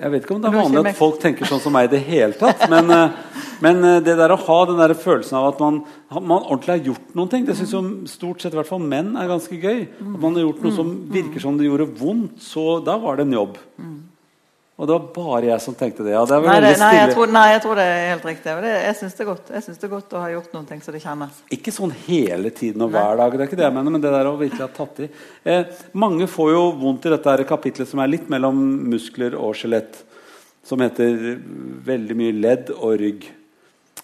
Jeg 0.00 0.12
vet 0.14 0.24
ikke 0.24 0.32
om 0.38 0.40
det 0.40 0.48
er 0.48 0.56
vanlig 0.56 0.80
at 0.80 0.96
folk 0.96 1.18
tenker 1.20 1.48
sånn 1.48 1.60
som 1.60 1.74
meg 1.76 1.90
i 1.90 1.92
det 1.92 2.00
hele 2.06 2.36
tatt. 2.38 2.62
Men, 2.72 2.88
eh, 2.94 3.16
men, 3.60 3.82
eh, 3.84 3.98
det 4.00 4.14
der 4.16 4.32
å 4.32 4.38
ha 4.40 4.58
den 4.70 4.80
der 4.80 4.94
følelsen 4.96 5.36
av 5.36 5.50
at 5.50 5.60
man, 5.60 5.82
man 6.10 6.46
ordentlig 6.46 6.72
har 6.72 6.86
gjort 6.88 7.10
noen 7.18 7.28
ting, 7.28 7.44
det 7.44 7.56
syns 7.58 7.74
jo 7.74 7.82
stort 8.08 8.40
sett 8.40 8.56
i 8.56 8.58
hvert 8.58 8.70
fall 8.70 8.80
menn 8.80 9.12
er 9.20 9.28
ganske 9.28 9.52
gøy. 9.52 9.82
At 10.00 10.20
man 10.22 10.38
har 10.38 10.46
gjort 10.46 10.62
noe 10.64 10.72
som 10.78 10.94
virker 11.12 11.44
som 11.44 11.58
det 11.60 11.68
gjorde 11.68 11.90
vondt, 12.00 12.40
så 12.40 12.80
da 12.84 12.96
var 13.02 13.20
det 13.20 13.28
en 13.28 13.36
jobb. 13.36 13.60
Og 14.80 14.88
det 14.88 14.94
var 14.94 15.08
bare 15.12 15.48
jeg 15.50 15.60
som 15.60 15.74
tenkte 15.76 16.04
det. 16.06 16.14
Ja, 16.14 16.22
det 16.24 16.38
nei, 16.40 16.54
det, 16.64 16.70
nei, 16.80 16.92
jeg 16.96 17.08
tror, 17.12 17.28
nei, 17.28 17.42
jeg 17.52 17.60
tror, 17.60 17.76
det 17.76 17.84
er 17.84 17.98
helt 18.14 18.22
riktig. 18.24 18.52
Det, 18.64 18.70
jeg 18.80 18.96
syns 18.96 19.16
det 19.18 19.84
er 19.84 19.90
godt 19.92 20.14
å 20.16 20.22
ha 20.22 20.30
gjort 20.32 20.54
noen 20.56 20.68
ting 20.70 20.78
så 20.80 20.94
det 20.94 21.02
kjennes. 21.02 21.42
Ikke 21.52 21.74
sånn 21.76 21.92
hele 22.06 22.48
tiden 22.56 22.86
og 22.86 22.94
hver 22.94 23.18
dag, 23.20 23.34
det 23.36 23.44
er 23.44 23.50
ikke 23.50 23.58
det 23.60 23.66
jeg 23.66 23.74
mener, 23.76 23.92
men 23.92 24.00
det 24.00 24.12
der 24.14 24.30
å 24.30 24.38
virkelig 24.40 24.64
ha 24.64 24.70
tatt 24.72 25.02
i. 25.04 25.08
Eh, 25.44 25.82
mange 26.00 26.28
får 26.32 26.48
jo 26.54 26.62
vondt 26.80 27.08
i 27.10 27.12
dette 27.12 27.34
kapitlet 27.50 27.90
som 27.90 28.00
er 28.00 28.08
litt 28.14 28.30
mellom 28.32 28.62
muskler 28.88 29.36
og 29.36 29.52
skjelett, 29.60 30.00
som 30.64 30.80
heter 30.80 31.36
veldig 31.84 32.16
mye 32.16 32.38
ledd 32.40 32.72
og 32.78 32.94
rygg. 33.02 33.26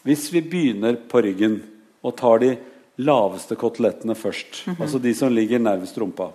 Hvis 0.05 0.27
vi 0.35 0.45
begynner 0.45 0.99
på 1.09 1.25
ryggen 1.25 1.57
og 2.05 2.19
tar 2.21 2.45
de 2.45 2.53
laveste 3.01 3.57
kotelettene 3.57 4.17
først. 4.17 4.67
Altså 4.77 5.01
de 5.01 5.15
som 5.17 5.33
ligger 5.33 5.65
nærmest 5.65 5.97
rumpa. 6.01 6.35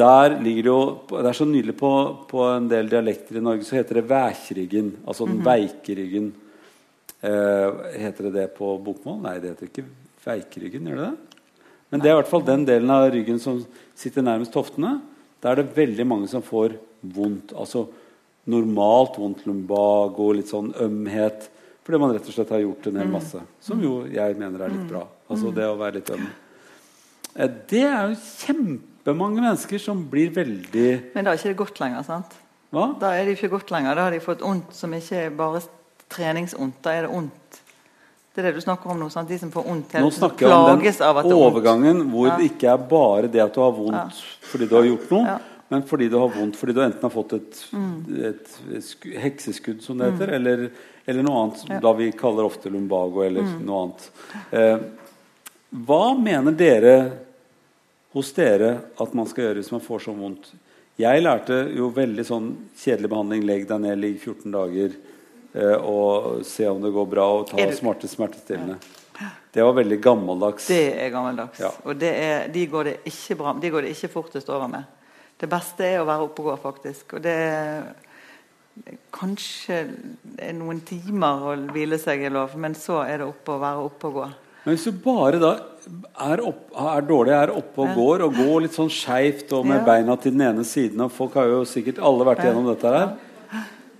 Der 0.00 0.36
ligger 0.40 0.62
det 0.64 0.70
jo 0.70 0.82
Det 1.10 1.26
er 1.28 1.36
så 1.36 1.46
nydelig 1.48 1.74
på, 1.76 1.90
på 2.30 2.44
en 2.54 2.68
del 2.70 2.88
dialekter 2.88 3.36
i 3.36 3.44
Norge 3.44 3.66
så 3.68 3.76
heter 3.76 4.00
det 4.00 4.08
vækryggen. 4.08 4.94
Altså 5.04 5.26
den 5.28 5.42
veike 5.44 5.96
ryggen. 5.98 6.30
Eh, 7.20 7.80
heter 8.00 8.28
det 8.28 8.32
det 8.38 8.46
på 8.56 8.72
bokmål? 8.80 9.18
Nei, 9.26 9.36
det 9.42 9.52
heter 9.52 9.68
ikke 9.68 9.84
veikryggen. 10.24 10.88
Gjør 10.88 11.02
det 11.02 11.08
det? 11.10 11.40
Men 11.90 12.00
det 12.02 12.08
er 12.08 12.14
i 12.14 12.20
hvert 12.20 12.30
fall 12.30 12.44
den 12.46 12.64
delen 12.68 12.92
av 12.94 13.08
ryggen 13.12 13.40
som 13.42 13.58
sitter 13.98 14.24
nærmest 14.24 14.54
hoftene. 14.56 15.00
Der 15.42 15.52
er 15.52 15.60
det 15.60 15.76
veldig 15.76 16.06
mange 16.06 16.28
som 16.30 16.44
får 16.44 16.76
vondt. 17.02 17.52
Altså 17.56 17.86
normalt 18.50 19.18
vondt 19.20 19.44
lumbago, 19.48 20.30
litt 20.36 20.48
sånn 20.52 20.72
ømhet. 20.80 21.48
Fordi 21.84 22.00
man 22.00 22.14
rett 22.14 22.28
og 22.28 22.36
slett 22.36 22.52
har 22.54 22.62
gjort 22.62 22.86
en 22.88 23.00
hel 23.02 23.10
masse. 23.10 23.40
Som 23.64 23.82
jo 23.84 24.04
jeg 24.08 24.36
mener 24.38 24.64
er 24.64 24.72
litt 24.72 24.88
bra. 24.88 25.04
Altså 25.30 25.52
det 25.54 25.66
å 25.66 25.76
være 25.80 25.98
litt 25.98 26.12
øm. 26.14 26.24
Eh, 27.34 27.50
Det 27.68 27.84
er 27.84 28.08
jo 28.08 28.16
kjempemange 29.04 29.40
mennesker 29.40 29.78
som 29.80 30.02
blir 30.10 30.30
veldig 30.34 31.14
Men 31.14 31.24
da 31.24 31.32
er 31.32 31.38
ikke 31.40 31.52
det 31.54 31.56
godt 31.56 31.80
lenger, 31.80 32.02
sant? 32.04 32.34
Hva? 32.72 32.98
Da 33.00 33.12
er 33.16 33.24
det 33.26 33.36
ikke 33.38 33.50
godt 33.50 33.70
lenger. 33.72 33.94
Da 33.96 34.02
har 34.06 34.10
de 34.14 34.20
fått 34.20 34.40
vondt 34.44 34.72
som 34.76 34.92
ikke 34.94 35.24
er 35.26 35.30
bare 35.34 35.60
treningsvondt. 36.10 36.76
Da 36.84 36.90
er 36.94 37.02
det 37.06 37.10
vondt. 37.10 37.60
Det 38.34 38.44
er 38.44 38.46
det 38.52 38.54
du 38.54 38.60
snakker 38.62 38.90
om 38.92 38.98
nå. 39.00 39.08
sant? 39.10 39.28
De 39.28 39.38
som 39.38 39.50
får 39.50 39.64
vondt 39.66 39.94
Nå 39.98 40.10
snakker 40.14 40.46
jeg 40.46 40.52
om 40.54 40.78
den 40.78 40.86
er 40.86 41.34
overgangen 41.34 42.04
hvor 42.12 42.28
Ja. 42.28 42.36
det 42.36 42.50
ikke 42.52 42.68
er 42.72 42.78
bare 42.78 43.26
det 43.28 43.40
at 43.42 43.54
du 43.54 43.60
har 43.60 43.72
vondt 43.72 44.14
fordi 44.52 44.68
du 44.68 44.74
har 44.76 44.84
gjort 44.84 45.10
noe, 45.10 45.24
Ja. 45.26 45.38
men 45.70 45.82
fordi 45.82 46.08
du 46.08 46.18
har 46.18 46.28
vondt 46.28 46.56
fordi 46.56 46.72
du 46.74 46.80
enten 46.80 47.02
har 47.02 47.10
fått 47.10 47.32
et, 47.32 47.66
Mm. 47.72 48.24
et 48.24 48.82
sku- 48.82 49.18
hekseskudd, 49.18 49.82
som 49.82 49.98
det 49.98 50.12
heter, 50.12 50.32
eller, 50.34 50.70
eller 51.08 51.22
noe 51.22 51.42
annet 51.50 51.80
da 51.82 51.92
vi 51.92 52.12
kaller 52.12 52.44
ofte 52.44 52.70
lumbago, 52.70 53.22
eller 53.22 53.42
Mm. 53.42 53.64
noe 53.66 53.82
annet. 53.82 54.10
Eh, 54.52 54.78
hva 55.74 56.14
mener 56.16 56.52
dere 56.52 57.12
hos 58.14 58.32
dere 58.36 58.72
at 59.00 59.14
man 59.14 59.28
skal 59.30 59.48
gjøre 59.48 59.60
hvis 59.62 59.72
man 59.74 59.84
får 59.84 60.06
så 60.06 60.14
vondt? 60.16 60.50
Jeg 61.00 61.22
lærte 61.22 61.62
jo 61.76 61.88
veldig 61.96 62.24
sånn 62.28 62.48
kjedelig 62.76 63.08
behandling. 63.08 63.44
Legg 63.48 63.66
deg 63.70 63.80
ned, 63.86 64.00
ligg 64.02 64.18
14 64.20 64.50
dager 64.52 64.96
eh, 65.54 65.76
og 65.78 66.42
se 66.44 66.66
om 66.68 66.82
det 66.82 66.90
går 66.92 67.06
bra, 67.08 67.26
og 67.38 67.46
ta 67.48 67.56
du- 67.56 67.76
smarte 67.76 68.10
smertestillende. 68.10 68.76
Det 69.52 69.64
var 69.64 69.74
veldig 69.74 69.98
gammeldags. 70.00 70.68
Det 70.70 70.94
er 71.02 71.10
gammeldags. 71.12 71.58
Ja. 71.60 71.70
Og 71.84 71.96
det 71.98 72.10
er, 72.14 72.44
de, 72.52 72.66
går 72.70 72.84
det 72.86 72.92
ikke 73.10 73.36
bra, 73.40 73.54
de 73.60 73.70
går 73.72 73.82
det 73.86 73.94
ikke 73.96 74.12
fortest 74.12 74.48
over 74.52 74.68
med. 74.70 74.84
Det 75.40 75.48
beste 75.50 75.84
er 75.88 75.98
å 76.00 76.06
være 76.08 76.28
oppe 76.28 76.44
og 76.44 76.50
gå, 76.50 76.54
faktisk. 76.62 77.16
Og 77.16 77.24
det 77.24 77.34
kanskje 79.14 79.80
er 80.40 80.54
noen 80.56 80.80
timer 80.86 81.42
å 81.50 81.56
hvile 81.74 81.98
seg 82.00 82.22
i 82.24 82.30
lov, 82.32 82.54
men 82.60 82.76
så 82.78 83.00
er 83.04 83.20
det 83.20 83.28
oppe 83.28 83.56
å 83.56 83.60
være 83.60 83.84
oppe 83.88 84.08
og 84.10 84.18
gå. 84.20 84.28
Men 84.64 84.76
hvis 84.76 84.86
du 84.88 85.00
bare 85.04 85.40
da 85.42 85.52
er, 85.86 86.42
opp, 86.44 86.68
er 86.76 87.04
dårlig, 87.08 87.32
er 87.34 87.52
oppe 87.54 87.84
og 87.84 87.96
går, 87.96 88.24
og 88.26 88.38
går 88.38 88.64
litt 88.66 88.76
sånn 88.76 88.90
skeivt 88.92 89.52
og 89.56 89.66
med 89.68 89.82
beina 89.86 90.16
til 90.20 90.34
den 90.34 90.44
ene 90.48 90.64
siden 90.68 91.00
Og 91.06 91.12
folk 91.14 91.38
har 91.40 91.48
jo 91.50 91.62
sikkert 91.68 92.00
alle 92.04 92.26
vært 92.28 92.44
igjennom 92.44 92.68
dette 92.70 92.94
her. 92.94 93.12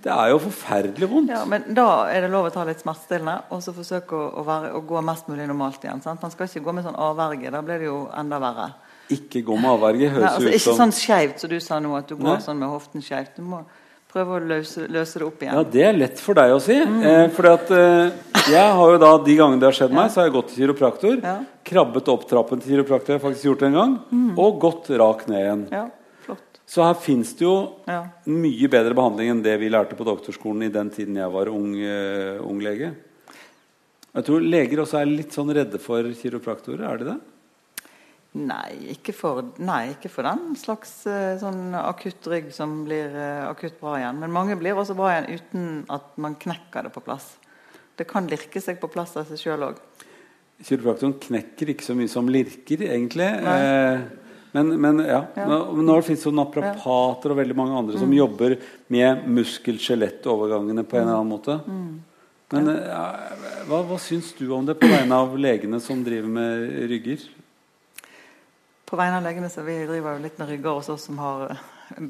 Det 0.01 0.09
er 0.09 0.31
jo 0.31 0.39
forferdelig 0.41 1.09
vondt. 1.11 1.29
Ja, 1.29 1.43
men 1.45 1.75
da 1.77 2.07
er 2.09 2.25
det 2.25 2.31
lov 2.33 2.47
å 2.49 2.53
ta 2.53 2.63
litt 2.65 2.81
smertestillende 2.81 3.35
og 3.53 3.59
så 3.61 3.73
forsøke 3.75 4.17
å, 4.17 4.29
å, 4.41 4.45
være, 4.47 4.71
å 4.77 4.81
gå 4.87 5.01
mest 5.05 5.29
mulig 5.29 5.45
normalt 5.49 5.83
igjen. 5.85 6.01
Sant? 6.01 6.23
Man 6.23 6.33
skal 6.33 6.49
ikke 6.49 6.63
gå 6.65 6.73
med 6.73 6.87
sånn 6.87 6.97
avverge, 6.97 7.51
da 7.53 7.61
blir 7.65 7.83
det 7.83 7.89
jo 7.91 7.99
enda 8.17 8.39
verre. 8.41 8.71
Ikke 9.13 9.43
gå 9.45 9.57
med 9.59 9.69
avverge. 9.75 10.07
Nei, 10.07 10.15
Høres 10.15 10.31
altså, 10.31 10.47
ut 10.47 10.57
ikke 10.57 10.75
sånn 10.79 10.95
skeivt 10.95 11.43
som 11.43 11.51
du 11.51 11.59
sa 11.61 11.77
nå, 11.83 11.93
at 11.99 12.09
du 12.09 12.15
går 12.15 12.39
Nei. 12.39 12.43
sånn 12.47 12.61
med 12.63 12.73
hoften 12.73 13.05
skeivt. 13.05 13.37
Du 13.37 13.45
må 13.45 13.61
prøve 14.11 14.37
å 14.37 14.41
løse, 14.43 14.83
løse 14.91 15.21
det 15.21 15.25
opp 15.27 15.43
igjen. 15.43 15.55
Ja, 15.55 15.63
det 15.75 15.83
er 15.87 15.97
lett 15.97 16.19
for 16.19 16.37
deg 16.37 16.51
å 16.55 16.59
si. 16.63 16.75
Mm. 16.75 16.99
Eh, 17.07 17.23
fordi 17.35 17.51
at 17.55 17.71
eh, 17.77 18.19
jeg 18.51 18.73
har 18.79 18.93
jo 18.93 18.99
da, 19.01 19.11
De 19.23 19.35
gangene 19.39 19.61
det 19.61 19.69
har 19.69 19.77
skjedd 19.77 19.95
meg, 19.95 20.11
så 20.11 20.21
har 20.21 20.27
jeg 20.27 20.35
gått 20.35 20.51
til 20.51 20.63
kiropraktor. 20.65 21.17
Ja. 21.21 21.37
Mm. 21.39 21.47
Krabbet 21.71 22.11
opp 22.11 22.25
trappen 22.27 22.61
til 22.61 22.75
kiropraktor, 22.75 23.13
jeg 23.13 23.21
har 23.21 23.25
faktisk 23.29 23.47
gjort 23.47 23.63
det 23.63 23.69
en 23.69 23.77
gang. 23.79 23.93
Og 24.41 24.59
gått 24.63 24.89
rak 24.99 25.27
ned 25.29 25.43
igjen. 25.43 25.63
Ja, 25.71 25.85
flott. 26.25 26.59
Så 26.67 26.83
her 26.83 26.97
fins 26.99 27.35
det 27.37 27.45
jo 27.45 27.55
Ja. 27.87 28.01
mye 28.25 28.71
bedre 28.71 28.97
behandling 28.97 29.29
enn 29.35 29.43
det 29.45 29.57
vi 29.61 29.69
lærte 29.69 29.95
på 29.95 30.07
doktorskolen 30.07 30.65
i 30.65 30.73
den 30.73 30.89
tiden 30.89 31.15
jeg 31.21 31.31
var 31.31 31.51
ung, 31.53 31.75
uh, 31.77 32.41
ung 32.43 32.59
lege. 32.59 32.91
Jeg 34.11 34.27
tror 34.27 34.43
leger 34.43 34.81
også 34.83 34.99
er 34.99 35.07
litt 35.07 35.31
sånn 35.31 35.53
redde 35.55 35.79
for 35.79 36.03
kiropraktorer. 36.03 36.83
Er 36.83 36.97
de 36.97 37.05
det? 37.13 37.19
Nei, 38.31 38.93
ikke 38.93 39.11
for, 39.11 39.43
nei, 39.59 39.89
ikke 39.91 40.07
for 40.11 40.23
den 40.23 40.53
slags 40.55 41.01
eh, 41.09 41.33
sånn 41.41 41.73
akutt 41.75 42.29
rygg 42.31 42.47
som 42.55 42.85
blir 42.85 43.11
eh, 43.11 43.41
akutt 43.43 43.75
bra 43.81 43.97
igjen. 43.99 44.21
Men 44.21 44.31
mange 44.31 44.55
blir 44.59 44.77
også 44.79 44.95
bra 44.95 45.09
igjen 45.11 45.27
uten 45.35 45.65
at 45.91 46.13
man 46.21 46.37
knekker 46.39 46.87
det 46.87 46.93
på 46.95 47.03
plass. 47.03 47.33
Det 47.99 48.07
kan 48.07 48.29
lirke 48.31 48.61
seg 48.63 48.79
på 48.79 48.87
plass 48.93 49.17
av 49.19 49.27
seg 49.27 49.41
sjøl 49.41 49.65
òg. 49.67 49.81
Kiropraktoren 50.63 51.17
knekker 51.19 51.73
ikke 51.73 51.83
så 51.83 51.95
mye 51.97 52.11
som 52.11 52.29
lirker, 52.31 52.85
egentlig. 52.87 53.27
Eh, 53.27 54.05
men, 54.55 54.71
men 54.79 55.03
ja. 55.03 55.25
Ja. 55.35 55.49
Nå, 55.51 55.83
nå 55.83 55.97
fins 56.07 56.23
det 56.23 56.33
naprapater 56.37 57.33
og 57.35 57.39
veldig 57.41 57.57
mange 57.57 57.75
andre 57.83 57.99
som 57.99 58.15
jobber 58.15 58.55
med 58.91 59.27
muskel-skjelett-overgangene 59.27 60.87
på 60.87 61.01
en 61.01 61.03
eller 61.03 61.19
annen 61.19 61.35
måte. 61.35 61.59
Men 62.55 62.71
eh, 62.77 62.81
ja, 62.87 63.03
hva, 63.67 63.83
hva 63.91 63.99
syns 63.99 64.31
du 64.39 64.47
om 64.55 64.63
det 64.67 64.79
på 64.79 64.87
vegne 64.87 65.19
av 65.19 65.35
legene 65.35 65.83
som 65.83 65.99
driver 66.07 66.31
med 66.31 66.67
rygger? 66.95 67.27
På 68.91 68.97
vegne 68.99 69.21
av 69.21 69.23
legene 69.23 69.47
så 69.47 69.63
vi 69.63 69.77
driver 69.87 70.17
jo 70.17 70.23
litt 70.25 70.39
med 70.41 70.49
rygger 70.51 70.75
hos 70.75 70.89
oss 70.91 71.05
som 71.07 71.19
har 71.23 71.45
eh, 71.53 71.59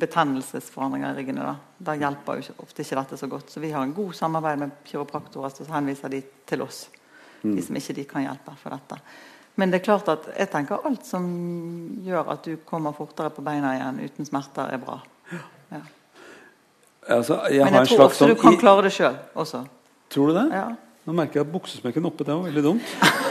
betennelsesforandringer 0.01 1.11
i 1.11 1.19
ryggene. 1.19 1.43
Da. 1.45 1.83
Da 1.91 1.93
hjelper 2.01 2.39
jo 2.41 2.55
ofte 2.63 2.81
ikke 2.81 2.97
dette 2.97 3.19
så 3.21 3.29
godt. 3.29 3.53
Så 3.53 3.61
vi 3.61 3.69
har 3.69 3.85
en 3.85 3.93
god 3.93 4.15
samarbeid 4.17 4.63
med 4.63 4.73
kiropraktorer, 4.89 5.53
så 5.53 5.67
henviser 5.69 6.09
de 6.09 6.23
til 6.49 6.65
oss. 6.65 6.87
De 7.41 7.61
som 7.61 7.77
ikke 7.77 7.95
de 7.99 8.07
kan 8.09 8.25
hjelpe 8.25 8.55
for 8.57 8.73
dette. 8.73 8.97
Men 9.61 9.69
det 9.69 9.81
er 9.81 9.85
klart 9.85 10.09
at 10.09 10.27
jeg 10.33 10.49
tenker 10.49 10.85
alt 10.89 11.05
som 11.05 11.25
gjør 12.01 12.33
at 12.33 12.49
du 12.49 12.57
kommer 12.65 12.97
fortere 12.97 13.29
på 13.33 13.45
beina 13.45 13.75
igjen 13.77 14.01
uten 14.01 14.29
smerter, 14.29 14.73
er 14.73 14.81
bra. 14.81 14.97
Ja. 15.69 15.81
Altså, 17.09 17.43
jeg 17.49 17.65
Men 17.65 17.81
jeg 17.81 17.91
tror 17.91 18.07
også 18.07 18.29
du 18.29 18.35
sånn 18.35 18.41
kan 18.41 18.61
klare 18.61 18.85
det 18.87 18.95
sjøl 18.95 19.17
også. 19.37 19.67
Tror 20.09 20.31
du 20.31 20.39
det? 20.39 20.47
Ja. 20.53 20.69
Nå 21.05 21.17
merker 21.17 21.41
jeg 21.41 21.47
at 21.47 21.53
buksesmekken 21.53 22.09
oppe, 22.09 22.25
det 22.25 22.33
var 22.33 22.49
veldig 22.49 22.65
dumt. 22.71 22.95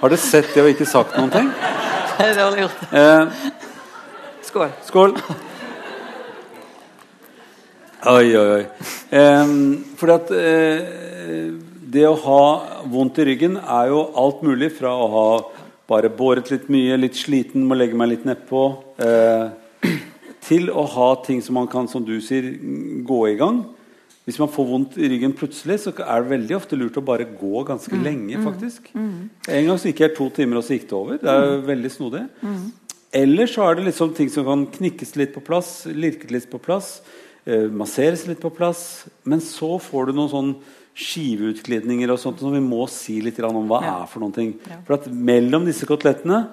Har 0.00 0.08
dere 0.08 0.16
sett 0.16 0.54
det 0.54 0.62
og 0.62 0.70
ikke 0.72 0.86
sagt 0.88 1.12
noen 1.18 1.28
ting? 1.28 1.48
Det 2.16 2.24
er 2.30 2.38
dårlig 2.38 2.62
gjort. 2.62 2.84
Eh, 2.96 3.32
Skål. 4.48 4.70
skål. 4.86 5.12
Oi, 8.08 8.30
oi, 8.32 8.46
oi. 8.54 8.62
Eh, 9.12 9.52
fordi 10.00 10.14
at 10.14 10.32
eh, 10.38 11.50
det 11.92 12.06
å 12.08 12.14
ha 12.22 12.40
vondt 12.88 13.20
i 13.20 13.26
ryggen 13.28 13.58
er 13.60 13.90
jo 13.92 14.00
alt 14.22 14.40
mulig 14.46 14.70
fra 14.78 14.94
å 14.96 15.10
ha 15.12 15.26
bare 15.90 16.08
båret 16.08 16.48
litt 16.48 16.70
mye, 16.72 16.96
litt 16.96 17.20
sliten, 17.20 17.68
må 17.68 17.76
legge 17.76 17.98
meg 18.00 18.14
litt 18.14 18.24
nedpå, 18.24 18.64
eh, 19.04 19.92
til 20.48 20.72
å 20.72 20.86
ha 20.96 21.10
ting 21.26 21.44
som 21.44 21.60
man 21.60 21.68
kan, 21.68 21.90
som 21.92 22.08
du 22.08 22.16
sier, 22.24 22.54
gå 23.04 23.20
i 23.28 23.36
gang. 23.36 23.66
Hvis 24.30 24.38
man 24.38 24.50
får 24.52 24.66
vondt 24.68 24.96
i 25.02 25.08
ryggen 25.10 25.32
plutselig, 25.34 25.80
så 25.82 25.90
er 25.98 26.22
det 26.22 26.30
veldig 26.30 26.54
ofte 26.54 26.76
lurt 26.78 26.98
å 27.00 27.02
bare 27.02 27.24
gå 27.26 27.64
ganske 27.66 27.98
lenge. 27.98 28.38
faktisk. 28.44 28.92
En 28.94 29.66
gang 29.66 29.78
så 29.80 29.90
gikk 29.90 30.04
jeg 30.04 30.14
to 30.14 30.28
timer, 30.30 30.60
og 30.60 30.62
så 30.66 30.76
gikk 30.76 30.86
det 30.86 30.94
over. 30.98 31.18
Det 31.18 31.32
er 31.32 31.46
jo 31.48 31.56
veldig 31.66 31.90
snodig. 31.90 32.22
Eller 33.12 33.50
så 33.50 33.64
er 33.66 33.74
det 33.74 33.88
liksom 33.88 34.12
ting 34.14 34.30
som 34.30 34.46
kan 34.46 34.62
knikkes 34.70 35.16
litt 35.18 35.32
på 35.34 35.42
plass, 35.42 35.82
lirkes 35.90 36.30
litt 36.30 36.46
på 36.52 36.60
plass, 36.62 37.00
eh, 37.44 37.66
masseres 37.66 38.22
litt 38.28 38.38
på 38.38 38.52
plass. 38.54 39.08
Men 39.26 39.42
så 39.42 39.80
får 39.82 40.06
du 40.06 40.12
noen 40.12 40.30
sånn 40.30 40.52
skiveutglidninger 40.94 42.10
og 42.12 42.20
sånt 42.22 42.38
som 42.38 42.54
vi 42.54 42.62
må 42.62 42.84
si 42.88 43.20
litt 43.20 43.40
om 43.42 43.66
hva 43.66 43.82
Ja. 43.82 44.02
er 44.02 44.06
for 44.06 44.20
noen 44.20 44.34
ting. 44.34 44.54
Ja. 44.68 44.76
For 44.86 44.94
at 44.94 45.06
mellom 45.10 45.64
disse 45.66 45.86
kotelettene 45.86 46.48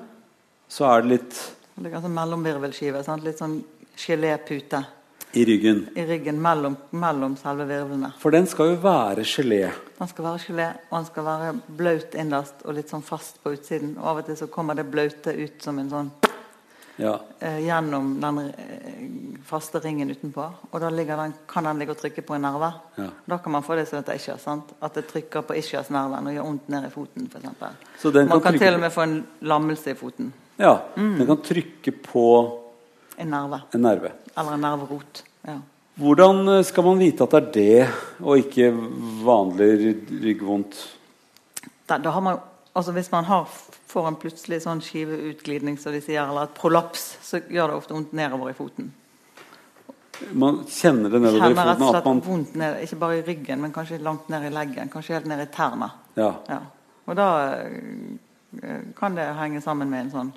så 0.69 0.85
er 0.97 1.01
det 1.03 1.09
litt 1.11 1.53
Det 1.79 1.93
er 1.93 2.01
sånn 2.01 2.17
mellomvirvelskive. 2.17 3.23
Litt 3.23 3.37
sånn 3.37 3.63
gelépute 3.95 4.83
i 5.33 5.45
ryggen. 5.45 5.87
i 5.95 6.05
ryggen 6.05 6.41
mellom, 6.41 6.77
mellom 6.91 7.35
selve 7.37 7.65
virvlene. 7.67 8.13
For 8.19 8.31
den 8.31 8.47
skal 8.47 8.69
jo 8.71 8.75
være 8.81 9.23
gelé. 9.27 9.71
Den 9.99 10.07
skal 10.07 10.25
være 10.25 10.39
gelé, 10.47 10.67
og 10.89 10.97
den 10.97 11.05
skal 11.05 11.23
være 11.25 11.53
blaut 11.77 12.15
innerst 12.15 12.63
og 12.65 12.73
litt 12.77 12.89
sånn 12.89 13.03
fast 13.03 13.43
på 13.43 13.51
utsiden. 13.53 13.97
Og 13.97 14.05
av 14.07 14.17
og 14.17 14.25
til 14.25 14.37
så 14.37 14.47
kommer 14.47 14.75
det 14.75 14.85
blaute 14.91 15.33
ut 15.35 15.61
som 15.63 15.79
en 15.79 15.89
sånn 15.89 16.11
Ja. 16.99 17.19
eh, 17.39 17.59
gjennom 17.61 18.19
den 18.19 18.37
eh, 18.39 19.41
faste 19.45 19.79
ringen 19.83 20.09
utenpå. 20.09 20.45
Og 20.71 20.81
da 20.81 20.89
den, 20.89 21.33
kan 21.47 21.63
den 21.63 21.77
ligge 21.77 21.91
og 21.91 21.97
trykke 21.97 22.21
på 22.25 22.33
en 22.33 22.41
nerve. 22.41 22.73
Ja. 22.97 23.09
Da 23.27 23.37
kan 23.37 23.51
man 23.51 23.61
få 23.63 23.75
det 23.75 23.87
som 23.87 23.99
heter 23.99 24.15
ischias. 24.15 24.41
sant? 24.41 24.63
At 24.81 24.93
det 24.95 25.07
trykker 25.07 25.41
på 25.41 25.53
ischiasnerven 25.55 26.25
og 26.27 26.33
gjør 26.33 26.43
vondt 26.43 26.69
ned 26.69 26.85
i 26.87 26.89
foten. 26.89 27.29
Så 27.99 28.11
den 28.11 28.27
Man 28.29 28.41
kan 28.41 28.53
kan 28.53 28.59
til 28.59 28.73
og 28.73 28.79
med 28.79 28.91
få 28.91 29.01
en 29.03 29.27
lammelse 29.41 29.91
i 29.91 29.93
foten. 29.93 30.33
ja. 30.57 30.79
Den 30.95 31.25
kan 31.27 31.37
trykke 31.37 31.91
på 31.91 32.63
En 33.17 33.29
nerve. 33.33 33.61
en 33.73 33.81
nerve. 33.81 34.11
Eller 34.37 34.53
en 34.53 34.61
nerverot. 34.61 35.23
Ja. 35.47 35.57
Hvordan 35.97 36.47
eh, 36.53 36.63
skal 36.67 36.85
man 36.85 37.01
vite 37.01 37.25
at 37.25 37.33
det 37.33 37.39
er 37.39 37.49
det, 37.55 37.87
og 38.21 38.43
ikke 38.43 38.69
vanlig 39.25 39.71
ryggvondt? 40.21 40.77
Da, 41.89 41.97
da 41.97 42.13
har 42.13 42.21
man, 42.21 42.39
altså 42.73 42.93
Hvis 42.93 43.09
man 43.11 43.25
har, 43.25 43.49
får 43.87 44.07
en 44.11 44.19
plutselig 44.21 44.61
sånn 44.67 44.83
skiveutglidning, 44.85 45.79
som 45.81 45.95
de 45.95 46.03
sier, 46.05 46.21
eller 46.27 46.45
et 46.45 46.55
prolaps, 46.57 47.09
så 47.25 47.41
gjør 47.41 47.73
det 47.73 47.81
ofte 47.81 47.97
vondt 47.97 48.13
nedover 48.17 48.53
i 48.53 48.57
foten. 48.57 48.93
Man 50.33 50.63
kjenner 50.69 51.13
det 51.13 51.21
nedover 51.21 51.47
Kjenner 51.47 51.73
i 51.73 51.77
foten. 51.77 51.99
At 52.01 52.05
man, 52.05 52.23
vondt 52.25 52.55
ned, 52.57 52.79
ikke 52.85 53.01
bare 53.01 53.19
i 53.19 53.25
ryggen, 53.25 53.61
men 53.61 53.73
kanskje 53.73 54.01
langt 54.01 54.29
ned 54.33 54.47
i 54.49 54.53
leggen. 54.53 54.89
Kanskje 54.93 55.17
helt 55.17 55.29
ned 55.29 55.45
i 55.45 55.51
tærne. 55.53 55.91
ja. 56.17 56.33
Ja. 56.49 56.63
Og 57.07 57.15
da 57.15 57.27
eh, 57.63 58.81
kan 58.97 59.15
det 59.15 59.29
henge 59.37 59.61
sammen 59.63 59.87
med 59.87 60.05
en 60.05 60.11
sånn 60.11 60.31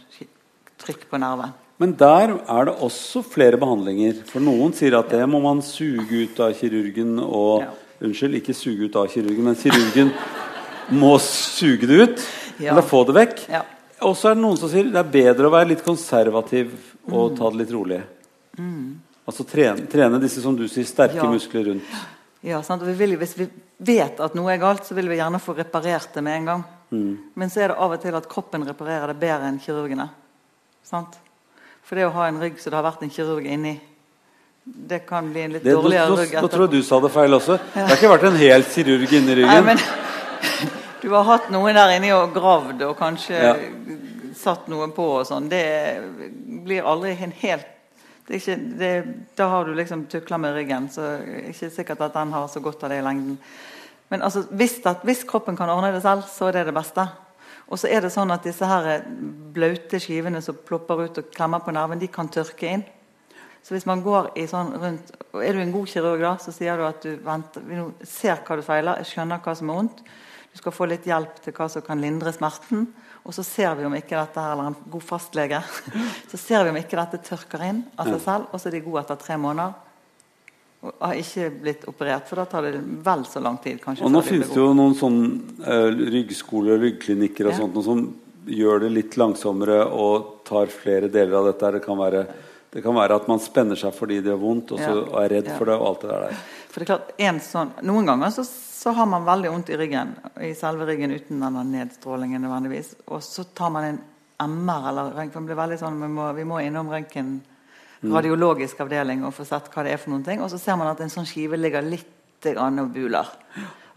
trykk 0.78 1.08
på 1.10 1.18
nerven. 1.18 1.50
Men 1.80 1.94
der 1.96 2.34
er 2.44 2.64
det 2.68 2.74
også 2.84 3.22
flere 3.24 3.56
behandlinger. 3.60 4.18
For 4.28 4.42
noen 4.44 4.74
sier 4.76 4.98
at 4.98 5.08
det 5.14 5.22
må 5.32 5.40
man 5.40 5.62
suge 5.64 6.26
ut 6.26 6.40
av 6.44 6.52
kirurgen 6.58 7.16
og 7.24 7.62
Ja. 7.64 7.70
Unnskyld, 8.00 8.34
ikke 8.38 8.54
suge 8.56 8.86
ut 8.88 8.94
av 8.96 9.08
kirurgen, 9.12 9.44
men 9.44 9.54
kirurgen 9.60 10.10
må 10.96 11.18
suge 11.20 11.84
det 11.86 11.98
ut. 12.00 12.22
Ja. 12.58 12.72
Eller 12.72 12.82
få 12.88 13.02
det 13.04 13.14
vekk. 13.14 13.42
Ja. 13.52 13.60
Og 14.00 14.14
så 14.16 14.30
er 14.30 14.34
det 14.38 14.40
noen 14.40 14.56
som 14.56 14.70
sier 14.72 14.84
det 14.88 14.96
er 14.96 15.10
bedre 15.12 15.48
å 15.48 15.52
være 15.52 15.68
litt 15.74 15.82
konservativ 15.84 16.70
og 17.12 17.34
ta 17.36 17.50
det 17.52 17.58
litt 17.60 17.74
rolig. 17.76 18.00
Altså 19.28 19.44
trene, 19.44 19.84
trene 19.86 20.20
disse 20.22 20.40
som 20.40 20.56
du 20.56 20.64
sier, 20.68 20.84
sterke 20.88 21.20
Ja. 21.20 21.28
muskler 21.28 21.66
rundt. 21.66 21.84
Ja, 22.42 22.62
sant? 22.62 22.82
Vi 22.82 22.92
vil, 22.96 23.16
hvis 23.20 23.36
vi 23.36 23.48
vet 23.78 24.18
at 24.18 24.34
noe 24.34 24.48
er 24.52 24.58
galt, 24.58 24.84
så 24.88 24.94
vil 24.96 25.08
vi 25.08 25.16
gjerne 25.20 25.38
få 25.38 25.54
reparert 25.56 26.08
det 26.14 26.22
med 26.24 26.38
en 26.38 26.46
gang. 26.46 26.64
Men 27.36 27.50
så 27.50 27.60
er 27.60 27.68
det 27.68 27.76
av 27.76 27.92
og 27.92 28.00
til 28.00 28.14
at 28.14 28.28
kroppen 28.28 28.64
reparerer 28.66 29.12
det 29.12 29.20
bedre 29.20 29.46
enn 29.46 29.60
kirurgene. 29.60 30.08
Sant? 30.82 31.18
For 31.90 31.98
det 31.98 32.04
å 32.06 32.12
ha 32.14 32.28
en 32.30 32.36
rygg 32.38 32.60
så 32.62 32.70
det 32.70 32.76
har 32.78 32.84
vært 32.86 33.00
en 33.02 33.10
kirurg 33.10 33.46
inni, 33.50 33.72
det 34.62 35.00
kan 35.08 35.26
bli 35.32 35.42
en 35.42 35.56
litt 35.56 35.64
Det, 35.66 35.72
dårligere 35.74 36.12
nå, 36.12 36.18
rygg 36.20 36.34
nå 36.38 36.50
tror 36.52 36.68
jeg 36.68 36.74
du 36.76 36.84
sa 36.86 37.00
det 37.02 37.10
feil 37.10 37.34
også. 37.34 37.56
Det 37.74 37.86
har 37.88 37.96
ikke 37.96 38.10
vært 38.12 38.26
en 38.28 38.36
hel 38.38 38.66
kirurg 38.70 39.14
inni 39.18 39.34
Nei, 39.34 39.40
ryggen. 39.40 39.64
men 39.66 39.80
du 41.02 41.08
har 41.16 41.26
hatt 41.26 41.48
noen 41.50 41.74
der 41.74 41.94
inni 41.96 42.12
og 42.14 42.30
gravd 42.36 42.84
og 42.86 42.94
kanskje 43.00 43.40
Ja. 43.40 43.56
satt 44.38 44.68
noen 44.70 44.92
på 44.94 45.08
og 45.16 45.26
sånn. 45.26 45.48
Det 45.50 45.64
blir 46.62 46.86
aldri 46.86 47.16
en 47.26 47.34
helt 47.42 47.66
det 48.30 48.38
ikke, 48.38 48.54
det, 48.78 48.90
Da 49.36 49.48
har 49.50 49.64
du 49.66 49.74
liksom 49.74 50.04
tukla 50.06 50.38
med 50.38 50.54
ryggen, 50.54 50.86
så 50.94 51.00
det 51.02 51.40
er 51.40 51.48
ikke 51.50 51.70
sikkert 51.74 52.04
at 52.06 52.14
den 52.14 52.30
har 52.32 52.46
så 52.46 52.62
godt 52.62 52.84
av 52.86 52.92
det 52.94 53.00
i 53.00 53.02
lengden. 53.02 53.40
Men 54.14 54.22
altså, 54.22 54.44
hvis, 54.54 54.76
at, 54.86 55.02
hvis 55.02 55.24
kroppen 55.26 55.58
kan 55.58 55.70
ordne 55.74 55.90
det 55.90 56.04
selv, 56.04 56.22
så 56.30 56.46
er 56.46 56.60
det 56.60 56.68
det 56.70 56.74
beste. 56.76 57.08
Og 57.70 57.78
så 57.78 57.90
er 57.90 58.02
det 58.02 58.10
sånn 58.12 58.32
at 58.34 58.46
disse 58.46 58.66
her 58.66 59.04
blaute 59.54 60.00
skivene 60.02 60.42
som 60.42 60.58
plopper 60.66 61.04
ut 61.06 61.20
og 61.22 61.28
klemmer 61.34 61.62
på 61.62 61.74
nerven, 61.74 62.00
de 62.00 62.08
kan 62.10 62.30
tørke 62.32 62.66
inn. 62.66 62.82
Så 63.62 63.74
hvis 63.74 63.86
man 63.86 64.02
går 64.02 64.32
i 64.40 64.46
sånn 64.48 64.72
rundt 64.80 65.12
og 65.30 65.44
Er 65.44 65.54
du 65.54 65.60
en 65.62 65.70
god 65.70 65.86
kirurg, 65.86 66.22
da, 66.24 66.32
så 66.42 66.50
sier 66.50 66.80
du 66.80 66.82
at 66.82 67.04
du 67.04 67.12
venter, 67.22 67.62
ser 68.08 68.40
hva 68.42 68.56
du 68.58 68.64
feiler, 68.66 69.04
skjønner 69.06 69.38
hva 69.44 69.52
som 69.54 69.70
er 69.70 69.76
vondt. 69.78 70.00
Du 70.50 70.58
skal 70.58 70.74
få 70.74 70.88
litt 70.90 71.06
hjelp 71.06 71.36
til 71.44 71.54
hva 71.54 71.68
som 71.70 71.84
kan 71.86 72.00
lindre 72.02 72.32
smerten. 72.34 72.88
Og 73.22 73.36
så 73.36 73.44
ser 73.46 73.76
vi 73.78 73.86
om 73.86 73.94
ikke 73.94 74.16
dette 74.16 74.42
her, 74.42 74.56
eller 74.56 74.72
en 74.72 74.90
god 74.90 75.04
fastlege, 75.06 75.60
så 76.32 76.40
ser 76.40 76.64
vi 76.64 76.72
om 76.72 76.80
ikke 76.80 76.98
dette 76.98 77.22
tørker 77.28 77.62
inn 77.68 77.84
av 77.94 78.10
seg 78.10 78.24
selv, 78.24 78.50
og 78.50 78.58
så 78.58 78.70
er 78.70 78.78
de 78.78 78.82
gode 78.88 79.04
etter 79.04 79.20
tre 79.22 79.38
måneder. 79.38 79.89
Og 80.82 80.94
har 81.04 81.14
ikke 81.20 81.50
blitt 81.60 81.82
operert, 81.90 82.24
for 82.26 82.36
da 82.40 82.46
tar 82.48 82.62
det 82.62 82.78
vel 83.04 83.24
så 83.28 83.40
lang 83.44 83.58
tid. 83.60 83.80
kanskje. 83.82 84.04
Og 84.06 84.10
nå 84.14 84.22
finnes 84.24 84.48
det 84.48 84.56
jo 84.56 84.70
noen 84.72 84.94
sånne 84.96 85.60
uh, 85.60 85.90
ryggskoler 86.14 86.78
og 86.78 86.84
ryggklinikker 86.86 87.50
og 87.50 87.52
Ja. 87.52 87.58
sånt, 87.58 87.74
noe 87.74 87.84
som 87.84 88.14
gjør 88.46 88.80
det 88.86 88.90
litt 88.94 89.16
langsommere 89.20 89.82
og 89.92 90.38
tar 90.48 90.66
flere 90.72 91.10
deler 91.12 91.36
av 91.36 91.50
dette. 91.50 91.72
Det 91.76 91.82
kan 91.84 91.98
være, 91.98 92.26
det 92.72 92.82
kan 92.82 92.94
være 92.96 93.14
at 93.20 93.28
man 93.28 93.38
spenner 93.38 93.76
seg 93.76 93.92
fordi 93.92 94.22
det 94.24 94.32
gjør 94.32 94.40
vondt, 94.40 94.72
og 94.72 94.78
så 94.78 94.94
Ja. 95.12 95.20
er 95.24 95.28
redd 95.28 95.46
Ja. 95.52 95.58
for 95.58 95.64
det 95.66 95.74
og 95.76 95.86
alt 95.86 96.00
det 96.00 96.10
der. 96.10 96.32
For 96.70 96.80
det 96.80 96.88
er 96.88 96.94
klart, 96.96 97.12
en 97.18 97.40
sånn, 97.40 97.70
Noen 97.82 98.06
ganger 98.06 98.30
så, 98.30 98.44
så 98.46 98.94
har 98.94 99.04
man 99.06 99.24
veldig 99.26 99.50
vondt 99.52 99.68
i 99.68 99.76
ryggen, 99.76 100.16
i 100.40 100.54
selve 100.54 100.86
ryggen 100.86 101.12
uten 101.12 101.40
denne 101.40 101.64
nedstrålingen 101.66 102.40
nødvendigvis. 102.40 102.94
Og 103.08 103.20
så 103.20 103.44
tar 103.54 103.70
man 103.70 103.84
en 103.84 104.00
MR 104.40 104.88
eller 104.88 105.12
røntgen. 105.12 105.44
blir 105.44 105.56
veldig 105.56 105.78
sånn, 105.78 106.00
vi 106.00 106.08
må, 106.08 106.34
vi 106.34 106.44
må 106.44 106.58
innom 106.64 106.88
røntgen, 106.88 107.42
radiologisk 108.02 108.80
avdeling, 108.80 109.24
og 109.24 109.34
få 109.36 109.44
sett 109.44 109.68
hva 109.72 109.84
det 109.84 109.92
er 109.94 110.00
for 110.00 110.14
noen 110.14 110.24
ting. 110.24 110.40
Og 110.40 110.50
så 110.52 110.58
ser 110.60 110.78
man 110.80 110.88
at 110.88 111.00
en 111.04 111.12
sånn 111.12 111.28
skive 111.28 111.58
ligger 111.60 111.84
litt 111.84 112.46
grann 112.46 112.80
og 112.80 112.92
buler. 112.94 113.28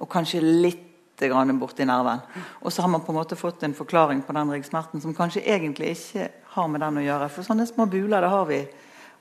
Og 0.02 0.10
kanskje 0.12 0.42
litt 0.44 0.90
grann 1.24 1.54
borti 1.60 1.86
nerven. 1.88 2.20
Og 2.62 2.74
så 2.74 2.84
har 2.84 2.92
man 2.92 3.04
på 3.06 3.14
en 3.14 3.20
måte 3.22 3.38
fått 3.40 3.64
en 3.64 3.76
forklaring 3.78 4.24
på 4.28 4.34
den 4.36 4.52
ryggsmerten 4.52 5.04
som 5.04 5.14
kanskje 5.16 5.46
egentlig 5.46 5.94
ikke 5.94 6.28
har 6.56 6.68
med 6.68 6.84
den 6.84 7.00
å 7.00 7.06
gjøre. 7.06 7.30
For 7.32 7.48
sånne 7.48 7.68
små 7.70 7.88
buler, 7.88 8.26
det 8.26 8.34
har 8.34 8.50
vi 8.50 8.60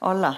alle. 0.08 0.32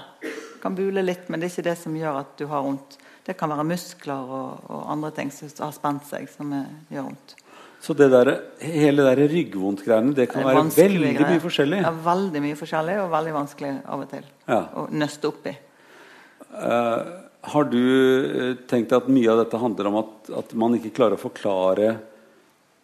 Kan 0.61 0.77
bule 0.77 1.05
litt, 1.05 1.29
men 1.29 1.41
det 1.41 1.49
er 1.49 1.55
ikke 1.55 1.71
det 1.71 1.79
som 1.81 1.97
gjør 1.97 2.21
at 2.21 2.37
du 2.41 2.45
har 2.51 2.67
vondt. 2.67 2.99
Det 3.25 3.39
kan 3.41 3.49
være 3.49 3.65
muskler 3.65 4.37
og, 4.37 4.69
og 4.69 4.85
andre 4.93 5.11
ting 5.17 5.33
som 5.33 5.49
har 5.63 5.73
spent 5.73 6.05
seg, 6.11 6.29
som 6.29 6.53
er, 6.53 6.69
gjør 6.93 7.09
vondt. 7.09 7.37
Så 7.85 7.93
det 7.97 8.11
der, 8.13 8.31
hele 8.65 9.05
det 9.05 9.27
ryggvondt-greiene 9.29 10.15
det 10.17 10.31
kan 10.33 10.41
Det 10.41 10.53
være 10.53 10.69
veldig 10.77 11.11
greier. 11.17 11.33
mye 11.35 11.43
forskjellig. 11.43 11.81
Ja, 11.85 11.91
veldig 12.05 12.41
mye 12.45 12.57
forskjellig, 12.57 12.95
og 13.03 13.11
veldig 13.13 13.35
vanskelig 13.37 13.73
av 13.85 14.05
og 14.05 14.09
til 14.13 14.25
Ja. 14.45 14.65
å 14.77 14.89
nøste 14.93 15.31
opp 15.31 15.47
i. 15.49 15.55
Uh, 16.55 17.25
har 17.45 17.65
du 17.69 17.81
eh, 17.81 18.57
tenkt 18.71 18.93
at 18.97 19.09
mye 19.13 19.29
av 19.29 19.43
dette 19.43 19.59
handler 19.61 19.89
om 19.91 19.97
at, 20.01 20.31
at 20.41 20.53
man 20.57 20.77
ikke 20.79 20.95
klarer 20.97 21.19
å 21.19 21.21
forklare 21.21 21.91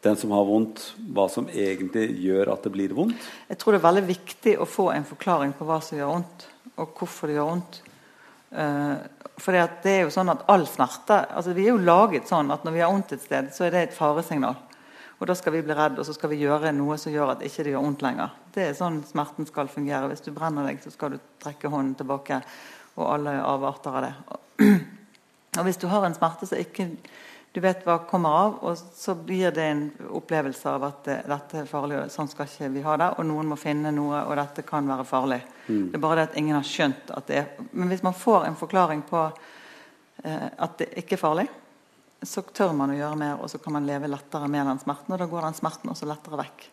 den 0.05 0.17
som 0.21 0.33
har 0.33 0.45
vondt, 0.49 0.83
hva 1.13 1.27
som 1.33 1.49
egentlig 1.49 2.07
gjør 2.25 2.53
at 2.55 2.67
det 2.67 2.73
blir 2.75 2.93
vondt? 2.97 3.21
Jeg 3.49 3.61
tror 3.61 3.77
det 3.77 3.81
er 3.81 3.87
veldig 3.87 4.05
viktig 4.09 4.55
å 4.61 4.69
få 4.69 4.91
en 4.95 5.07
forklaring 5.09 5.55
på 5.57 5.69
hva 5.69 5.79
som 5.85 5.97
gjør 5.97 6.13
vondt, 6.13 6.45
og 6.77 6.93
hvorfor 6.97 7.29
det 7.29 7.37
gjør 7.37 7.49
vondt. 7.51 7.81
Uh, 8.51 8.97
for 9.41 9.57
det 9.57 9.93
er 9.95 10.03
jo 10.05 10.13
sånn 10.13 10.33
at 10.33 10.43
all 10.51 10.65
smerte 10.69 11.21
altså 11.31 11.53
Vi 11.57 11.63
er 11.63 11.71
jo 11.71 11.85
laget 11.87 12.27
sånn 12.29 12.51
at 12.53 12.65
når 12.67 12.75
vi 12.75 12.83
har 12.83 12.91
vondt 12.93 13.15
et 13.17 13.23
sted, 13.25 13.53
så 13.55 13.65
er 13.67 13.73
det 13.73 13.85
et 13.87 13.97
faresignal. 13.97 14.59
Og 15.21 15.29
da 15.29 15.37
skal 15.37 15.55
vi 15.55 15.65
bli 15.65 15.77
redd, 15.77 15.99
og 16.01 16.09
så 16.09 16.17
skal 16.17 16.33
vi 16.33 16.41
gjøre 16.41 16.73
noe 16.73 16.97
som 17.01 17.13
gjør 17.13 17.35
at 17.35 17.45
ikke 17.45 17.65
det 17.65 17.75
gjør 17.75 17.85
vondt 17.85 18.05
lenger. 18.05 18.33
Det 18.55 18.67
er 18.67 18.79
sånn 18.79 19.01
smerten 19.07 19.47
skal 19.49 19.71
fungere. 19.71 20.09
Hvis 20.11 20.25
du 20.27 20.33
brenner 20.35 20.67
deg, 20.67 20.81
så 20.83 20.93
skal 20.95 21.15
du 21.15 21.21
trekke 21.43 21.71
hånden 21.71 21.97
tilbake, 22.01 22.41
og 22.99 23.05
alle 23.07 23.37
avarter 23.45 23.99
av 24.01 24.07
det. 24.07 24.15
Og 25.59 25.65
hvis 25.67 25.81
du 25.83 25.89
har 25.91 26.05
en 26.07 26.15
smerte 26.15 26.47
som 26.47 26.61
ikke 26.63 26.85
du 27.53 27.59
vet 27.61 27.81
hva 27.83 27.97
kommer 28.07 28.37
av, 28.39 28.59
og 28.63 28.77
så 28.79 29.17
blir 29.19 29.51
det 29.51 29.65
en 29.67 29.81
opplevelse 30.15 30.71
av 30.71 30.85
at 30.87 31.09
eh, 31.11 31.23
dette 31.27 31.59
er 31.59 31.71
farlig, 31.71 31.97
og 31.99 32.13
sånn 32.15 32.31
skal 32.31 32.47
ikke 32.47 32.69
vi 32.77 32.85
ha 32.85 32.95
det, 33.01 33.09
og 33.19 33.27
noen 33.27 33.51
må 33.51 33.59
finne 33.59 33.91
noe, 33.95 34.21
og 34.23 34.37
dette 34.39 34.63
kan 34.67 34.87
være 34.87 35.07
farlig. 35.09 35.41
Det 35.67 35.99
er 35.99 36.05
bare 36.05 36.21
det 36.21 36.29
at 36.29 36.39
ingen 36.39 36.55
har 36.55 36.67
skjønt 36.67 37.11
at 37.15 37.27
det 37.27 37.41
er 37.41 37.67
Men 37.73 37.91
hvis 37.91 38.05
man 38.07 38.15
får 38.15 38.47
en 38.47 38.59
forklaring 38.59 39.03
på 39.11 39.25
eh, 39.27 40.47
at 40.47 40.79
det 40.79 40.93
ikke 41.03 41.19
er 41.19 41.25
farlig, 41.25 41.49
så 42.23 42.45
tør 42.55 42.75
man 42.77 42.95
å 42.95 43.01
gjøre 43.01 43.19
mer, 43.19 43.43
og 43.43 43.51
så 43.51 43.59
kan 43.59 43.75
man 43.75 43.89
leve 43.89 44.11
lettere 44.11 44.47
med 44.53 44.71
den 44.71 44.83
smerten, 44.83 45.15
og 45.15 45.19
da 45.19 45.31
går 45.31 45.49
den 45.49 45.59
smerten 45.59 45.91
også 45.91 46.07
lettere 46.07 46.43
vekk. 46.45 46.67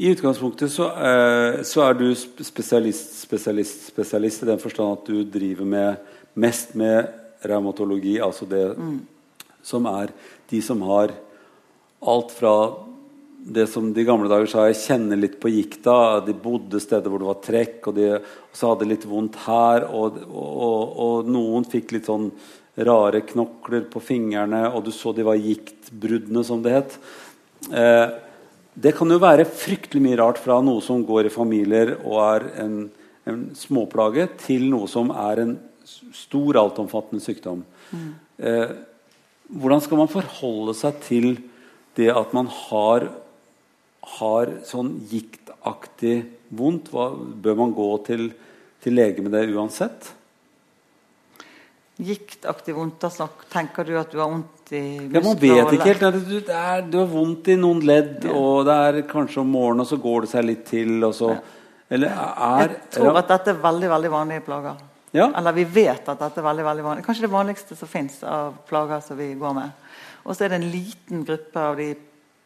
I 0.00 0.14
utgangspunktet 0.14 0.72
så, 0.72 0.86
eh, 0.96 1.62
så 1.68 1.82
er 1.84 1.96
du 1.98 2.06
spesialist, 2.16 3.18
spesialist, 3.20 3.82
spesialist 3.90 4.42
i 4.42 4.46
den 4.48 4.60
forstand 4.62 4.94
at 4.94 5.10
du 5.10 5.24
driver 5.28 5.66
med 5.68 6.14
mest 6.40 6.72
med 6.78 7.10
revmatologi, 7.44 8.14
altså 8.24 8.48
det 8.48 8.62
som 9.60 9.88
er 9.90 10.14
de 10.48 10.60
som 10.64 10.80
har 10.88 11.12
alt 12.00 12.32
fra 12.32 12.54
det 13.40 13.66
som 13.72 13.90
de 13.92 14.04
gamle 14.08 14.28
dager 14.32 14.48
sa, 14.48 14.64
jeg 14.70 14.80
kjenner 14.86 15.20
litt 15.20 15.36
på 15.40 15.52
gikta. 15.52 16.24
De 16.24 16.32
bodde 16.32 16.80
steder 16.80 17.12
hvor 17.12 17.20
det 17.20 17.28
var 17.28 17.44
trekk, 17.44 17.76
og, 17.88 17.96
de, 17.96 18.08
og 18.20 18.56
så 18.56 18.72
hadde 18.72 18.84
de 18.84 18.90
litt 18.94 19.06
vondt 19.08 19.36
her. 19.44 19.84
Og, 19.96 20.16
og, 20.28 20.96
og 21.04 21.30
noen 21.32 21.68
fikk 21.68 21.94
litt 21.96 22.08
sånn 22.08 22.28
rare 22.88 23.20
knokler 23.28 23.84
på 23.92 24.00
fingrene, 24.04 24.66
og 24.72 24.84
du 24.86 24.92
så 24.96 25.12
de 25.16 25.24
var 25.28 25.40
giktbruddene, 25.40 26.44
som 26.46 26.64
det 26.64 26.76
het. 26.76 26.98
Eh, 27.68 28.29
det 28.80 28.94
kan 28.96 29.12
jo 29.12 29.20
være 29.20 29.44
fryktelig 29.48 30.02
mye 30.04 30.18
rart 30.20 30.38
fra 30.40 30.60
noe 30.64 30.80
som 30.84 31.02
går 31.06 31.28
i 31.28 31.32
familier 31.34 31.96
og 31.98 32.16
er 32.24 32.46
en, 32.62 32.76
en 33.28 33.42
småplage, 33.56 34.28
til 34.40 34.68
noe 34.72 34.88
som 34.88 35.10
er 35.12 35.42
en 35.42 35.56
stor, 36.16 36.56
altomfattende 36.60 37.22
sykdom. 37.24 37.64
Eh, 38.40 38.72
hvordan 39.50 39.82
skal 39.84 40.00
man 40.00 40.12
forholde 40.12 40.76
seg 40.78 41.00
til 41.04 41.32
det 41.98 42.08
at 42.14 42.32
man 42.36 42.48
har, 42.68 43.08
har 44.16 44.54
sånn 44.66 44.94
giktaktig 45.10 46.22
vondt? 46.48 46.92
Hva, 46.94 47.10
bør 47.12 47.58
man 47.64 47.74
gå 47.76 47.90
til, 48.06 48.30
til 48.80 48.96
lege 48.96 49.24
med 49.26 49.34
det 49.36 49.48
uansett? 49.50 50.12
Giktaktig 52.00 52.78
vondt, 52.78 53.02
da 53.02 53.28
tenker 53.52 53.84
du 53.84 53.98
at 54.00 54.14
du 54.14 54.22
har 54.22 54.30
vondt 54.32 54.59
i 54.72 54.82
Ja, 55.12 55.22
Man 55.24 55.38
vet 55.40 55.72
ikke 55.74 55.88
helt. 55.92 56.04
Du, 56.28 56.36
det 56.46 56.56
er, 56.56 56.84
du 56.86 56.98
har 57.00 57.08
vondt 57.10 57.48
i 57.52 57.56
noen 57.58 57.80
ledd, 57.86 58.26
og 58.30 58.66
det 58.68 58.76
er 58.86 59.00
kanskje 59.10 59.42
om 59.42 59.50
morgenen, 59.54 59.84
og 59.84 59.90
så 59.90 59.98
går 60.00 60.26
det 60.26 60.30
seg 60.32 60.46
litt 60.46 60.62
til, 60.68 60.98
og 61.06 61.16
så 61.16 61.34
Eller 61.90 62.14
er 62.14 62.76
Jeg 62.76 63.00
tror 63.00 63.18
at 63.18 63.32
dette 63.32 63.50
er 63.50 63.62
veldig 63.64 63.90
veldig 63.90 64.10
vanlige 64.12 64.44
plager. 64.46 64.76
Ja. 65.10 65.26
Eller 65.36 65.56
vi 65.56 65.64
vet 65.64 66.06
at 66.06 66.20
dette 66.20 66.38
er 66.38 66.46
veldig 66.46 66.64
veldig 66.64 66.84
vanlig. 66.86 67.04
Kanskje 67.06 67.26
det 67.26 67.32
vanligste 67.32 67.76
som 67.76 67.90
fins 67.90 68.20
av 68.22 68.60
plager 68.68 69.02
som 69.02 69.18
vi 69.18 69.32
går 69.34 69.56
med. 69.56 69.72
Og 70.22 70.36
så 70.36 70.44
er 70.44 70.52
det 70.52 70.60
en 70.60 70.70
liten 70.70 71.24
gruppe 71.26 71.64
av 71.64 71.80
de 71.80 71.94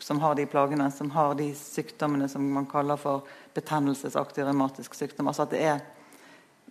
som 0.05 0.21
har 0.21 0.35
de 0.37 0.47
plagene, 0.47 0.91
som 0.93 1.11
har 1.15 1.35
de 1.39 1.51
sykdommene 1.57 2.29
som 2.29 2.45
man 2.55 2.67
kaller 2.69 2.97
for 3.01 3.29
betennelsesaktig 3.57 4.45
revmatisk 4.45 4.97
sykdom. 4.97 5.29
Altså 5.29 5.45
at 5.47 5.53
det 5.55 5.63
er 5.65 5.85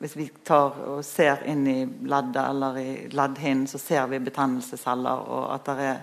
Hvis 0.03 0.17
vi 0.19 0.25
tar 0.43 0.75
og 0.91 1.03
ser 1.07 1.45
inn 1.47 1.61
i 1.67 1.77
leddet 1.85 2.41
eller 2.43 2.79
i 2.81 2.87
leddhinnen, 3.07 3.69
så 3.71 3.79
ser 3.79 4.09
vi 4.11 4.19
betennelsesceller, 4.19 5.29
og 5.31 5.45
at 5.53 5.69
det 5.69 5.85
er 5.87 6.01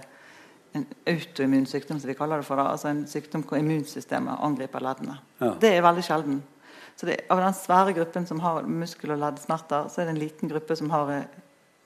en 0.78 0.86
autoimmun 1.10 1.66
sykdom, 1.66 1.98
som 2.00 2.08
vi 2.08 2.14
kaller 2.16 2.40
det 2.40 2.46
for. 2.46 2.56
Da. 2.56 2.70
Altså 2.72 2.88
en 2.88 3.02
sykdom 3.10 3.44
hvor 3.44 3.58
immunsystemet 3.60 4.40
angriper 4.40 4.80
leddene. 4.86 5.18
Ja. 5.42 5.52
Det 5.60 5.72
er 5.74 5.84
veldig 5.84 6.04
sjelden. 6.06 6.40
Så 6.96 7.08
det, 7.10 7.18
Av 7.28 7.42
den 7.42 7.56
svære 7.56 7.92
gruppen 7.96 8.26
som 8.26 8.40
har 8.40 8.62
muskel- 8.62 9.12
og 9.12 9.20
leddsmerter, 9.20 9.88
så 9.88 10.00
er 10.00 10.08
det 10.08 10.14
en 10.14 10.22
liten 10.22 10.48
gruppe 10.48 10.76
som 10.76 10.90
har 10.94 11.12
eh, 11.14 11.38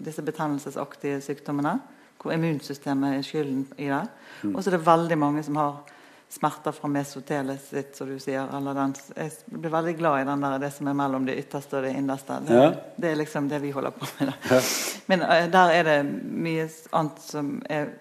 disse 0.04 0.22
betennelsesaktige 0.22 1.20
sykdommene. 1.20 1.80
hvor 2.22 2.32
immunsystemet 2.32 3.18
er 3.18 3.22
skylden 3.22 3.66
i 3.76 3.90
det. 3.90 4.06
Og 4.54 4.62
så 4.62 4.70
er 4.70 4.76
det 4.78 4.86
veldig 4.86 5.18
mange 5.18 5.42
som 5.42 5.56
har 5.56 5.82
smerter 6.30 6.72
fra 6.72 6.88
mesotelet 6.90 7.62
sitt, 7.62 7.96
som 7.96 8.08
du 8.10 8.18
sier. 8.18 8.48
Eller 8.56 8.74
den, 8.74 8.94
jeg 9.16 9.30
blir 9.46 9.70
veldig 9.70 9.96
glad 9.98 10.22
i 10.22 10.26
den 10.28 10.40
der, 10.46 10.58
det 10.58 10.72
som 10.74 10.88
er 10.90 10.96
mellom 10.98 11.26
det 11.28 11.36
ytterste 11.44 11.78
og 11.78 11.86
det 11.86 11.94
innerste. 11.94 12.40
Det, 12.46 12.54
Ja. 12.58 12.70
det 12.96 13.10
er 13.12 13.20
liksom 13.20 13.48
det 13.48 13.60
vi 13.62 13.70
holder 13.70 13.94
på 13.94 14.08
med. 14.18 14.32
Ja. 14.50 14.60
Men 15.06 15.22
uh, 15.22 15.46
der 15.52 15.74
er 15.78 15.84
det 15.90 15.98
mye 16.04 16.68
annet 16.92 17.22
som 17.22 17.62
er 17.70 17.92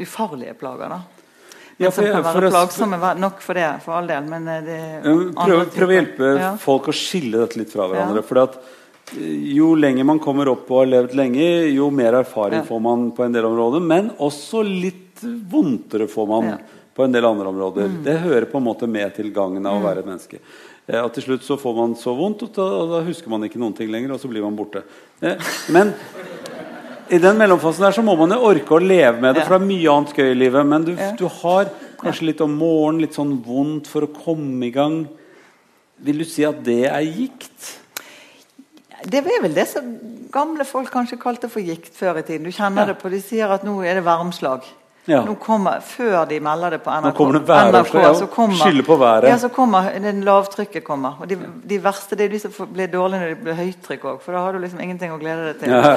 ufarlige 0.00 0.54
plager, 0.54 0.88
da. 0.88 1.00
Men 1.80 1.84
Ja, 1.86 1.90
for 1.90 2.02
som 2.02 2.12
kan 2.12 2.24
være 2.24 2.32
for 2.32 2.50
plagsomme 2.50 3.14
nok 3.20 3.40
for 3.40 3.54
det, 3.56 3.68
for 3.84 3.96
all 3.96 4.06
del. 4.06 4.26
Men 4.28 4.48
eh, 4.48 4.64
det 4.64 4.80
Prøv, 5.36 5.62
prøv 5.72 5.88
å 5.88 5.94
hjelpe. 5.96 6.34
Ja. 6.36 6.50
folk 6.60 6.90
å 6.92 6.92
skille 6.92 7.40
dette 7.40 7.56
litt 7.56 7.72
fra 7.72 7.86
hverandre. 7.88 8.22
For 8.26 8.42
at 8.42 8.58
eh, 9.16 9.54
jo 9.56 9.70
lenger 9.80 10.04
man 10.04 10.20
kommer 10.20 10.50
opp 10.52 10.68
og 10.68 10.82
har 10.82 10.90
levd 10.90 11.16
lenge, 11.16 11.46
jo 11.72 11.88
mer 11.90 12.18
erfaring 12.20 12.66
får 12.68 12.82
man 12.84 13.08
på 13.16 13.24
en 13.24 13.32
del 13.32 13.48
områder. 13.48 13.80
Men 13.80 14.12
også 14.20 14.60
litt 14.66 15.24
vondtere 15.24 16.08
får 16.08 16.28
man. 16.28 16.52
På 17.00 17.06
en 17.08 17.14
del 17.16 17.24
andre 17.24 17.48
områder. 17.48 17.88
Det 18.04 18.18
hører 18.26 18.46
på 18.50 18.60
en 18.60 18.66
måte 18.68 18.88
med 18.90 19.14
til 19.16 19.32
gangen 19.32 19.64
av 19.66 19.78
å 19.80 19.84
være 19.86 20.04
et 20.04 20.08
menneske. 20.10 20.40
Eh, 20.86 21.00
og 21.00 21.12
til 21.16 21.24
slutt 21.30 21.46
så 21.46 21.56
får 21.60 21.76
man 21.76 21.94
så 21.96 22.12
vondt, 22.16 22.44
og 22.44 22.52
da, 22.56 22.66
og 22.82 22.92
da 22.92 23.00
husker 23.06 23.32
man 23.32 23.46
ikke 23.48 23.60
noen 23.62 23.76
ting 23.78 23.88
lenger, 23.92 24.12
og 24.16 24.20
så 24.22 24.28
blir 24.30 24.44
man 24.44 24.56
borte. 24.58 24.82
Eh, 25.24 25.40
Men 25.72 25.94
i 27.10 27.18
den 27.18 27.38
mellomfasen 27.40 27.82
der 27.86 27.96
så 27.96 28.04
må 28.06 28.16
man 28.20 28.30
jo 28.36 28.42
orke 28.50 28.76
å 28.76 28.82
leve 28.82 29.18
med 29.22 29.34
det, 29.34 29.46
for 29.46 29.56
det 29.56 29.62
er 29.64 29.70
mye 29.72 29.94
annet 29.96 30.14
gøy 30.20 30.28
i 30.30 30.38
livet. 30.38 30.66
Men 30.66 30.84
du, 30.86 30.92
du 31.18 31.24
har 31.40 31.70
kanskje 32.00 32.28
litt 32.30 32.40
om 32.44 32.52
morgenen, 32.60 33.00
litt 33.06 33.16
sånn 33.18 33.32
vondt 33.44 33.88
for 33.90 34.06
å 34.06 34.12
komme 34.14 34.68
i 34.68 34.72
gang. 34.74 35.00
Vil 36.00 36.22
du 36.22 36.24
si 36.28 36.44
at 36.48 36.60
det 36.64 36.84
er 36.90 37.02
gikt? 37.08 37.72
Det 39.10 39.20
er 39.24 39.42
vel 39.42 39.54
det 39.56 39.66
som 39.68 39.88
gamle 40.32 40.64
folk 40.68 40.90
kanskje 40.92 41.18
kalte 41.20 41.48
for 41.50 41.64
gikt 41.64 41.92
før 41.96 42.20
i 42.20 42.24
tiden. 42.26 42.44
Du 42.46 42.52
kjenner 42.52 42.84
Ja. 42.86 42.92
det 42.92 43.00
på, 43.02 43.10
De 43.10 43.20
sier 43.20 43.50
at 43.50 43.64
nå 43.64 43.78
er 43.84 43.94
det 43.98 44.04
varmslag. 44.06 44.62
Ja. 45.10 45.20
Kommer, 45.42 45.80
Før 45.84 46.24
de 46.30 46.38
melder 46.44 46.76
det 46.76 46.80
på 46.84 46.92
NRK, 46.94 47.16
kommer 47.18 47.38
det 47.38 47.60
NRK 47.74 47.94
så 48.18 48.28
kommer, 48.30 48.82
på 48.86 48.98
været. 49.00 49.28
Ja, 49.28 49.38
så 49.42 49.50
kommer 49.52 49.90
det 50.00 50.12
lavtrykket 50.24 50.84
kommer. 50.86 51.18
Og 51.20 51.30
de, 51.30 51.38
de 51.66 51.80
verste 51.82 52.18
det 52.18 52.28
er 52.28 52.36
de 52.36 52.42
som 52.42 52.70
blir 52.70 52.90
dårlige 52.92 53.20
når 53.24 53.34
det 53.34 53.40
blir 53.42 53.58
høytrykk 53.58 54.06
òg, 54.12 54.20
for 54.22 54.36
da 54.36 54.44
har 54.44 54.54
du 54.54 54.62
liksom 54.62 54.82
ingenting 54.84 55.14
å 55.14 55.18
glede 55.20 55.50
deg 55.50 55.64
til. 55.64 55.74
Ja. 55.74 55.96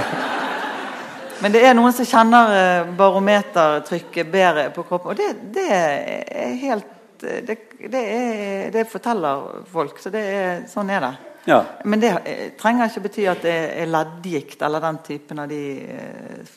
Men 1.43 1.51
det 1.51 1.61
er 1.67 1.75
noen 1.75 1.91
som 1.91 2.07
kjenner 2.07 2.53
eh, 2.55 2.91
barometertrykket 2.97 4.29
bedre 4.31 4.69
på 4.73 4.85
kroppen. 4.87 5.11
Og 5.11 5.19
det, 5.19 5.53
det 5.55 5.69
er 5.75 6.53
helt 6.61 6.89
det, 7.23 7.57
det, 7.91 7.99
er, 7.99 8.71
det 8.71 8.85
forteller 8.91 9.63
folk. 9.71 9.99
Så 9.99 10.11
det 10.13 10.23
er, 10.23 10.63
sånn 10.71 10.91
er 10.91 11.03
det. 11.03 11.13
ja. 11.51 11.59
Men 11.83 12.03
det 12.03 12.13
eh, 12.23 12.45
trenger 12.59 12.91
ikke 12.91 13.05
bety 13.07 13.27
at 13.31 13.43
det 13.43 13.55
er 13.83 13.91
leddgikt 13.91 14.63
eller 14.63 14.83
den 14.83 15.01
typen 15.03 15.43
av 15.43 15.51
de 15.51 15.63
eh, 15.83 16.53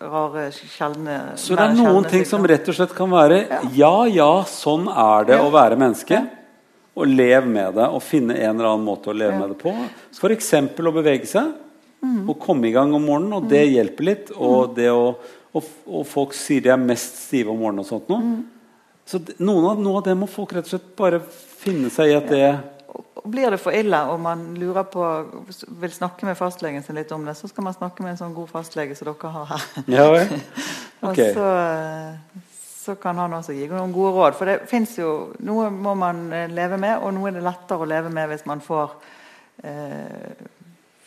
rare, 0.00 0.48
sjeldne 0.52 1.18
Så 1.40 1.56
det 1.56 1.64
er 1.64 1.76
noen 1.78 2.06
ting 2.08 2.24
som 2.28 2.44
rett 2.46 2.68
og 2.70 2.76
slett 2.76 2.94
kan 2.96 3.10
være 3.10 3.40
Ja, 3.76 4.06
ja, 4.06 4.32
sånn 4.48 4.88
er 4.88 5.30
det 5.30 5.38
å 5.42 5.48
være 5.54 5.78
menneske. 5.80 6.20
Og 6.98 7.06
lev 7.06 7.46
med 7.46 7.76
det, 7.78 7.86
og 7.86 8.02
finne 8.02 8.34
en 8.34 8.56
eller 8.56 8.72
annen 8.72 8.86
måte 8.86 9.12
å 9.12 9.16
leve 9.16 9.32
Ja. 9.32 9.38
med 9.38 9.54
det 9.54 9.58
på. 9.62 9.74
F.eks. 10.18 10.52
å 10.82 10.94
bevege 10.94 11.26
seg. 11.30 11.52
Mm. 12.02 12.28
Og 12.30 12.38
komme 12.38 12.68
i 12.68 12.72
gang 12.74 12.94
om 12.94 13.02
morgenen, 13.02 13.34
og 13.38 13.48
det 13.50 13.64
hjelper 13.70 14.04
litt. 14.04 14.30
Og, 14.34 14.74
det 14.74 14.90
å, 14.90 15.14
og, 15.54 15.68
og 15.86 16.06
folk 16.06 16.34
sier 16.34 16.62
de 16.62 16.72
er 16.74 16.80
mest 16.80 17.20
stive 17.28 17.50
om 17.50 17.58
morgenen 17.58 17.84
og 17.84 17.90
sånt 17.90 18.10
noe. 18.10 18.22
Mm. 18.22 18.42
Så 19.08 19.22
noe 19.38 19.70
av, 19.72 19.78
noe 19.80 20.00
av 20.02 20.04
det 20.04 20.16
må 20.18 20.26
folk 20.28 20.52
rett 20.52 20.66
og 20.66 20.74
slett 20.74 20.90
bare 20.98 21.22
finne 21.62 21.90
seg 21.90 22.10
i 22.10 22.18
at 22.18 22.28
det 22.28 22.50
Blir 23.24 23.50
det 23.50 23.58
for 23.62 23.74
ille 23.74 23.98
og 24.12 24.20
man 24.22 24.44
lurer 24.58 24.86
på 24.88 25.04
vil 25.80 25.92
snakke 25.92 26.26
med 26.28 26.36
fastlegen 26.38 26.84
sin 26.86 26.98
litt 26.98 27.12
om 27.12 27.24
det, 27.26 27.34
så 27.38 27.48
skal 27.50 27.66
man 27.66 27.76
snakke 27.76 28.04
med 28.04 28.14
en 28.14 28.20
sånn 28.20 28.36
god 28.36 28.50
fastlege 28.52 28.94
som 28.98 29.08
dere 29.10 29.32
har 29.34 29.48
her. 29.54 29.64
Ja 29.90 30.04
okay. 31.08 31.32
Og 31.32 31.34
så, 31.34 31.48
så 32.84 32.94
kan 33.00 33.18
han 33.18 33.34
også 33.38 33.56
gi 33.56 33.66
noen 33.70 33.94
gode 33.94 34.14
råd. 34.16 34.38
For 34.38 34.50
det 34.50 34.58
fins 34.70 34.96
jo 35.00 35.32
Noe 35.46 35.68
må 35.74 35.94
man 35.98 36.28
eh, 36.32 36.46
leve 36.52 36.78
med, 36.80 36.98
og 37.02 37.14
noe 37.16 37.30
er 37.30 37.38
det 37.38 37.46
lettere 37.46 37.84
å 37.84 37.90
leve 37.90 38.12
med 38.14 38.30
hvis 38.32 38.46
man 38.48 38.62
får 38.64 38.94
eh, 39.66 40.46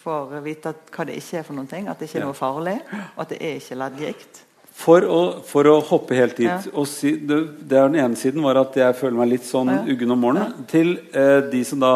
får 0.01 0.39
vite 0.41 0.73
hva 0.93 1.05
det 1.07 1.17
ikke 1.19 1.39
er 1.39 1.45
for 1.47 1.57
noen 1.57 1.69
ting. 1.69 1.89
At 1.89 1.99
det 1.99 2.09
ikke 2.09 2.21
er 2.21 2.27
noe 2.29 2.37
farlig. 2.37 2.77
Og 3.15 3.21
at 3.25 3.33
det 3.33 3.41
er 3.45 3.59
ikke 3.59 3.77
leddgikt. 3.81 4.45
For 4.81 5.05
å, 5.05 5.19
for 5.45 5.67
å 5.69 5.75
hoppe 5.85 6.15
helt 6.17 6.37
dit 6.39 6.47
Ja. 6.49 6.57
og 6.73 6.87
si, 6.89 7.11
det, 7.17 7.37
det 7.69 7.77
er 7.77 7.89
Den 7.91 7.99
ene 8.01 8.17
siden 8.17 8.41
var 8.41 8.57
at 8.63 8.73
jeg 8.79 8.95
føler 8.97 9.17
meg 9.19 9.29
litt 9.35 9.45
sånn 9.45 9.69
Ja. 9.69 9.81
uggen 9.85 10.11
om 10.15 10.19
morgenen. 10.23 10.65
Til 10.71 10.95
eh, 11.13 11.41
de 11.51 11.61
som 11.67 11.79
da 11.83 11.91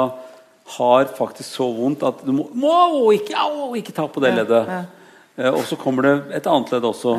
har 0.77 1.05
faktisk 1.17 1.49
så 1.59 1.65
vondt 1.77 2.03
at 2.05 2.21
du 2.25 2.31
må, 2.33 2.45
må 2.53 2.75
ikke, 3.15 3.33
au, 3.37 3.73
ikke 3.77 3.93
ta 3.93 4.05
på 4.09 4.21
det 4.21 4.31
Ja, 4.33 4.43
leddet. 4.43 4.67
ja. 4.69 4.83
Eh, 5.37 5.49
og 5.51 5.63
så 5.67 5.75
kommer 5.77 6.03
det 6.07 6.13
et 6.39 6.47
annet 6.47 6.71
ledd 6.75 6.85
også. 6.91 7.15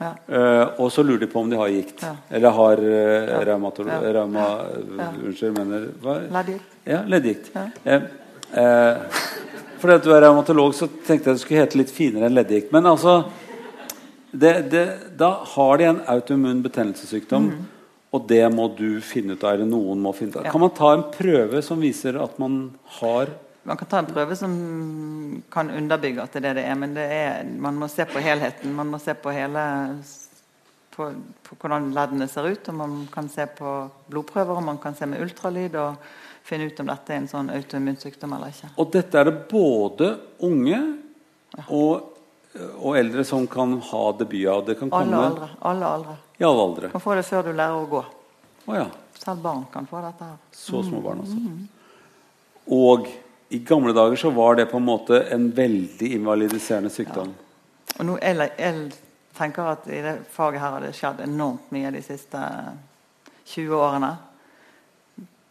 Ja. 0.00 0.10
Eh, 0.28 0.64
og 0.82 0.90
så 0.92 1.04
lurer 1.06 1.20
de 1.22 1.26
på 1.30 1.40
om 1.40 1.48
de 1.50 1.56
har 1.56 1.70
gikt. 1.70 2.02
Ja. 2.02 2.14
Eller 2.30 2.50
har 2.58 2.82
eh, 2.82 3.30
Ja. 3.30 3.38
Ja. 3.38 3.44
reuma... 3.46 4.48
Ja. 4.98 5.08
Unnskyld, 5.24 5.54
mener 5.58 5.86
hva? 6.02 6.18
Leddgikt. 6.34 6.74
Ja, 6.90 7.00
leddgikt. 7.06 7.50
Ja. 7.54 7.64
Eh, 7.84 8.02
eh, 8.58 9.22
fordi 9.80 9.94
at 9.94 10.04
du 10.04 10.10
er 10.14 10.22
reumatolog, 10.26 10.74
så 10.74 10.88
tenkte 11.06 11.30
jeg 11.30 11.38
det 11.38 11.40
skulle 11.44 11.60
hete 11.62 11.78
litt 11.80 11.90
finere 11.94 12.26
enn 12.28 12.34
leddgikt. 12.36 12.72
Men 12.74 12.86
altså 12.90 13.24
det, 14.34 14.52
det, 14.72 14.84
Da 15.18 15.30
har 15.54 15.78
de 15.78 15.86
en 15.88 16.02
autoimmun 16.10 16.62
betennelsessykdom, 16.64 17.48
og 18.14 18.26
det 18.30 18.42
må 18.54 18.68
du 18.76 19.00
finne 19.04 19.34
ut 19.34 19.44
av. 19.44 19.56
Eller 19.56 19.70
noen 19.70 20.02
må 20.02 20.12
finne 20.16 20.34
ut 20.34 20.40
av. 20.42 20.48
Ja. 20.48 20.52
Kan 20.54 20.64
man 20.64 20.74
ta 20.74 20.92
en 20.94 21.06
prøve 21.14 21.62
som 21.66 21.82
viser 21.82 22.18
at 22.22 22.38
man 22.42 22.66
har 23.00 23.32
Man 23.64 23.78
kan 23.80 23.88
ta 23.88 23.98
en 24.02 24.10
prøve 24.10 24.36
som 24.36 24.54
kan 25.50 25.70
underbygge 25.72 26.20
at 26.20 26.34
det 26.34 26.42
er 26.42 26.44
det 26.50 26.58
det 26.58 26.64
er, 26.68 26.74
men 26.76 26.92
det 26.92 27.04
er, 27.08 27.46
man 27.48 27.78
må 27.80 27.88
se 27.88 28.04
på 28.04 28.20
helheten. 28.20 28.74
Man 28.76 28.90
må 28.92 28.98
se 29.00 29.14
på 29.16 29.32
hele 29.32 29.62
på, 30.94 31.08
på 31.42 31.56
hvordan 31.58 31.88
leddene 31.94 32.28
ser 32.30 32.50
ut, 32.50 32.68
og 32.68 32.76
man 32.78 32.98
kan 33.12 33.28
se 33.32 33.46
på 33.58 33.72
blodprøver, 34.12 34.58
og 34.58 34.66
man 34.68 34.78
kan 34.82 34.94
se 34.98 35.08
med 35.08 35.22
ultralyd 35.24 35.78
og 35.80 35.96
finne 36.44 36.68
ut 36.68 36.80
om 36.82 36.90
dette 36.92 37.14
er 37.14 37.22
en 37.22 37.30
sånn 37.30 37.50
autoimmun 37.54 37.96
sykdom 38.00 38.36
eller 38.36 38.52
ikke. 38.52 38.74
Og 38.76 38.90
dette 38.92 39.20
er 39.20 39.30
det 39.30 39.36
både 39.50 40.10
unge 40.44 40.80
og, 41.68 42.13
og 42.54 42.96
eldre 42.98 43.24
som 43.26 43.46
kan 43.50 43.78
ha 43.82 44.02
debut 44.18 44.46
av. 44.48 44.64
Det 44.66 44.76
kan 44.78 44.90
komme 44.90 45.02
Alle 45.02 45.26
aldre. 45.26 45.48
Alle 45.60 45.86
aldre. 45.86 46.16
i 46.38 46.44
alle 46.44 46.62
aldre. 46.62 46.90
Kan 46.92 47.02
få 47.02 47.14
det 47.18 47.24
før 47.26 47.48
du 47.48 47.52
lærer 47.52 47.78
å 47.78 47.86
gå. 47.90 48.02
Oh, 48.66 48.74
ja. 48.76 48.86
Selv 49.18 49.42
barn 49.42 49.64
kan 49.72 49.86
få 49.86 50.02
dette 50.04 50.28
her. 50.28 50.36
Så 50.54 50.82
små 50.86 51.00
barn 51.02 51.22
også. 51.24 51.38
Og 52.74 53.08
i 53.54 53.58
gamle 53.66 53.92
dager 53.94 54.16
så 54.16 54.30
var 54.34 54.56
det 54.56 54.68
på 54.70 54.78
en 54.78 54.86
måte 54.86 55.20
en 55.34 55.48
veldig 55.54 56.12
invalidiserende 56.16 56.90
sykdom. 56.90 57.32
Og 57.98 58.06
nå, 58.06 58.18
jeg, 58.22 58.50
jeg 58.58 58.92
tenker 59.36 59.72
at 59.74 59.88
i 59.90 60.00
det 60.04 60.14
faget 60.32 60.62
her 60.62 60.76
har 60.76 60.84
det 60.84 60.94
skjedd 60.96 61.22
enormt 61.26 61.72
mye 61.74 61.92
de 61.94 62.02
siste 62.06 62.40
20 63.50 63.74
årene. 63.78 64.12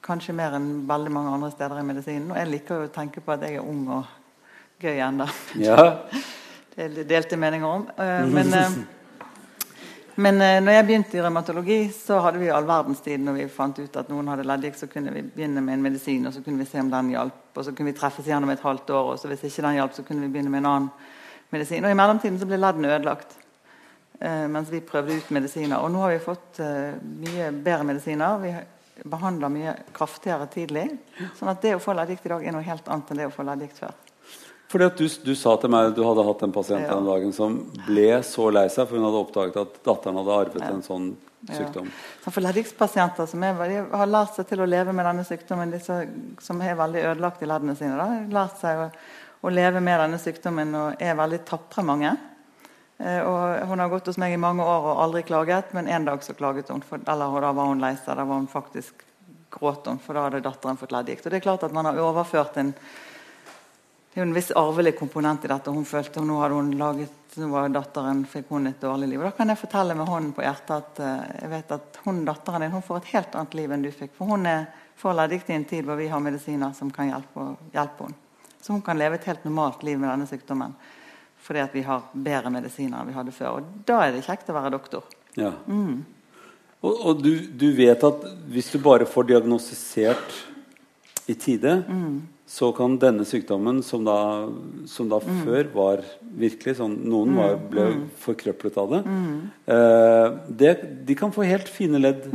Kanskje 0.04 0.36
mer 0.36 0.56
enn 0.58 0.86
veldig 0.88 1.12
mange 1.16 1.36
andre 1.36 1.52
steder 1.54 1.80
i 1.80 1.88
medisinen. 1.88 2.32
Og 2.32 2.40
jeg 2.40 2.52
liker 2.52 2.80
jo 2.80 2.88
å 2.88 2.96
tenke 2.96 3.24
på 3.24 3.36
at 3.36 3.44
jeg 3.48 3.60
er 3.60 3.68
ung 3.68 3.86
og 4.00 4.84
gøy 4.84 5.04
ennå. 5.04 5.28
Ja. 5.60 5.92
Det 6.74 6.86
er 6.86 7.06
delte 7.06 7.38
meninger 7.38 7.68
om. 7.68 7.90
Eh, 7.98 8.26
Men, 8.26 8.54
eh, 8.54 8.72
men 10.16 10.42
eh, 10.42 10.62
når 10.62 10.74
jeg 10.74 10.86
begynte 10.86 11.18
i 11.18 11.22
revmatologi, 11.22 11.78
så 11.94 12.18
hadde 12.22 12.42
vi 12.42 12.50
all 12.50 12.66
verdens 12.66 13.02
tid 13.02 13.22
når 13.22 13.38
vi 13.38 13.46
fant 13.50 13.80
ut 13.80 13.98
at 13.98 14.10
noen 14.10 14.32
hadde 14.32 14.46
leddgikt, 14.46 14.80
så 14.82 14.90
kunne 14.90 15.14
vi 15.14 15.22
begynne 15.22 15.62
med 15.62 15.78
en 15.78 15.86
medisin, 15.86 16.26
og 16.28 16.34
så 16.34 16.42
kunne 16.42 16.62
vi 16.62 16.70
se 16.70 16.82
om 16.82 16.90
den 16.90 17.12
hjalp. 17.14 17.42
Og 17.54 17.66
så 17.66 17.74
kunne 17.74 17.92
vi 17.92 17.98
treffes 17.98 18.26
igjen 18.26 18.44
om 18.46 18.50
et 18.50 18.66
halvt 18.66 18.90
år, 18.90 19.12
og 19.14 19.20
så 19.22 19.30
hvis 19.30 19.46
ikke 19.50 19.68
den 19.68 19.78
hjalp, 19.78 19.94
så 19.94 20.06
kunne 20.08 20.26
vi 20.26 20.32
begynne 20.34 20.54
med 20.54 20.64
en 20.64 20.70
annen 20.72 20.90
medisin. 21.54 21.86
Og 21.86 21.94
i 21.94 21.98
mellomtiden 21.98 22.40
så 22.42 22.50
ble 22.50 22.62
leddene 22.62 22.94
ødelagt. 22.96 23.40
mens 24.24 24.70
vi 24.72 24.80
prøvde 24.80 25.18
ut 25.18 25.32
medisiner. 25.32 25.82
Og 25.84 25.92
nå 25.92 26.00
har 26.00 26.12
vi 26.14 26.20
fått 26.24 26.60
mye 27.04 27.50
bedre 27.52 27.84
medisiner. 27.84 28.38
Vi 28.40 28.54
behandler 29.10 29.52
mye 29.52 29.74
kraftigere 29.92 30.48
tidlig. 30.48 30.86
Sånn 31.36 31.52
at 31.52 31.62
det 31.62 31.74
å 31.76 31.82
få 31.84 31.98
leddgikt 31.98 32.30
i 32.30 32.32
dag 32.32 32.46
er 32.46 32.56
noe 32.56 32.64
helt 32.64 32.88
annet 32.88 33.12
enn 33.12 33.20
det 33.20 33.28
å 33.28 33.34
få 33.34 33.44
leddgikt 33.44 33.82
før. 33.82 34.13
Fordi 34.74 34.88
at 34.90 34.98
du, 34.98 35.06
du 35.06 35.36
sa 35.38 35.54
til 35.62 35.70
meg 35.70 35.92
du 35.94 36.02
hadde 36.02 36.26
hatt 36.26 36.42
en 36.48 36.54
pasient 36.56 36.82
Ja. 36.88 36.96
den 36.96 37.06
dagen 37.06 37.34
som 37.36 37.60
ble 37.86 38.08
så 38.26 38.48
lei 38.50 38.66
seg, 38.74 38.88
for 38.90 38.98
hun 38.98 39.06
hadde 39.06 39.22
oppdaget 39.22 39.60
at 39.62 39.76
datteren 39.86 40.18
hadde 40.18 40.38
arvet 40.40 40.66
en 40.66 40.82
sånn 40.86 41.12
sykdom. 41.46 41.90
Ja. 41.92 42.32
for 42.32 42.42
leddgiktspasienter 42.42 43.28
som 43.30 43.44
er, 43.44 43.60
de 43.70 43.82
har 43.92 44.10
lært 44.10 44.38
seg 44.38 44.48
til 44.50 44.64
å 44.64 44.70
leve 44.70 44.96
med 44.96 45.06
denne 45.06 45.26
sykdommen, 45.28 45.74
de 45.74 45.82
som 46.42 46.62
er 46.64 46.80
veldig 46.80 47.04
ødelagt 47.12 47.44
i 47.44 47.50
leddene 47.52 47.76
sine, 47.78 48.00
da, 48.00 48.08
har 48.16 48.34
lært 48.40 48.62
seg 48.64 48.82
å, 48.86 48.90
å 49.44 49.54
leve 49.54 49.84
med 49.84 50.00
denne 50.06 50.22
sykdommen 50.24 50.74
og 50.80 51.04
er 51.04 51.20
veldig 51.20 51.42
tapre 51.46 51.86
mange. 51.86 52.16
Eh, 52.98 53.22
og 53.28 53.68
hun 53.70 53.82
har 53.84 53.92
gått 53.92 54.08
hos 54.10 54.20
meg 54.22 54.34
i 54.34 54.42
mange 54.42 54.64
år 54.64 54.90
og 54.90 55.02
aldri 55.06 55.24
klaget, 55.28 55.74
men 55.78 55.90
en 55.92 56.06
dag 56.08 56.24
så 56.24 56.36
klaget 56.38 56.72
hun. 56.72 56.82
For, 56.88 57.02
eller 57.06 57.42
da 57.44 57.52
var 57.56 57.72
hun 57.72 57.82
lei 57.84 57.96
seg. 57.98 58.16
Da 58.18 58.24
var 58.24 58.40
hun 58.40 58.50
faktisk 58.50 59.04
gråt 59.54 59.90
hun, 59.90 60.00
for 60.02 60.16
da 60.18 60.28
hadde 60.28 60.44
datteren 60.46 60.80
fått 60.80 60.94
leddgikt. 60.96 61.26
Og 61.28 61.34
det 61.34 61.42
er 61.42 61.48
klart 61.52 61.66
at 61.68 61.76
man 61.76 61.90
har 61.90 62.00
overført 62.02 62.58
en 62.62 62.74
det 64.14 64.20
er 64.20 64.26
jo 64.28 64.30
en 64.30 64.36
viss 64.36 64.52
arvelig 64.52 64.92
komponent 64.94 65.46
i 65.46 65.50
dette. 65.50 65.72
Hun 65.74 65.86
følte 65.90 66.22
hun, 66.22 66.28
nå 66.30 66.36
hadde 66.38 66.58
hun 66.60 66.68
laget, 66.78 67.38
nå 67.42 67.48
var 67.50 67.72
datteren, 67.74 68.20
fikk 68.30 68.52
hun 68.54 68.70
et 68.70 68.82
dårlig 68.82 69.08
liv. 69.10 69.20
Og 69.24 69.26
Da 69.26 69.32
kan 69.40 69.50
jeg 69.50 69.58
fortelle 69.58 69.96
med 69.98 70.06
hånden 70.06 70.36
på 70.38 70.44
hjertet 70.46 70.74
at 70.76 71.00
eh, 71.02 71.32
jeg 71.40 71.50
vet 71.50 71.72
at 71.74 71.98
hun, 72.04 72.20
datteren 72.28 72.62
din 72.62 72.76
hun 72.76 72.84
får 72.86 73.00
et 73.00 73.10
helt 73.16 73.38
annet 73.40 73.56
liv 73.58 73.72
enn 73.74 73.86
du 73.88 73.90
fikk. 73.90 74.12
For 74.20 74.30
hun 74.30 74.46
er, 74.46 74.68
får 75.02 75.22
i 75.34 75.40
en 75.56 75.66
tid 75.66 75.88
hvor 75.88 75.98
vi 75.98 76.12
har 76.12 76.22
medisiner 76.22 76.76
som 76.78 76.92
kan 76.94 77.10
hjelpe, 77.10 77.48
hjelpe 77.74 78.06
henne. 78.06 78.20
Så 78.62 78.76
hun 78.76 78.84
kan 78.86 79.02
leve 79.02 79.18
et 79.18 79.26
helt 79.26 79.48
normalt 79.50 79.82
liv 79.84 79.98
med 79.98 80.10
denne 80.10 80.28
sykdommen. 80.30 80.76
fordi 81.44 81.60
at 81.60 81.74
vi 81.76 81.82
har 81.84 82.06
bedre 82.14 82.50
medisiner 82.50 83.02
enn 83.02 83.08
vi 83.08 83.14
hadde 83.18 83.32
før. 83.36 83.58
Og 83.58 83.82
da 83.84 83.98
er 84.06 84.14
det 84.14 84.24
kjekt 84.24 84.48
å 84.48 84.54
være 84.56 84.70
doktor. 84.72 85.04
Ja. 85.36 85.52
Og, 86.80 86.94
og 86.94 87.24
du, 87.24 87.34
du 87.50 87.74
vet 87.76 88.04
at 88.04 88.24
hvis 88.48 88.72
du 88.72 88.78
bare 88.80 89.10
får 89.10 89.28
diagnostisert 89.34 90.38
i 91.28 91.36
tide, 91.36 91.82
så 92.54 92.70
kan 92.78 93.00
denne 93.02 93.26
sykdommen, 93.26 93.80
som 93.82 94.04
da, 94.06 94.16
som 94.86 95.08
da 95.10 95.18
før 95.24 95.72
var 95.74 96.02
virkelig 96.38 96.76
sånn 96.78 97.00
Noen 97.10 97.34
var, 97.40 97.56
ble 97.72 97.86
forkrøplet 98.22 98.76
av 98.78 98.92
det. 98.92 99.00
Eh, 99.74 100.26
det. 100.62 100.74
De 101.08 101.16
kan 101.18 101.32
få 101.34 101.48
helt 101.50 101.72
fine 101.72 101.98
ledd 101.98 102.28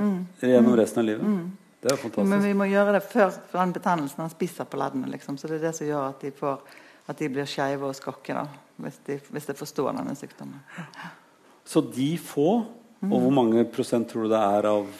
gjennom 0.43 0.75
resten 0.81 1.05
av 1.05 1.07
livet. 1.07 1.37
Det 1.79 1.93
er 1.93 2.01
fantastisk. 2.01 2.33
Men 2.33 2.43
vi 2.43 2.51
må 2.59 2.67
gjøre 2.67 2.97
det 2.97 3.03
før 3.07 3.31
den 3.53 3.75
betennelsen 3.77 4.25
Han 4.25 4.33
spiser 4.33 4.67
på 4.67 4.81
leddene. 4.81 5.07
Liksom. 5.13 5.37
Så 5.39 5.47
det 5.47 5.61
er 5.61 5.69
det 5.69 5.73
som 5.79 5.87
gjør 5.87 6.09
at 6.09 6.25
de, 6.27 6.33
får, 6.35 6.81
at 7.15 7.21
de 7.21 7.29
blir 7.37 7.47
skeive 7.47 7.87
og 7.87 7.95
skakke. 7.95 8.35
Da, 8.41 8.75
hvis, 8.83 8.99
de, 9.07 9.19
hvis 9.37 9.47
de 9.47 9.57
forstår 9.61 9.93
denne 10.01 10.17
sykdommen. 10.19 10.65
Så 11.63 11.85
de 11.95 12.09
få, 12.19 12.49
og 13.07 13.15
hvor 13.15 13.37
mange 13.39 13.63
prosent 13.71 14.11
tror 14.11 14.27
du 14.27 14.35
det 14.35 14.43
er 14.43 14.69
av, 14.73 14.91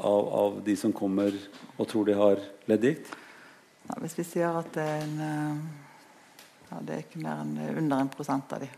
av, 0.00 0.34
av 0.42 0.58
de 0.66 0.74
som 0.80 0.90
kommer 0.96 1.38
og 1.76 1.86
tror 1.86 2.10
de 2.10 2.18
har 2.18 2.42
leddgikt? 2.66 3.14
Ja, 3.86 4.00
hvis 4.02 4.16
vi 4.18 4.24
sier 4.26 4.56
at 4.58 4.72
det 4.74 4.82
er 4.82 5.04
en 5.04 5.20
eh, 5.22 5.60
ja, 6.70 6.80
Det 6.82 6.96
er 6.96 7.04
ikke 7.04 7.22
mer 7.22 7.44
enn 7.44 7.54
er 7.62 7.78
under 7.78 8.02
en 8.02 8.10
prosent 8.10 8.52
av 8.52 8.64
de. 8.64 8.68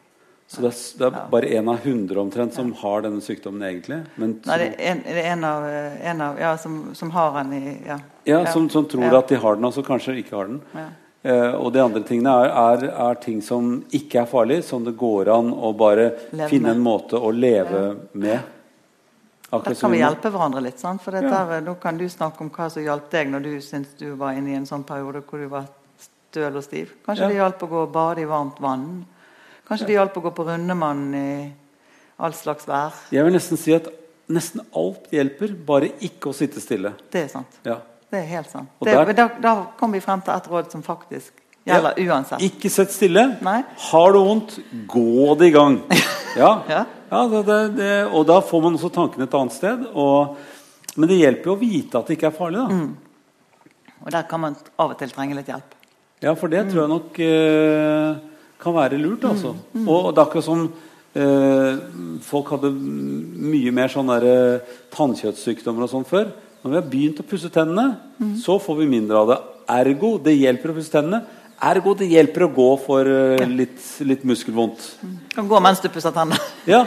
Så 0.48 0.62
det 0.64 0.68
er, 0.70 0.76
det 1.00 1.06
er 1.08 1.16
bare 1.32 1.48
én 1.58 1.66
av 1.68 1.82
hundre 1.84 2.20
omtrent 2.22 2.54
som 2.56 2.70
har 2.80 3.02
denne 3.04 3.20
sykdommen 3.20 3.64
egentlig? 3.68 3.98
Men 4.16 4.38
Nei, 4.48 4.56
det 4.62 4.68
er 4.78 4.92
en, 4.94 5.02
det 5.04 5.16
er 5.20 5.26
en 5.34 5.44
av, 5.44 5.66
eh, 5.68 5.98
en 6.12 6.22
av 6.24 6.38
Ja, 6.40 6.54
som, 6.56 6.78
som 6.96 7.10
har 7.12 7.34
den 7.42 7.52
i 7.58 7.74
Ja. 7.86 7.98
ja, 8.24 8.46
som, 8.52 8.70
som 8.72 8.86
tror 8.88 9.18
at 9.18 9.28
de 9.28 9.36
har 9.36 9.56
den, 9.58 9.68
og 9.68 9.74
så 9.76 9.84
kanskje 9.84 10.16
ikke 10.22 10.36
har 10.36 10.48
den. 10.48 10.62
Ja. 10.72 10.86
Eh, 11.28 11.52
og 11.58 11.72
de 11.74 11.82
andre 11.82 12.00
tingene 12.06 12.32
er, 12.46 12.52
er, 12.54 12.86
er 13.10 13.20
ting 13.20 13.42
som 13.44 13.82
ikke 13.92 14.22
er 14.22 14.30
farlig, 14.30 14.62
som 14.64 14.84
det 14.86 14.94
går 14.96 15.28
an 15.34 15.50
å 15.52 15.74
bare 15.76 16.12
Leve 16.30 16.48
finne 16.48 16.70
med. 16.70 16.76
en 16.76 16.84
måte 16.86 17.20
å 17.20 17.32
leve 17.34 17.82
med. 18.12 18.54
Akkurat 19.52 19.80
kan 19.80 19.90
vi 19.90 19.98
hjelpe 20.02 20.30
hverandre 20.30 20.60
litt. 20.62 20.78
Sant? 20.78 21.00
For 21.02 21.10
dette, 21.10 21.30
Ja. 21.30 21.60
Nå 21.60 21.74
kan 21.80 21.96
du 21.98 22.04
snakke 22.08 22.40
om 22.40 22.50
hva 22.50 22.70
som 22.70 22.82
hjalp 22.82 23.10
deg 23.10 23.28
når 23.30 23.42
du 23.42 23.60
syntes 23.60 23.94
du 23.98 24.14
var 24.16 24.32
inne 24.32 24.50
i 24.50 24.54
en 24.56 24.66
sånn 24.66 24.84
periode 24.84 25.22
hvor 25.24 25.38
du 25.40 25.48
var 25.48 25.64
støl 25.98 26.56
og 26.56 26.62
stiv. 26.64 26.90
Kanskje 27.06 27.22
Ja. 27.22 27.28
det 27.28 27.36
hjalp 27.36 27.62
å 27.62 27.68
gå 27.68 27.82
og 27.82 27.92
bade 27.92 28.18
i 28.20 28.24
varmt 28.26 28.60
vann. 28.60 29.06
Kanskje 29.68 29.86
det 29.86 29.94
hjalp 29.96 30.14
å 30.16 30.22
gå 30.22 30.30
på 30.34 30.44
rundemann 30.46 31.14
i 31.14 31.52
all 32.18 32.32
slags 32.32 32.66
vær. 32.66 32.92
Jeg 33.10 33.24
vil 33.24 33.32
nesten 33.32 33.56
si 33.56 33.72
at 33.74 33.86
nesten 34.28 34.60
alt 34.76 35.08
hjelper, 35.10 35.54
bare 35.64 35.88
ikke 36.00 36.28
å 36.28 36.34
sitte 36.34 36.60
stille. 36.60 36.92
Det 37.10 37.24
er 37.24 37.28
sant. 37.28 37.46
Ja. 37.64 37.78
Det 38.10 38.18
er 38.22 38.26
helt 38.26 38.50
sant. 38.50 38.68
Det, 38.82 38.92
der- 38.94 39.12
da, 39.12 39.28
da 39.40 39.64
kom 39.78 39.92
vi 39.92 40.00
frem 40.00 40.20
til 40.22 40.34
et 40.34 40.44
råd 40.48 40.70
som 40.70 40.82
faktisk 40.82 41.32
gjelder 41.66 41.94
uansett. 42.08 42.40
Ikke 42.40 42.70
sett 42.70 42.90
stille. 42.90 43.38
Nei. 43.42 43.62
Har 43.90 44.12
du 44.12 44.18
vondt, 44.18 44.58
gå 44.86 45.38
det 45.38 45.46
i 45.48 45.50
gang. 45.50 45.82
Ja, 46.36 46.62
Ja. 47.10 47.22
det, 47.32 47.58
det, 47.78 47.90
Og 48.12 48.26
da 48.28 48.40
får 48.44 48.62
man 48.64 48.74
også 48.78 48.90
tankene 48.94 49.24
et 49.28 49.34
annet 49.38 49.52
sted. 49.56 49.84
Og, 49.94 50.36
men 50.96 51.08
det 51.10 51.20
hjelper 51.20 51.50
jo 51.52 51.56
å 51.56 51.60
vite 51.60 51.98
at 52.00 52.06
det 52.10 52.18
ikke 52.18 52.30
er 52.30 52.36
farlig. 52.38 52.64
Mm. 52.68 52.90
Og 54.04 54.10
der 54.14 54.26
kan 54.30 54.40
man 54.40 54.56
av 54.78 54.92
og 54.94 54.98
til 55.00 55.10
trenge 55.14 55.36
litt 55.38 55.48
hjelp. 55.50 55.74
Ja, 56.22 56.32
for 56.34 56.50
det 56.50 56.64
tror 56.70 56.82
jeg 56.84 56.90
nok 56.92 57.18
eh, 57.22 58.18
kan 58.58 58.74
være 58.74 58.98
lurt. 58.98 59.24
altså. 59.28 59.54
Mm, 59.74 59.86
Og 59.88 60.08
det 60.12 60.18
er 60.18 60.26
akkurat 60.26 60.46
som 60.48 60.64
eh, 61.14 61.80
folk 62.26 62.50
hadde 62.56 62.72
mye 62.74 63.72
mer 63.74 63.90
sånn 63.92 64.10
der, 64.10 64.60
tannkjøttsykdommer 64.94 65.86
og 65.86 65.92
sånn 65.92 66.06
før. 66.08 66.32
Når 66.62 66.72
vi 66.72 66.78
har 66.80 66.88
begynt 66.90 67.20
å 67.22 67.26
pusse 67.28 67.50
tennene, 67.54 67.96
Mm. 68.18 68.32
så 68.42 68.56
får 68.58 68.76
vi 68.80 68.86
mindre 68.90 69.14
av 69.20 69.28
det. 69.30 69.36
Ergo 69.70 70.08
det 70.18 70.32
hjelper 70.34 70.72
å 70.72 70.74
pusse 70.74 70.90
tennene. 70.90 71.20
Ergo 71.58 71.94
det 71.98 72.06
hjelper 72.06 72.44
å 72.46 72.52
gå 72.54 72.68
for 72.84 73.08
eh, 73.10 73.42
litt, 73.50 73.80
litt 74.06 74.22
muskelvondt. 74.28 74.84
Du 75.02 75.34
kan 75.34 75.48
gå 75.50 75.58
mens 75.62 75.82
du 75.82 75.88
pusser 75.90 76.14
tennene. 76.14 76.38
Ja. 76.68 76.84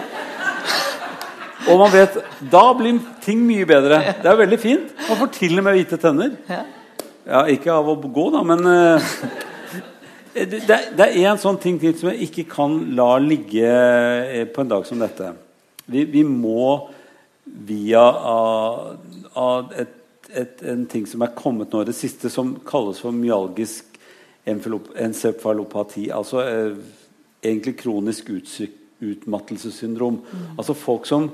Og 1.69 1.77
man 1.77 1.91
vet 1.93 2.15
Da 2.51 2.63
blir 2.73 2.99
ting 3.21 3.43
mye 3.45 3.67
bedre. 3.69 3.99
Det 4.21 4.31
er 4.31 4.39
veldig 4.39 4.59
fint. 4.61 4.93
Man 5.09 5.19
får 5.19 5.33
til 5.35 5.59
og 5.59 5.67
med 5.67 5.77
hvite 5.77 5.99
tenner. 6.01 6.37
Ja. 6.49 6.63
Ikke 7.51 7.73
av 7.75 7.91
å 7.91 7.97
gå, 8.01 8.29
da, 8.33 8.41
men 8.47 8.65
eh, 8.71 9.11
det, 10.33 10.71
er 10.71 11.19
én 11.19 11.39
sånn 11.39 11.59
ting 11.61 11.77
til 11.79 11.93
som 11.99 12.09
jeg 12.09 12.29
ikke 12.29 12.47
kan 12.55 12.79
la 12.97 13.11
ligge 13.21 13.67
eh, 13.67 14.47
på 14.49 14.63
en 14.63 14.71
dag 14.71 14.87
som 14.87 15.03
dette. 15.03 15.33
Vi, 15.91 16.05
vi 16.09 16.23
må 16.25 16.87
via 17.45 18.01
av, 18.01 18.97
av 19.37 19.75
et, 19.75 19.93
et, 20.31 20.63
en 20.71 20.87
ting 20.89 21.05
som 21.09 21.21
er 21.25 21.35
kommet 21.37 21.71
nå 21.71 21.83
i 21.83 21.91
det 21.91 21.97
siste, 21.97 22.31
som 22.31 22.55
kalles 22.65 23.03
for 23.03 23.13
myalgisk 23.15 23.90
encefalopati. 24.45 26.09
Altså 26.13 26.41
eh, 26.45 26.77
egentlig 27.43 27.77
kronisk 27.81 28.31
utmattelsessyndrom. 29.01 30.21
Mm. 30.21 30.45
Altså 30.57 30.75
folk 30.77 31.07
som 31.09 31.29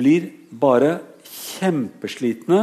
blir 0.00 0.30
bare 0.50 0.98
kjempeslitne, 1.24 2.60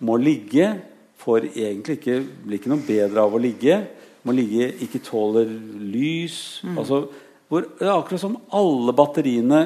må 0.00 0.16
ligge, 0.16 0.78
får 1.20 1.50
egentlig 1.50 1.98
ikke, 1.98 2.20
blir 2.46 2.56
ikke 2.56 2.70
noe 2.72 2.86
bedre 2.86 3.24
av 3.26 3.34
å 3.36 3.40
ligge. 3.40 3.82
Må 4.24 4.32
ligge, 4.36 4.70
ikke 4.84 5.02
tåler 5.04 5.48
lys. 5.80 6.62
Altså, 6.72 7.02
hvor, 7.50 7.66
det 7.76 7.84
er 7.84 7.92
akkurat 7.92 8.22
som 8.22 8.38
alle 8.56 8.94
batteriene 8.96 9.60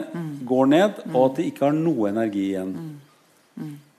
går 0.46 0.68
ned, 0.72 1.00
og 1.12 1.20
at 1.28 1.38
de 1.38 1.46
ikke 1.50 1.66
har 1.68 1.76
noe 1.76 2.10
energi 2.10 2.48
igjen. 2.50 2.74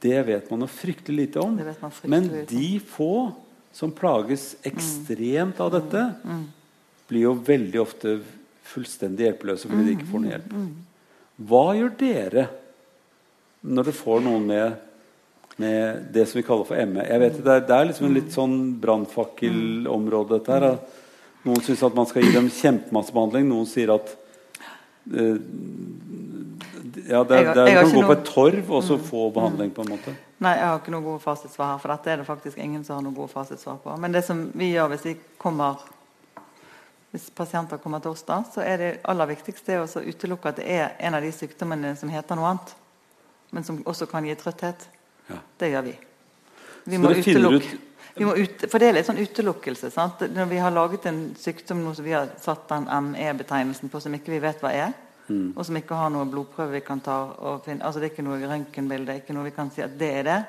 Det 0.05 0.21
vet 0.27 0.51
man 0.51 0.63
noe 0.63 0.71
fryktelig 0.71 1.27
lite 1.29 1.43
om. 1.43 1.55
Fryktelig 1.55 2.11
Men 2.11 2.27
de 2.49 2.69
få 2.83 3.13
som 3.75 3.91
plages 3.91 4.53
ekstremt 4.63 5.59
av 5.59 5.73
dette, 5.75 6.05
blir 7.09 7.27
jo 7.27 7.33
veldig 7.45 7.81
ofte 7.81 8.17
fullstendig 8.65 9.27
hjelpeløse 9.27 9.69
fordi 9.69 9.83
de 9.89 9.95
ikke 9.97 10.07
får 10.09 10.23
noe 10.23 10.31
hjelp. 10.31 10.53
Hva 11.49 11.63
gjør 11.75 11.95
dere 11.99 12.45
når 13.65 13.89
dere 13.89 13.97
får 13.97 14.23
noen 14.23 14.45
med, 14.47 14.77
med 15.59 16.05
det 16.15 16.23
som 16.29 16.39
vi 16.39 16.45
kaller 16.47 16.69
for 16.69 16.79
ME? 16.87 17.03
Jeg 17.03 17.23
vet, 17.25 17.41
Det 17.43 17.51
er, 17.51 17.65
det 17.67 17.75
er 17.75 17.89
liksom 17.89 18.07
en 18.07 18.15
litt 18.15 18.31
sånn 18.33 18.55
brannfakkelområde, 18.81 20.39
dette 20.39 20.55
her. 20.55 20.77
Noen 21.45 21.65
syns 21.65 21.83
at 21.85 21.97
man 21.97 22.07
skal 22.09 22.23
gi 22.25 22.31
dem 22.33 22.47
kjempemasse 22.49 23.13
behandling. 23.13 23.49
Noen 23.51 23.67
sier 23.69 23.91
at 23.93 24.15
eh, 25.11 25.35
ja, 27.05 27.23
det, 27.23 27.37
er, 27.37 27.53
det, 27.53 27.65
jeg 27.69 27.85
Du 27.85 27.91
kan 27.91 27.99
gå 27.99 28.05
på 28.07 28.15
et 28.17 28.23
torv 28.29 28.71
og 28.77 28.83
så 28.83 28.97
få 29.01 29.27
behandling, 29.33 29.73
på 29.75 29.85
en 29.85 29.91
måte. 29.95 30.13
Nei, 30.43 30.55
jeg 30.57 30.67
har 30.67 30.79
ikke 30.79 30.93
noe 30.93 31.05
gode 31.05 31.21
fasitsvar 31.23 31.73
her, 31.73 31.81
for 31.83 31.93
dette 31.93 32.11
er 32.11 32.21
det 32.21 32.27
faktisk 32.27 32.57
ingen 32.59 32.83
som 32.83 32.97
har 32.97 33.05
noe 33.05 33.15
gode 33.15 33.31
fasitsvar 33.31 33.77
på. 33.83 33.93
Men 34.01 34.15
det 34.15 34.25
som 34.27 34.41
vi 34.57 34.73
gjør 34.73 34.89
hvis 34.93 35.05
vi 35.07 35.15
kommer 35.41 35.83
hvis 37.15 37.29
pasienter 37.31 37.79
kommer 37.79 38.01
til 38.03 38.11
oss, 38.11 38.25
da, 38.27 38.41
så 38.51 38.59
er 38.59 38.81
det 38.81 38.89
aller 39.07 39.29
viktigste 39.29 39.77
å 39.79 39.85
utelukke 39.87 40.51
at 40.51 40.57
det 40.59 40.65
er 40.67 40.97
en 40.99 41.15
av 41.15 41.23
de 41.23 41.29
sykdommene 41.31 41.93
som 41.95 42.11
heter 42.11 42.35
noe 42.35 42.49
annet, 42.49 42.73
men 43.55 43.63
som 43.63 43.77
også 43.87 44.09
kan 44.11 44.25
gi 44.27 44.35
trøtthet. 44.35 44.83
Ja. 45.29 45.37
Det 45.61 45.69
gjør 45.71 45.85
vi. 45.87 45.93
Vi 46.91 46.99
må 46.99 47.13
ut- 47.15 47.79
Vi 48.15 48.23
må 48.23 48.31
ut, 48.35 48.61
for 48.71 48.79
det 48.79 48.87
er 48.87 48.93
litt 48.95 49.07
sånn 49.07 49.19
utelukkelse. 49.19 49.89
Sant? 49.91 50.21
Når 50.31 50.45
vi 50.47 50.59
har 50.63 50.71
laget 50.71 51.05
en 51.05 51.35
sykdom 51.35 51.81
nå 51.83 51.93
som 51.95 52.05
vi 52.05 52.13
har 52.15 52.29
satt 52.39 52.67
den 52.69 52.85
ME-betegnelsen 53.11 53.91
på, 53.91 53.99
som 53.99 54.13
ikke 54.15 54.31
vi 54.31 54.39
vet 54.39 54.61
hva 54.63 54.71
er, 54.71 54.93
og 55.27 55.61
som 55.65 55.77
ikke 55.79 55.97
har 55.97 56.11
noe 56.13 56.27
blodprøve 56.29 56.75
vi 56.75 56.83
kan 56.85 56.99
ta 57.01 57.15
altså 57.39 57.97
Det 57.97 58.03
er 58.03 58.11
ikke 58.11 58.25
noe 58.27 58.37
røntgenbilde, 58.45 59.15
ikke 59.21 59.33
noe 59.33 59.47
vi 59.47 59.55
kan 59.55 59.71
si 59.73 59.81
at 59.81 59.95
det 59.97 60.11
er 60.19 60.27
det. 60.27 60.41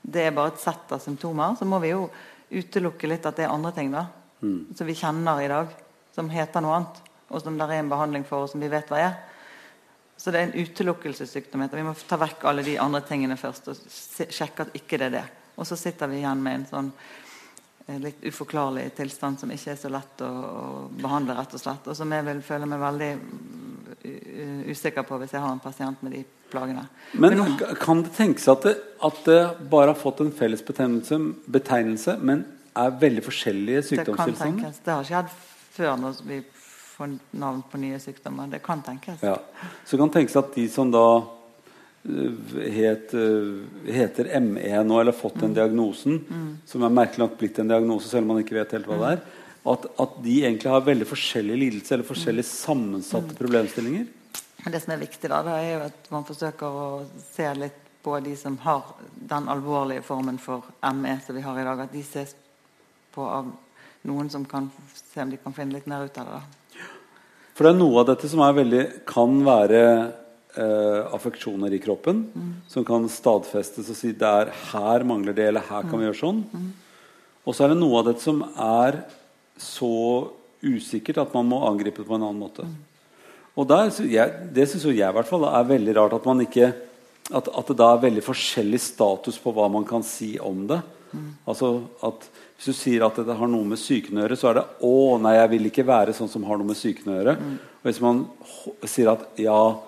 Det 0.00 0.26
er 0.26 0.34
bare 0.36 0.52
et 0.52 0.60
sett 0.60 0.92
av 0.92 1.00
symptomer. 1.00 1.56
Så 1.56 1.68
må 1.68 1.78
vi 1.80 1.94
jo 1.94 2.06
utelukke 2.50 3.08
litt 3.08 3.26
at 3.28 3.38
det 3.38 3.46
er 3.46 3.54
andre 3.54 3.72
ting 3.76 3.92
da, 3.94 4.06
som 4.40 4.88
vi 4.88 4.98
kjenner 4.98 5.40
i 5.40 5.48
dag, 5.50 5.72
som 6.14 6.30
heter 6.32 6.64
noe 6.64 6.76
annet, 6.80 7.02
og 7.30 7.42
som 7.42 7.56
det 7.56 7.68
er 7.68 7.78
en 7.78 7.92
behandling 7.92 8.24
for, 8.26 8.44
og 8.44 8.52
som 8.52 8.62
vi 8.62 8.70
vet 8.72 8.90
hva 8.90 9.00
er. 9.06 9.18
Så 10.20 10.32
det 10.32 10.40
er 10.40 10.50
en 10.50 10.66
utelukkelsessykdom. 10.66 11.62
Vi 11.72 11.84
må 11.86 11.94
ta 12.08 12.18
vekk 12.20 12.44
alle 12.50 12.64
de 12.66 12.76
andre 12.82 13.00
tingene 13.08 13.38
først 13.40 13.70
og 13.72 13.78
sjekke 13.88 14.66
at 14.66 14.74
ikke 14.76 14.98
det 15.00 15.06
er 15.08 15.14
det. 15.14 15.26
Og 15.56 15.68
så 15.68 15.78
sitter 15.80 16.10
vi 16.10 16.18
igjen 16.20 16.42
med 16.44 16.58
en 16.58 16.66
sånn 16.68 16.90
eh, 17.86 17.96
litt 18.02 18.26
uforklarlig 18.28 18.90
tilstand 18.98 19.40
som 19.40 19.52
ikke 19.54 19.72
er 19.72 19.80
så 19.80 19.92
lett 19.92 20.20
å, 20.24 20.28
å 20.28 20.66
behandle, 20.92 21.38
rett 21.38 21.56
og 21.56 21.62
slett. 21.62 21.88
Og 21.88 21.96
som 21.96 22.12
jeg 22.12 22.26
vil 22.26 22.42
føle 22.44 22.68
meg 22.68 22.82
veldig 22.84 23.10
mm, 23.16 23.79
usikker 24.70 25.02
på 25.06 25.18
hvis 25.20 25.32
jeg 25.36 25.40
har 25.42 25.52
en 25.52 25.60
pasient 25.62 26.02
med 26.02 26.12
de 26.12 26.22
plagene. 26.50 26.86
Men 27.14 27.36
nå- 27.38 27.74
kan 27.80 28.02
det 28.02 28.12
tenkes 28.16 28.48
at 28.48 28.62
det, 28.62 28.76
at 29.02 29.24
det 29.24 29.40
bare 29.70 29.92
har 29.92 29.98
fått 29.98 30.20
en 30.20 30.32
felles 30.32 30.62
betegnelse, 30.66 31.18
betegnelse 31.50 32.16
men 32.20 32.44
er 32.76 32.90
veldig 33.00 33.22
forskjellige 33.26 33.82
det 33.90 34.06
kan 34.06 34.32
tenkes. 34.34 34.80
Det 34.84 34.92
har 34.94 35.04
skjedd 35.04 35.28
før 35.76 35.96
når 36.00 36.22
vi 36.26 36.40
får 36.96 37.18
navn 37.40 37.62
på 37.70 37.78
nye 37.80 37.98
sykdommer. 37.98 38.50
Det 38.50 38.62
kan 38.62 38.82
tenkes. 38.82 39.22
Ja. 39.22 39.36
Så 39.84 39.96
det 39.96 40.00
kan 40.02 40.10
tenkes 40.10 40.36
at 40.36 40.54
de 40.54 40.68
som 40.68 40.90
da 40.92 41.04
øh, 42.08 42.34
het, 42.72 43.14
øh, 43.14 43.64
heter 43.86 44.40
ME 44.40 44.84
nå, 44.84 45.00
eller 45.00 45.12
fått 45.12 45.34
Mm. 45.36 45.40
den 45.40 45.54
diagnosen, 45.54 46.60
som 46.66 46.82
er 46.82 46.88
merkelig 46.88 47.18
nok 47.18 47.38
blitt 47.38 47.58
en 47.58 47.68
diagnose, 47.68 48.08
selv 48.08 48.22
om 48.22 48.28
man 48.34 48.42
ikke 48.44 48.54
vet 48.58 48.72
helt 48.72 48.86
hva 48.86 48.98
det 48.98 49.10
er, 49.18 49.20
at, 49.66 49.86
at 50.00 50.16
de 50.24 50.38
egentlig 50.44 50.70
har 50.72 50.80
veldig 50.86 51.06
forskjellige 51.08 51.60
lidelser 51.60 51.94
eller 51.98 52.08
forskjellige 52.08 52.46
Mm. 52.46 52.56
sammensatte 52.56 53.36
problemstillinger? 53.36 54.06
Det 54.70 54.80
som 54.82 54.92
er 54.92 55.00
viktig, 55.00 55.28
da, 55.28 55.42
det 55.42 55.52
er 55.56 55.68
jo 55.72 55.84
at 55.86 56.10
man 56.12 56.24
forsøker 56.24 56.66
å 56.66 57.06
se 57.32 57.48
litt 57.56 57.78
på 58.02 58.16
de 58.24 58.34
som 58.36 58.56
har 58.64 58.94
den 59.14 59.48
alvorlige 59.48 60.02
formen 60.04 60.38
for 60.40 60.64
ME 60.82 61.18
som 61.24 61.36
vi 61.36 61.42
har 61.44 61.58
i 61.60 61.64
dag. 61.64 61.80
At 61.80 61.92
de 61.92 62.00
ses 62.04 62.34
på 63.12 63.24
av 63.24 63.50
noen 64.08 64.30
som 64.30 64.44
kan 64.44 64.70
se 64.96 65.20
om 65.20 65.30
de 65.30 65.36
kan 65.36 65.52
finne 65.52 65.76
litt 65.76 65.86
mer 65.86 66.04
ut 66.04 66.18
av 66.18 66.24
det. 66.26 66.40
da. 66.40 66.86
For 67.54 67.64
det 67.64 67.74
er 67.74 67.78
noe 67.80 68.00
av 68.00 68.06
dette 68.08 68.28
som 68.28 68.40
veldig, 68.40 69.04
kan 69.04 69.44
være 69.44 69.82
eh, 70.56 71.00
affeksjoner 71.12 71.72
i 71.76 71.78
kroppen. 71.78 72.22
Som 72.68 72.84
kan 72.84 73.08
stadfestes 73.08 73.90
og 73.92 73.96
si 73.96 74.12
det 74.12 74.28
er 74.28 74.52
her 74.72 75.04
mangler 75.04 75.36
det, 75.36 75.48
eller 75.48 75.60
her 75.68 75.82
kan 75.82 75.98
vi 75.98 76.06
gjøre 76.08 76.20
sånn. 76.20 76.44
Og 77.44 77.54
så 77.56 77.64
er 77.64 77.74
det 77.74 77.80
noe 77.80 77.98
av 78.00 78.08
dette 78.08 78.24
som 78.24 78.40
er 78.56 79.02
så 79.60 79.94
usikkert 80.60 81.22
at 81.22 81.34
man 81.36 81.48
må 81.48 81.62
angripe 81.68 82.02
det 82.02 82.08
på 82.08 82.16
en 82.16 82.26
annen 82.26 82.40
måte. 82.40 82.66
Og 83.58 83.66
der, 83.68 83.90
Det 83.90 84.68
syns 84.68 84.84
jeg 84.84 84.96
i 84.96 85.12
hvert 85.12 85.28
fall 85.28 85.44
er 85.48 85.68
veldig 85.68 85.96
rart 85.96 86.16
at 86.16 86.46
ikke 86.46 86.72
at, 87.30 87.46
at 87.46 87.68
det 87.70 87.76
da 87.78 87.92
er 87.94 88.06
veldig 88.06 88.22
forskjellig 88.26 88.80
status 88.82 89.38
på 89.38 89.52
hva 89.54 89.68
man 89.70 89.84
kan 89.86 90.02
si 90.02 90.38
om 90.38 90.66
det. 90.66 90.80
Altså 91.48 91.82
at 92.06 92.28
Hvis 92.56 92.66
du 92.70 92.76
sier 92.76 93.02
at 93.06 93.16
det 93.16 93.34
har 93.34 93.48
noe 93.48 93.64
med 93.64 93.80
psyken 93.80 94.18
å 94.18 94.24
gjøre, 94.26 94.36
så 94.36 94.50
er 94.50 94.54
det 94.58 94.64
'Å, 94.84 95.20
nei, 95.20 95.34
jeg 95.34 95.50
vil 95.50 95.66
ikke 95.70 95.86
være 95.86 96.12
sånn 96.12 96.28
som 96.28 96.44
har 96.44 96.58
noe 96.58 96.66
med 96.66 96.76
psyken 96.76 97.08
å 97.08 97.16
gjøre'. 97.16 97.36
Og 97.80 97.86
hvis 97.88 98.00
man 98.04 98.26
sier 98.84 99.08
at 99.12 99.22
'Ja, 99.38 99.78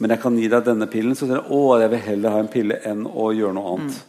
men 0.00 0.10
jeg 0.10 0.20
kan 0.20 0.36
gi 0.36 0.48
deg 0.48 0.64
denne 0.64 0.90
pillen', 0.90 1.14
så 1.14 1.26
sier 1.26 1.38
det 1.38 1.46
'Å, 1.46 1.80
jeg 1.80 1.90
vil 1.90 1.98
heller 2.00 2.30
ha 2.30 2.38
en 2.40 2.48
pille 2.48 2.80
enn 2.84 3.06
å 3.06 3.30
gjøre 3.30 3.54
noe 3.54 3.78
annet'. 3.78 4.02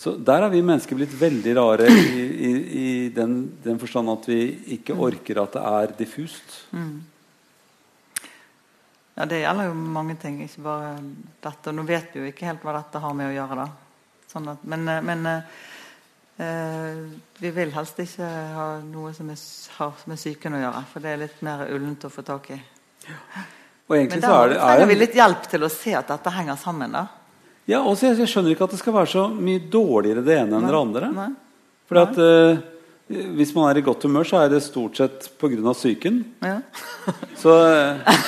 Så 0.00 0.14
der 0.16 0.46
er 0.46 0.48
vi 0.48 0.62
mennesker 0.64 0.96
blitt 0.96 1.12
veldig 1.20 1.52
rare 1.58 1.86
i, 1.92 2.20
i, 2.48 2.52
i 2.80 3.08
den, 3.12 3.34
den 3.60 3.76
forstand 3.82 4.08
at 4.08 4.28
vi 4.30 4.38
ikke 4.78 4.96
orker 4.96 5.42
at 5.42 5.58
det 5.58 5.64
er 5.70 5.92
diffust. 5.98 6.54
Ja, 9.12 9.26
Det 9.28 9.42
gjelder 9.42 9.68
jo 9.68 9.74
mange 9.76 10.16
ting, 10.16 10.38
ikke 10.46 10.64
bare 10.64 10.94
dette. 11.44 11.74
Nå 11.76 11.84
vet 11.84 12.16
vi 12.16 12.22
jo 12.22 12.30
ikke 12.30 12.48
helt 12.48 12.64
hva 12.64 12.78
dette 12.78 13.04
har 13.04 13.12
med 13.18 13.28
å 13.28 13.36
gjøre. 13.36 13.60
da. 13.60 13.68
Sånn 14.32 14.48
at, 14.54 14.64
men 14.64 14.88
eh, 14.88 15.04
men 15.04 15.28
eh, 15.28 17.04
vi 17.44 17.52
vil 17.60 17.76
helst 17.76 18.00
ikke 18.00 18.32
ha 18.56 18.66
noe 18.80 19.12
som 19.12 19.28
er, 19.28 19.46
har 19.76 20.04
med 20.08 20.16
psyken 20.16 20.56
å 20.56 20.64
gjøre, 20.64 20.84
for 20.94 21.04
det 21.04 21.12
er 21.12 21.24
litt 21.26 21.44
mer 21.44 21.66
ullent 21.68 22.08
å 22.08 22.14
få 22.14 22.24
tak 22.24 22.52
i. 22.56 22.60
Og 23.90 23.98
egentlig 23.98 24.22
Men 24.22 24.24
så 24.24 24.32
da 24.32 24.42
er 24.46 24.54
det, 24.54 24.60
er 24.60 24.68
trenger 24.70 24.94
vi 24.94 25.00
litt 25.02 25.20
hjelp 25.20 25.48
til 25.52 25.68
å 25.68 25.74
se 25.76 25.96
at 25.98 26.16
dette 26.16 26.38
henger 26.40 26.56
sammen. 26.56 26.96
da. 26.96 27.08
Ja, 27.68 27.82
også, 27.82 28.08
jeg, 28.08 28.18
jeg 28.22 28.32
skjønner 28.32 28.54
ikke 28.54 28.66
at 28.66 28.74
det 28.74 28.80
skal 28.80 28.96
være 28.96 29.12
så 29.12 29.28
mye 29.34 29.62
dårligere 29.70 30.24
det 30.26 30.36
ene 30.40 30.58
enn 30.58 30.68
det 30.68 30.78
andre. 30.78 31.10
Nei. 31.14 31.30
For 31.90 32.00
at 32.02 32.18
eh, 32.22 32.60
Hvis 33.36 33.52
man 33.56 33.68
er 33.68 33.80
i 33.80 33.84
godt 33.84 34.06
humør, 34.06 34.26
så 34.26 34.44
er 34.44 34.52
det 34.52 34.62
stort 34.62 35.00
sett 35.00 35.30
pga. 35.40 35.74
psyken. 35.74 36.22
Ja. 36.46 36.60
Så, 37.42 37.50
uh, 37.50 38.20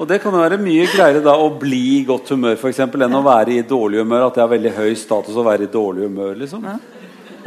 og 0.00 0.08
det 0.10 0.18
kan 0.22 0.34
jo 0.34 0.42
være 0.42 0.58
mye 0.58 0.88
greiere 0.90 1.22
da 1.22 1.36
å 1.38 1.52
bli 1.58 2.00
i 2.00 2.04
godt 2.06 2.32
humør 2.34 2.58
for 2.58 2.72
eksempel, 2.72 3.06
enn 3.06 3.14
å 3.14 3.22
være 3.22 3.54
i 3.54 3.66
dårlig 3.66 4.02
humør. 4.02 4.26
At 4.26 4.38
det 4.38 4.42
er 4.42 4.54
veldig 4.56 4.74
høy 4.80 4.90
status 4.98 5.38
å 5.38 5.46
være 5.46 5.68
i 5.68 5.72
dårlig 5.72 6.10
humør. 6.10 6.34
liksom 6.42 6.66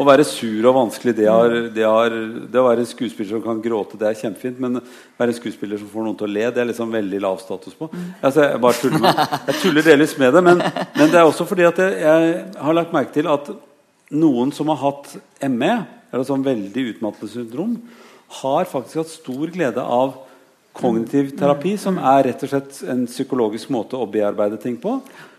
Å 0.02 0.06
være 0.08 0.26
sur 0.26 0.66
og 0.66 0.74
vanskelig, 0.80 1.14
det, 1.20 1.28
er, 1.30 1.56
det, 1.76 1.84
er, 1.86 2.14
det 2.50 2.58
å 2.58 2.66
være 2.66 2.88
skuespiller 2.90 3.36
som 3.36 3.44
kan 3.46 3.60
gråte, 3.62 4.00
det 4.02 4.08
er 4.10 4.18
kjempefint. 4.18 4.58
Men 4.64 4.80
å 4.80 4.84
være 5.22 5.36
skuespiller 5.38 5.78
som 5.78 5.92
får 5.92 6.08
noen 6.08 6.18
til 6.18 6.26
å 6.26 6.32
le, 6.32 6.48
det 6.50 6.64
er 6.64 6.70
liksom 6.72 6.96
veldig 6.96 7.20
lav 7.22 7.38
status 7.44 7.78
på. 7.78 7.90
Altså, 8.20 8.48
jeg 8.48 8.64
bare 8.64 8.80
tuller 8.82 9.04
med 9.04 9.22
Jeg 9.52 9.60
tuller 9.62 9.86
delvis 9.92 10.18
med 10.18 10.34
det, 10.34 10.44
men, 10.48 10.64
men 10.98 11.14
det 11.14 11.20
er 11.22 11.28
også 11.28 11.46
fordi 11.50 11.68
at 11.70 11.84
jeg, 11.84 12.00
jeg 12.02 12.64
har 12.66 12.78
lagt 12.78 12.96
merke 12.96 13.14
til 13.14 13.30
at 13.30 13.54
noen 14.12 14.52
som 14.56 14.74
har 14.74 14.82
hatt 14.82 15.14
ME, 15.54 15.74
eller 16.12 16.28
sånn 16.28 16.44
veldig 16.44 16.88
utmattende 16.96 17.32
syndrom, 17.32 17.78
har 18.42 18.70
faktisk 18.70 19.04
hatt 19.04 19.14
stor 19.14 19.54
glede 19.54 19.84
av 19.86 20.16
kognitiv 20.76 21.34
terapi, 21.40 21.76
som 21.80 21.98
er 22.00 22.30
rett 22.30 22.46
og 22.46 22.52
slett 22.52 22.80
en 22.90 23.04
psykologisk 23.10 23.72
måte 23.74 24.00
å 24.00 24.08
bearbeide 24.10 24.60
ting 24.62 24.78
på. 24.82 24.98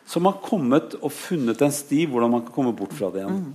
Som 0.09 0.27
har 0.29 0.41
kommet 0.45 0.97
og 0.99 1.13
funnet 1.15 1.61
en 1.63 1.73
sti 1.73 2.05
hvordan 2.11 2.33
man 2.33 2.45
kan 2.47 2.55
komme 2.57 2.75
bort 2.77 2.93
fra 2.97 3.09
det 3.13 3.23
igjen. 3.23 3.39
Men 3.39 3.55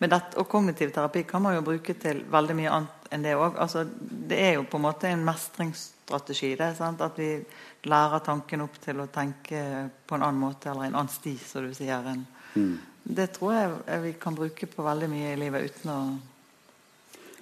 dette, 0.00 0.36
og 0.40 0.48
kognitiv 0.50 0.90
terapi 0.94 1.22
kan 1.28 1.42
man 1.42 1.54
jo 1.56 1.64
bruke 1.66 1.94
til 2.00 2.24
veldig 2.30 2.56
mye 2.58 2.72
annet 2.72 3.12
enn 3.14 3.22
det 3.22 3.36
òg. 3.38 3.58
Altså, 3.62 3.84
det 4.02 4.40
er 4.42 4.56
jo 4.56 4.64
på 4.66 4.80
en 4.80 4.86
måte 4.88 5.08
en 5.08 5.22
mestringsstrategi. 5.24 6.54
Det, 6.58 6.72
sant? 6.78 7.04
At 7.04 7.18
vi 7.18 7.30
lærer 7.86 8.24
tanken 8.26 8.64
opp 8.64 8.80
til 8.82 9.00
å 9.00 9.10
tenke 9.12 9.60
på 10.06 10.16
en 10.16 10.26
annen 10.26 10.40
måte, 10.40 10.72
eller 10.72 10.88
en 10.88 10.98
annen 10.98 11.12
sti, 11.12 11.36
som 11.38 11.68
du 11.68 11.74
sier. 11.76 12.10
En, 12.14 12.26
Mm. 12.54 12.78
Det 13.02 13.26
tror 13.34 13.52
jeg 13.52 13.70
eh, 13.86 14.00
vi 14.00 14.12
kan 14.20 14.36
bruke 14.36 14.66
på 14.70 14.84
veldig 14.86 15.08
mye 15.10 15.32
i 15.34 15.38
livet 15.40 15.72
uten 15.72 15.90
å 15.92 15.98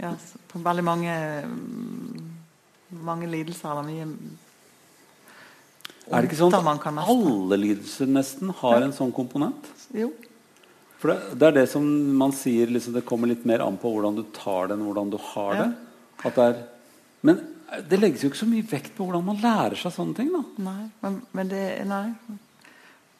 ja, 0.01 0.15
På 0.49 0.63
veldig 0.65 0.85
mange 0.87 1.17
mange 2.93 3.29
lidelser 3.31 3.71
eller 3.71 3.87
mye 3.87 4.07
Er 6.09 6.25
det 6.25 6.31
ikke 6.31 6.41
sånn 6.41 6.57
at 6.57 6.89
alle 7.05 7.59
lidelser 7.61 8.11
nesten 8.11 8.51
har 8.63 8.83
en 8.83 8.97
sånn 8.97 9.13
komponent? 9.15 9.69
Jo. 9.95 10.11
For 11.03 11.11
det, 11.11 11.35
det 11.35 11.49
er 11.49 11.57
det 11.57 11.65
som 11.67 11.87
man 12.15 12.31
sier 12.37 12.71
liksom, 12.71 12.95
Det 12.95 13.03
kommer 13.09 13.27
litt 13.27 13.43
mer 13.49 13.65
an 13.65 13.75
på 13.81 13.91
hvordan 13.91 14.21
du 14.21 14.23
tar 14.37 14.71
det 14.71 14.77
enn 14.77 14.85
hvordan 14.87 15.11
du 15.11 15.19
har 15.33 15.57
det. 15.59 15.71
At 16.23 16.37
det 16.39 16.45
er, 16.45 16.61
men 17.27 17.41
det 17.89 17.99
legges 17.99 18.23
jo 18.23 18.31
ikke 18.31 18.43
så 18.43 18.47
mye 18.47 18.67
vekt 18.69 18.93
på 18.95 19.07
hvordan 19.09 19.25
man 19.27 19.41
lærer 19.43 19.79
seg 19.81 19.95
sånne 19.97 20.15
ting. 20.19 20.31
da 20.31 20.43
Nei, 20.63 20.85
men, 21.03 21.17
men 21.35 21.51
det 21.51 21.63
Nei. 21.91 22.05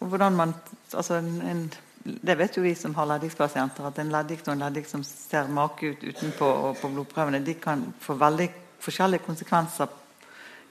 Og 0.03 0.13
hvordan 0.13 0.39
man 0.39 0.55
altså 0.93 1.19
en, 1.19 1.35
en, 1.47 1.65
Det 2.03 2.35
vet 2.39 2.57
jo 2.59 2.65
vi 2.65 2.75
som 2.75 2.95
har 2.99 3.07
leddikspasienter, 3.07 3.87
at 3.87 3.99
en 4.03 4.11
leddik 4.11 4.41
og 4.47 4.55
en 4.55 4.65
leddgikt 4.65 4.91
som 4.91 5.05
ser 5.07 5.51
make 5.51 5.87
ut 5.87 6.03
utenpå 6.03 6.47
og 6.47 6.81
på 6.81 6.91
blodprøvene, 6.91 7.43
de 7.47 7.55
kan 7.55 7.85
få 8.03 8.17
veldig 8.19 8.49
forskjellige 8.83 9.23
konsekvenser 9.23 9.91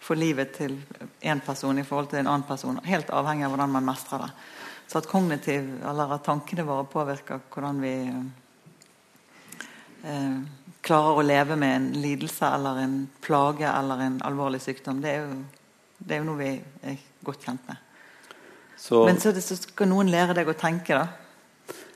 for 0.01 0.19
livet 0.19 0.51
til 0.57 0.75
én 1.23 1.39
person 1.45 1.79
i 1.79 1.85
forhold 1.87 2.09
til 2.11 2.19
en 2.19 2.27
annen 2.27 2.47
person. 2.47 2.81
Helt 2.83 3.13
avhengig 3.15 3.47
av 3.47 3.55
hvordan 3.55 3.71
man 3.77 3.87
mestrer 3.87 4.25
det. 4.25 4.31
Så 4.91 4.99
at 4.99 5.07
kognitiv, 5.07 5.69
eller 5.87 6.09
at 6.17 6.25
tankene 6.25 6.65
våre 6.67 6.83
påvirker 6.91 7.39
hvordan 7.53 7.77
vi 7.79 7.93
eh, 10.03 10.41
klarer 10.83 11.21
å 11.21 11.23
leve 11.23 11.55
med 11.55 11.75
en 11.77 11.85
lidelse 12.03 12.49
eller 12.57 12.81
en 12.83 12.97
plage 13.23 13.69
eller 13.69 14.03
en 14.03 14.17
alvorlig 14.27 14.59
sykdom, 14.65 14.99
det 15.03 15.13
er 15.13 15.21
jo, 15.23 15.37
det 16.01 16.17
er 16.17 16.19
jo 16.19 16.27
noe 16.27 16.41
vi 16.41 16.51
er 16.91 16.99
godt 17.23 17.47
kjent 17.47 17.63
med. 17.69 17.79
Så, 18.81 19.05
Men 19.05 19.19
så, 19.21 19.31
det, 19.31 19.45
så 19.45 19.55
skal 19.61 19.87
noen 19.93 20.11
lære 20.11 20.35
deg 20.41 20.49
å 20.51 20.57
tenke, 20.59 20.97
da. 20.97 21.07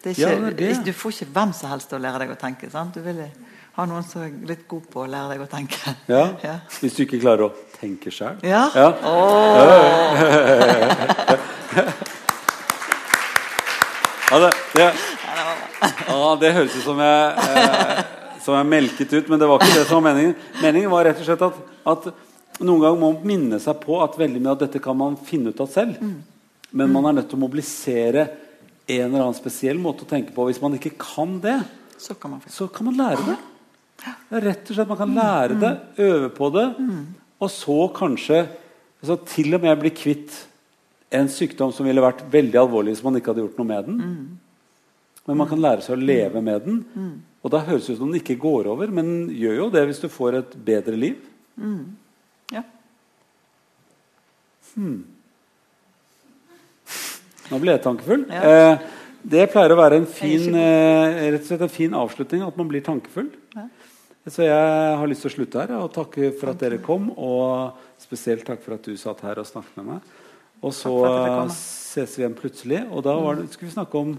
Det 0.05 0.13
ikke, 0.13 0.21
Ja, 0.21 0.35
det 0.37 0.55
det. 0.61 0.71
Du 0.85 0.93
får 0.93 1.17
ikke 1.17 1.31
hvem 1.35 1.51
som 1.57 1.71
helst 1.73 1.89
til 1.89 1.97
å 1.99 2.03
lære 2.05 2.19
deg 2.23 2.31
å 2.31 2.39
tenke. 2.39 2.69
Sant? 2.71 2.95
Du 2.95 3.01
vil 3.03 3.19
ha 3.75 3.85
noen 3.89 4.05
som 4.07 4.21
er 4.23 4.31
litt 4.47 4.67
god 4.71 4.85
på 4.93 5.03
å 5.03 5.09
lære 5.09 5.33
deg 5.33 5.43
å 5.43 5.51
tenke. 5.51 5.95
ja, 6.07 6.25
Ja. 6.45 6.59
Hvis 6.79 6.95
du 6.95 7.03
ikke 7.03 7.19
klarer 7.25 7.49
å 7.49 7.53
tenke 7.75 8.13
sjøl. 8.13 8.37
Ja? 8.45 8.69
Ja. 8.77 8.89
Ja, 14.35 14.39
det, 14.39 14.51
det, 14.75 14.85
ja, 16.07 16.31
det 16.41 16.49
høres 16.57 16.73
ut 16.75 16.83
som 16.83 16.97
jeg, 16.99 17.51
eh, 17.55 17.99
som 18.43 18.57
jeg 18.57 18.67
melket 18.67 19.13
ut, 19.13 19.29
men 19.31 19.39
det 19.39 19.47
var 19.47 19.61
ikke 19.63 19.77
det 19.77 19.83
som 19.87 20.01
var 20.01 20.09
meningen. 20.09 20.33
Meningen 20.59 20.91
var 20.91 21.05
rett 21.07 21.21
og 21.23 21.27
slett 21.29 21.43
at, 21.45 21.59
at 21.87 22.07
noen 22.59 22.81
ganger 22.81 22.97
må 22.99 23.11
man 23.13 23.29
minne 23.29 23.59
seg 23.63 23.77
på 23.79 24.01
at 24.03 24.17
veldig 24.19 24.41
mye 24.41 24.51
av 24.51 24.57
dette 24.65 24.81
kan 24.83 24.97
man 24.99 25.15
finne 25.23 25.53
ut 25.53 25.61
av 25.63 25.69
selv. 25.71 26.01
Men 26.75 26.91
man 26.91 27.07
er 27.07 27.15
nødt 27.15 27.29
til 27.31 27.39
å 27.39 27.43
mobilisere 27.45 28.25
en 28.25 29.05
eller 29.05 29.21
annen 29.21 29.37
spesiell 29.37 29.79
måte 29.79 30.03
å 30.03 30.09
tenke 30.09 30.35
på. 30.35 30.49
Hvis 30.49 30.59
man 30.63 30.75
ikke 30.75 30.91
kan 30.99 31.37
det, 31.43 31.55
Så 31.95 32.17
kan 32.19 32.33
man 32.33 32.41
så 32.51 32.67
kan 32.67 32.89
man 32.89 32.97
lære 32.99 33.23
det. 33.29 33.37
Det 34.03 34.41
rett 34.43 34.67
og 34.67 34.75
slett 34.75 34.89
Man 34.91 34.99
kan 34.99 35.15
lære 35.15 35.55
det, 35.61 35.71
øve 36.09 36.27
på 36.35 36.49
det, 36.51 36.65
og 37.39 37.49
så 37.55 37.77
kanskje 37.95 38.41
altså 38.99 39.15
til 39.31 39.55
og 39.55 39.63
med 39.63 39.79
bli 39.79 39.93
kvitt 39.95 40.41
en 41.13 41.29
sykdom 41.29 41.71
som 41.73 41.85
ville 41.85 42.03
vært 42.03 42.23
veldig 42.31 42.59
alvorlig 42.59 42.95
hvis 42.95 43.03
man 43.05 43.15
ikke 43.19 43.31
hadde 43.31 43.45
gjort 43.45 43.59
noe 43.61 43.69
med 43.69 43.87
den. 43.89 43.99
Men 45.25 45.39
man 45.39 45.49
kan 45.49 45.61
lære 45.61 45.85
seg 45.85 45.95
å 45.95 46.01
leve 46.01 46.41
med 46.43 46.65
den. 46.65 46.83
Og 47.45 47.51
da 47.53 47.61
høres 47.65 47.85
det 47.85 47.95
ut 47.95 47.99
som 48.01 48.09
den 48.09 48.21
ikke 48.21 48.39
går 48.41 48.69
over, 48.71 48.89
men 48.93 49.29
gjør 49.29 49.55
jo 49.59 49.69
det 49.73 49.85
hvis 49.89 50.01
du 50.01 50.09
får 50.09 50.39
et 50.41 50.57
bedre 50.65 50.97
liv. 50.97 51.17
Ja. 52.53 52.63
Nå 57.45 57.59
ble 57.61 57.75
jeg 57.75 57.83
tankefull. 57.85 58.25
Ja. 58.33 58.41
Eh, 58.49 58.75
det 59.25 59.47
pleier 59.53 59.73
å 59.73 59.79
være 59.79 60.01
en 60.01 60.09
fin, 60.09 60.53
eh, 60.53 61.33
en 61.33 61.69
fin 61.69 61.93
avslutning, 61.97 62.43
at 62.45 62.57
man 62.57 62.67
blir 62.69 62.83
tankefull. 62.85 63.29
Ja. 63.55 63.67
Så 64.25 64.41
jeg 64.41 64.97
har 64.97 65.07
lyst 65.07 65.21
til 65.21 65.29
å 65.29 65.35
slutte 65.35 65.61
her 65.61 65.71
og 65.77 65.93
takke 65.93 66.31
for 66.33 66.49
at 66.49 66.61
dere 66.61 66.81
kom. 66.81 67.11
Og 67.13 67.77
spesielt 68.01 68.45
takk 68.45 68.61
for 68.63 68.73
at 68.73 68.83
du 68.85 68.97
satt 68.97 69.21
her 69.21 69.37
og 69.41 69.45
snakket 69.45 69.77
med 69.77 69.85
meg. 69.93 70.13
Og 70.63 70.73
så 70.73 70.93
ses 71.53 72.15
vi 72.17 72.23
igjen 72.23 72.37
plutselig. 72.37 72.81
Og 72.91 73.03
da 73.05 73.15
var 73.19 73.41
det, 73.41 73.51
skal 73.53 73.67
vi 73.67 73.73
snakke 73.75 74.01
om 74.01 74.15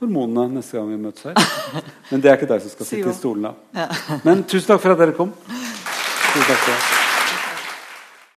hormonene 0.00 0.58
neste 0.58 0.78
gang 0.78 0.90
vi 0.90 0.98
møtes 1.00 1.28
her. 1.28 1.84
Men 2.10 2.24
det 2.24 2.30
er 2.32 2.40
ikke 2.40 2.50
deg 2.50 2.64
som 2.64 2.74
skal 2.74 2.90
sitte 2.90 3.14
i 3.14 3.16
stolen 3.16 3.50
da. 3.50 3.88
Men 4.26 4.44
tusen 4.44 4.72
takk 4.72 4.84
for 4.84 4.96
at 4.96 5.04
dere 5.04 5.16
kom. 5.16 5.32
Tusen 5.48 6.46
takk 6.50 6.68
for. 6.68 7.03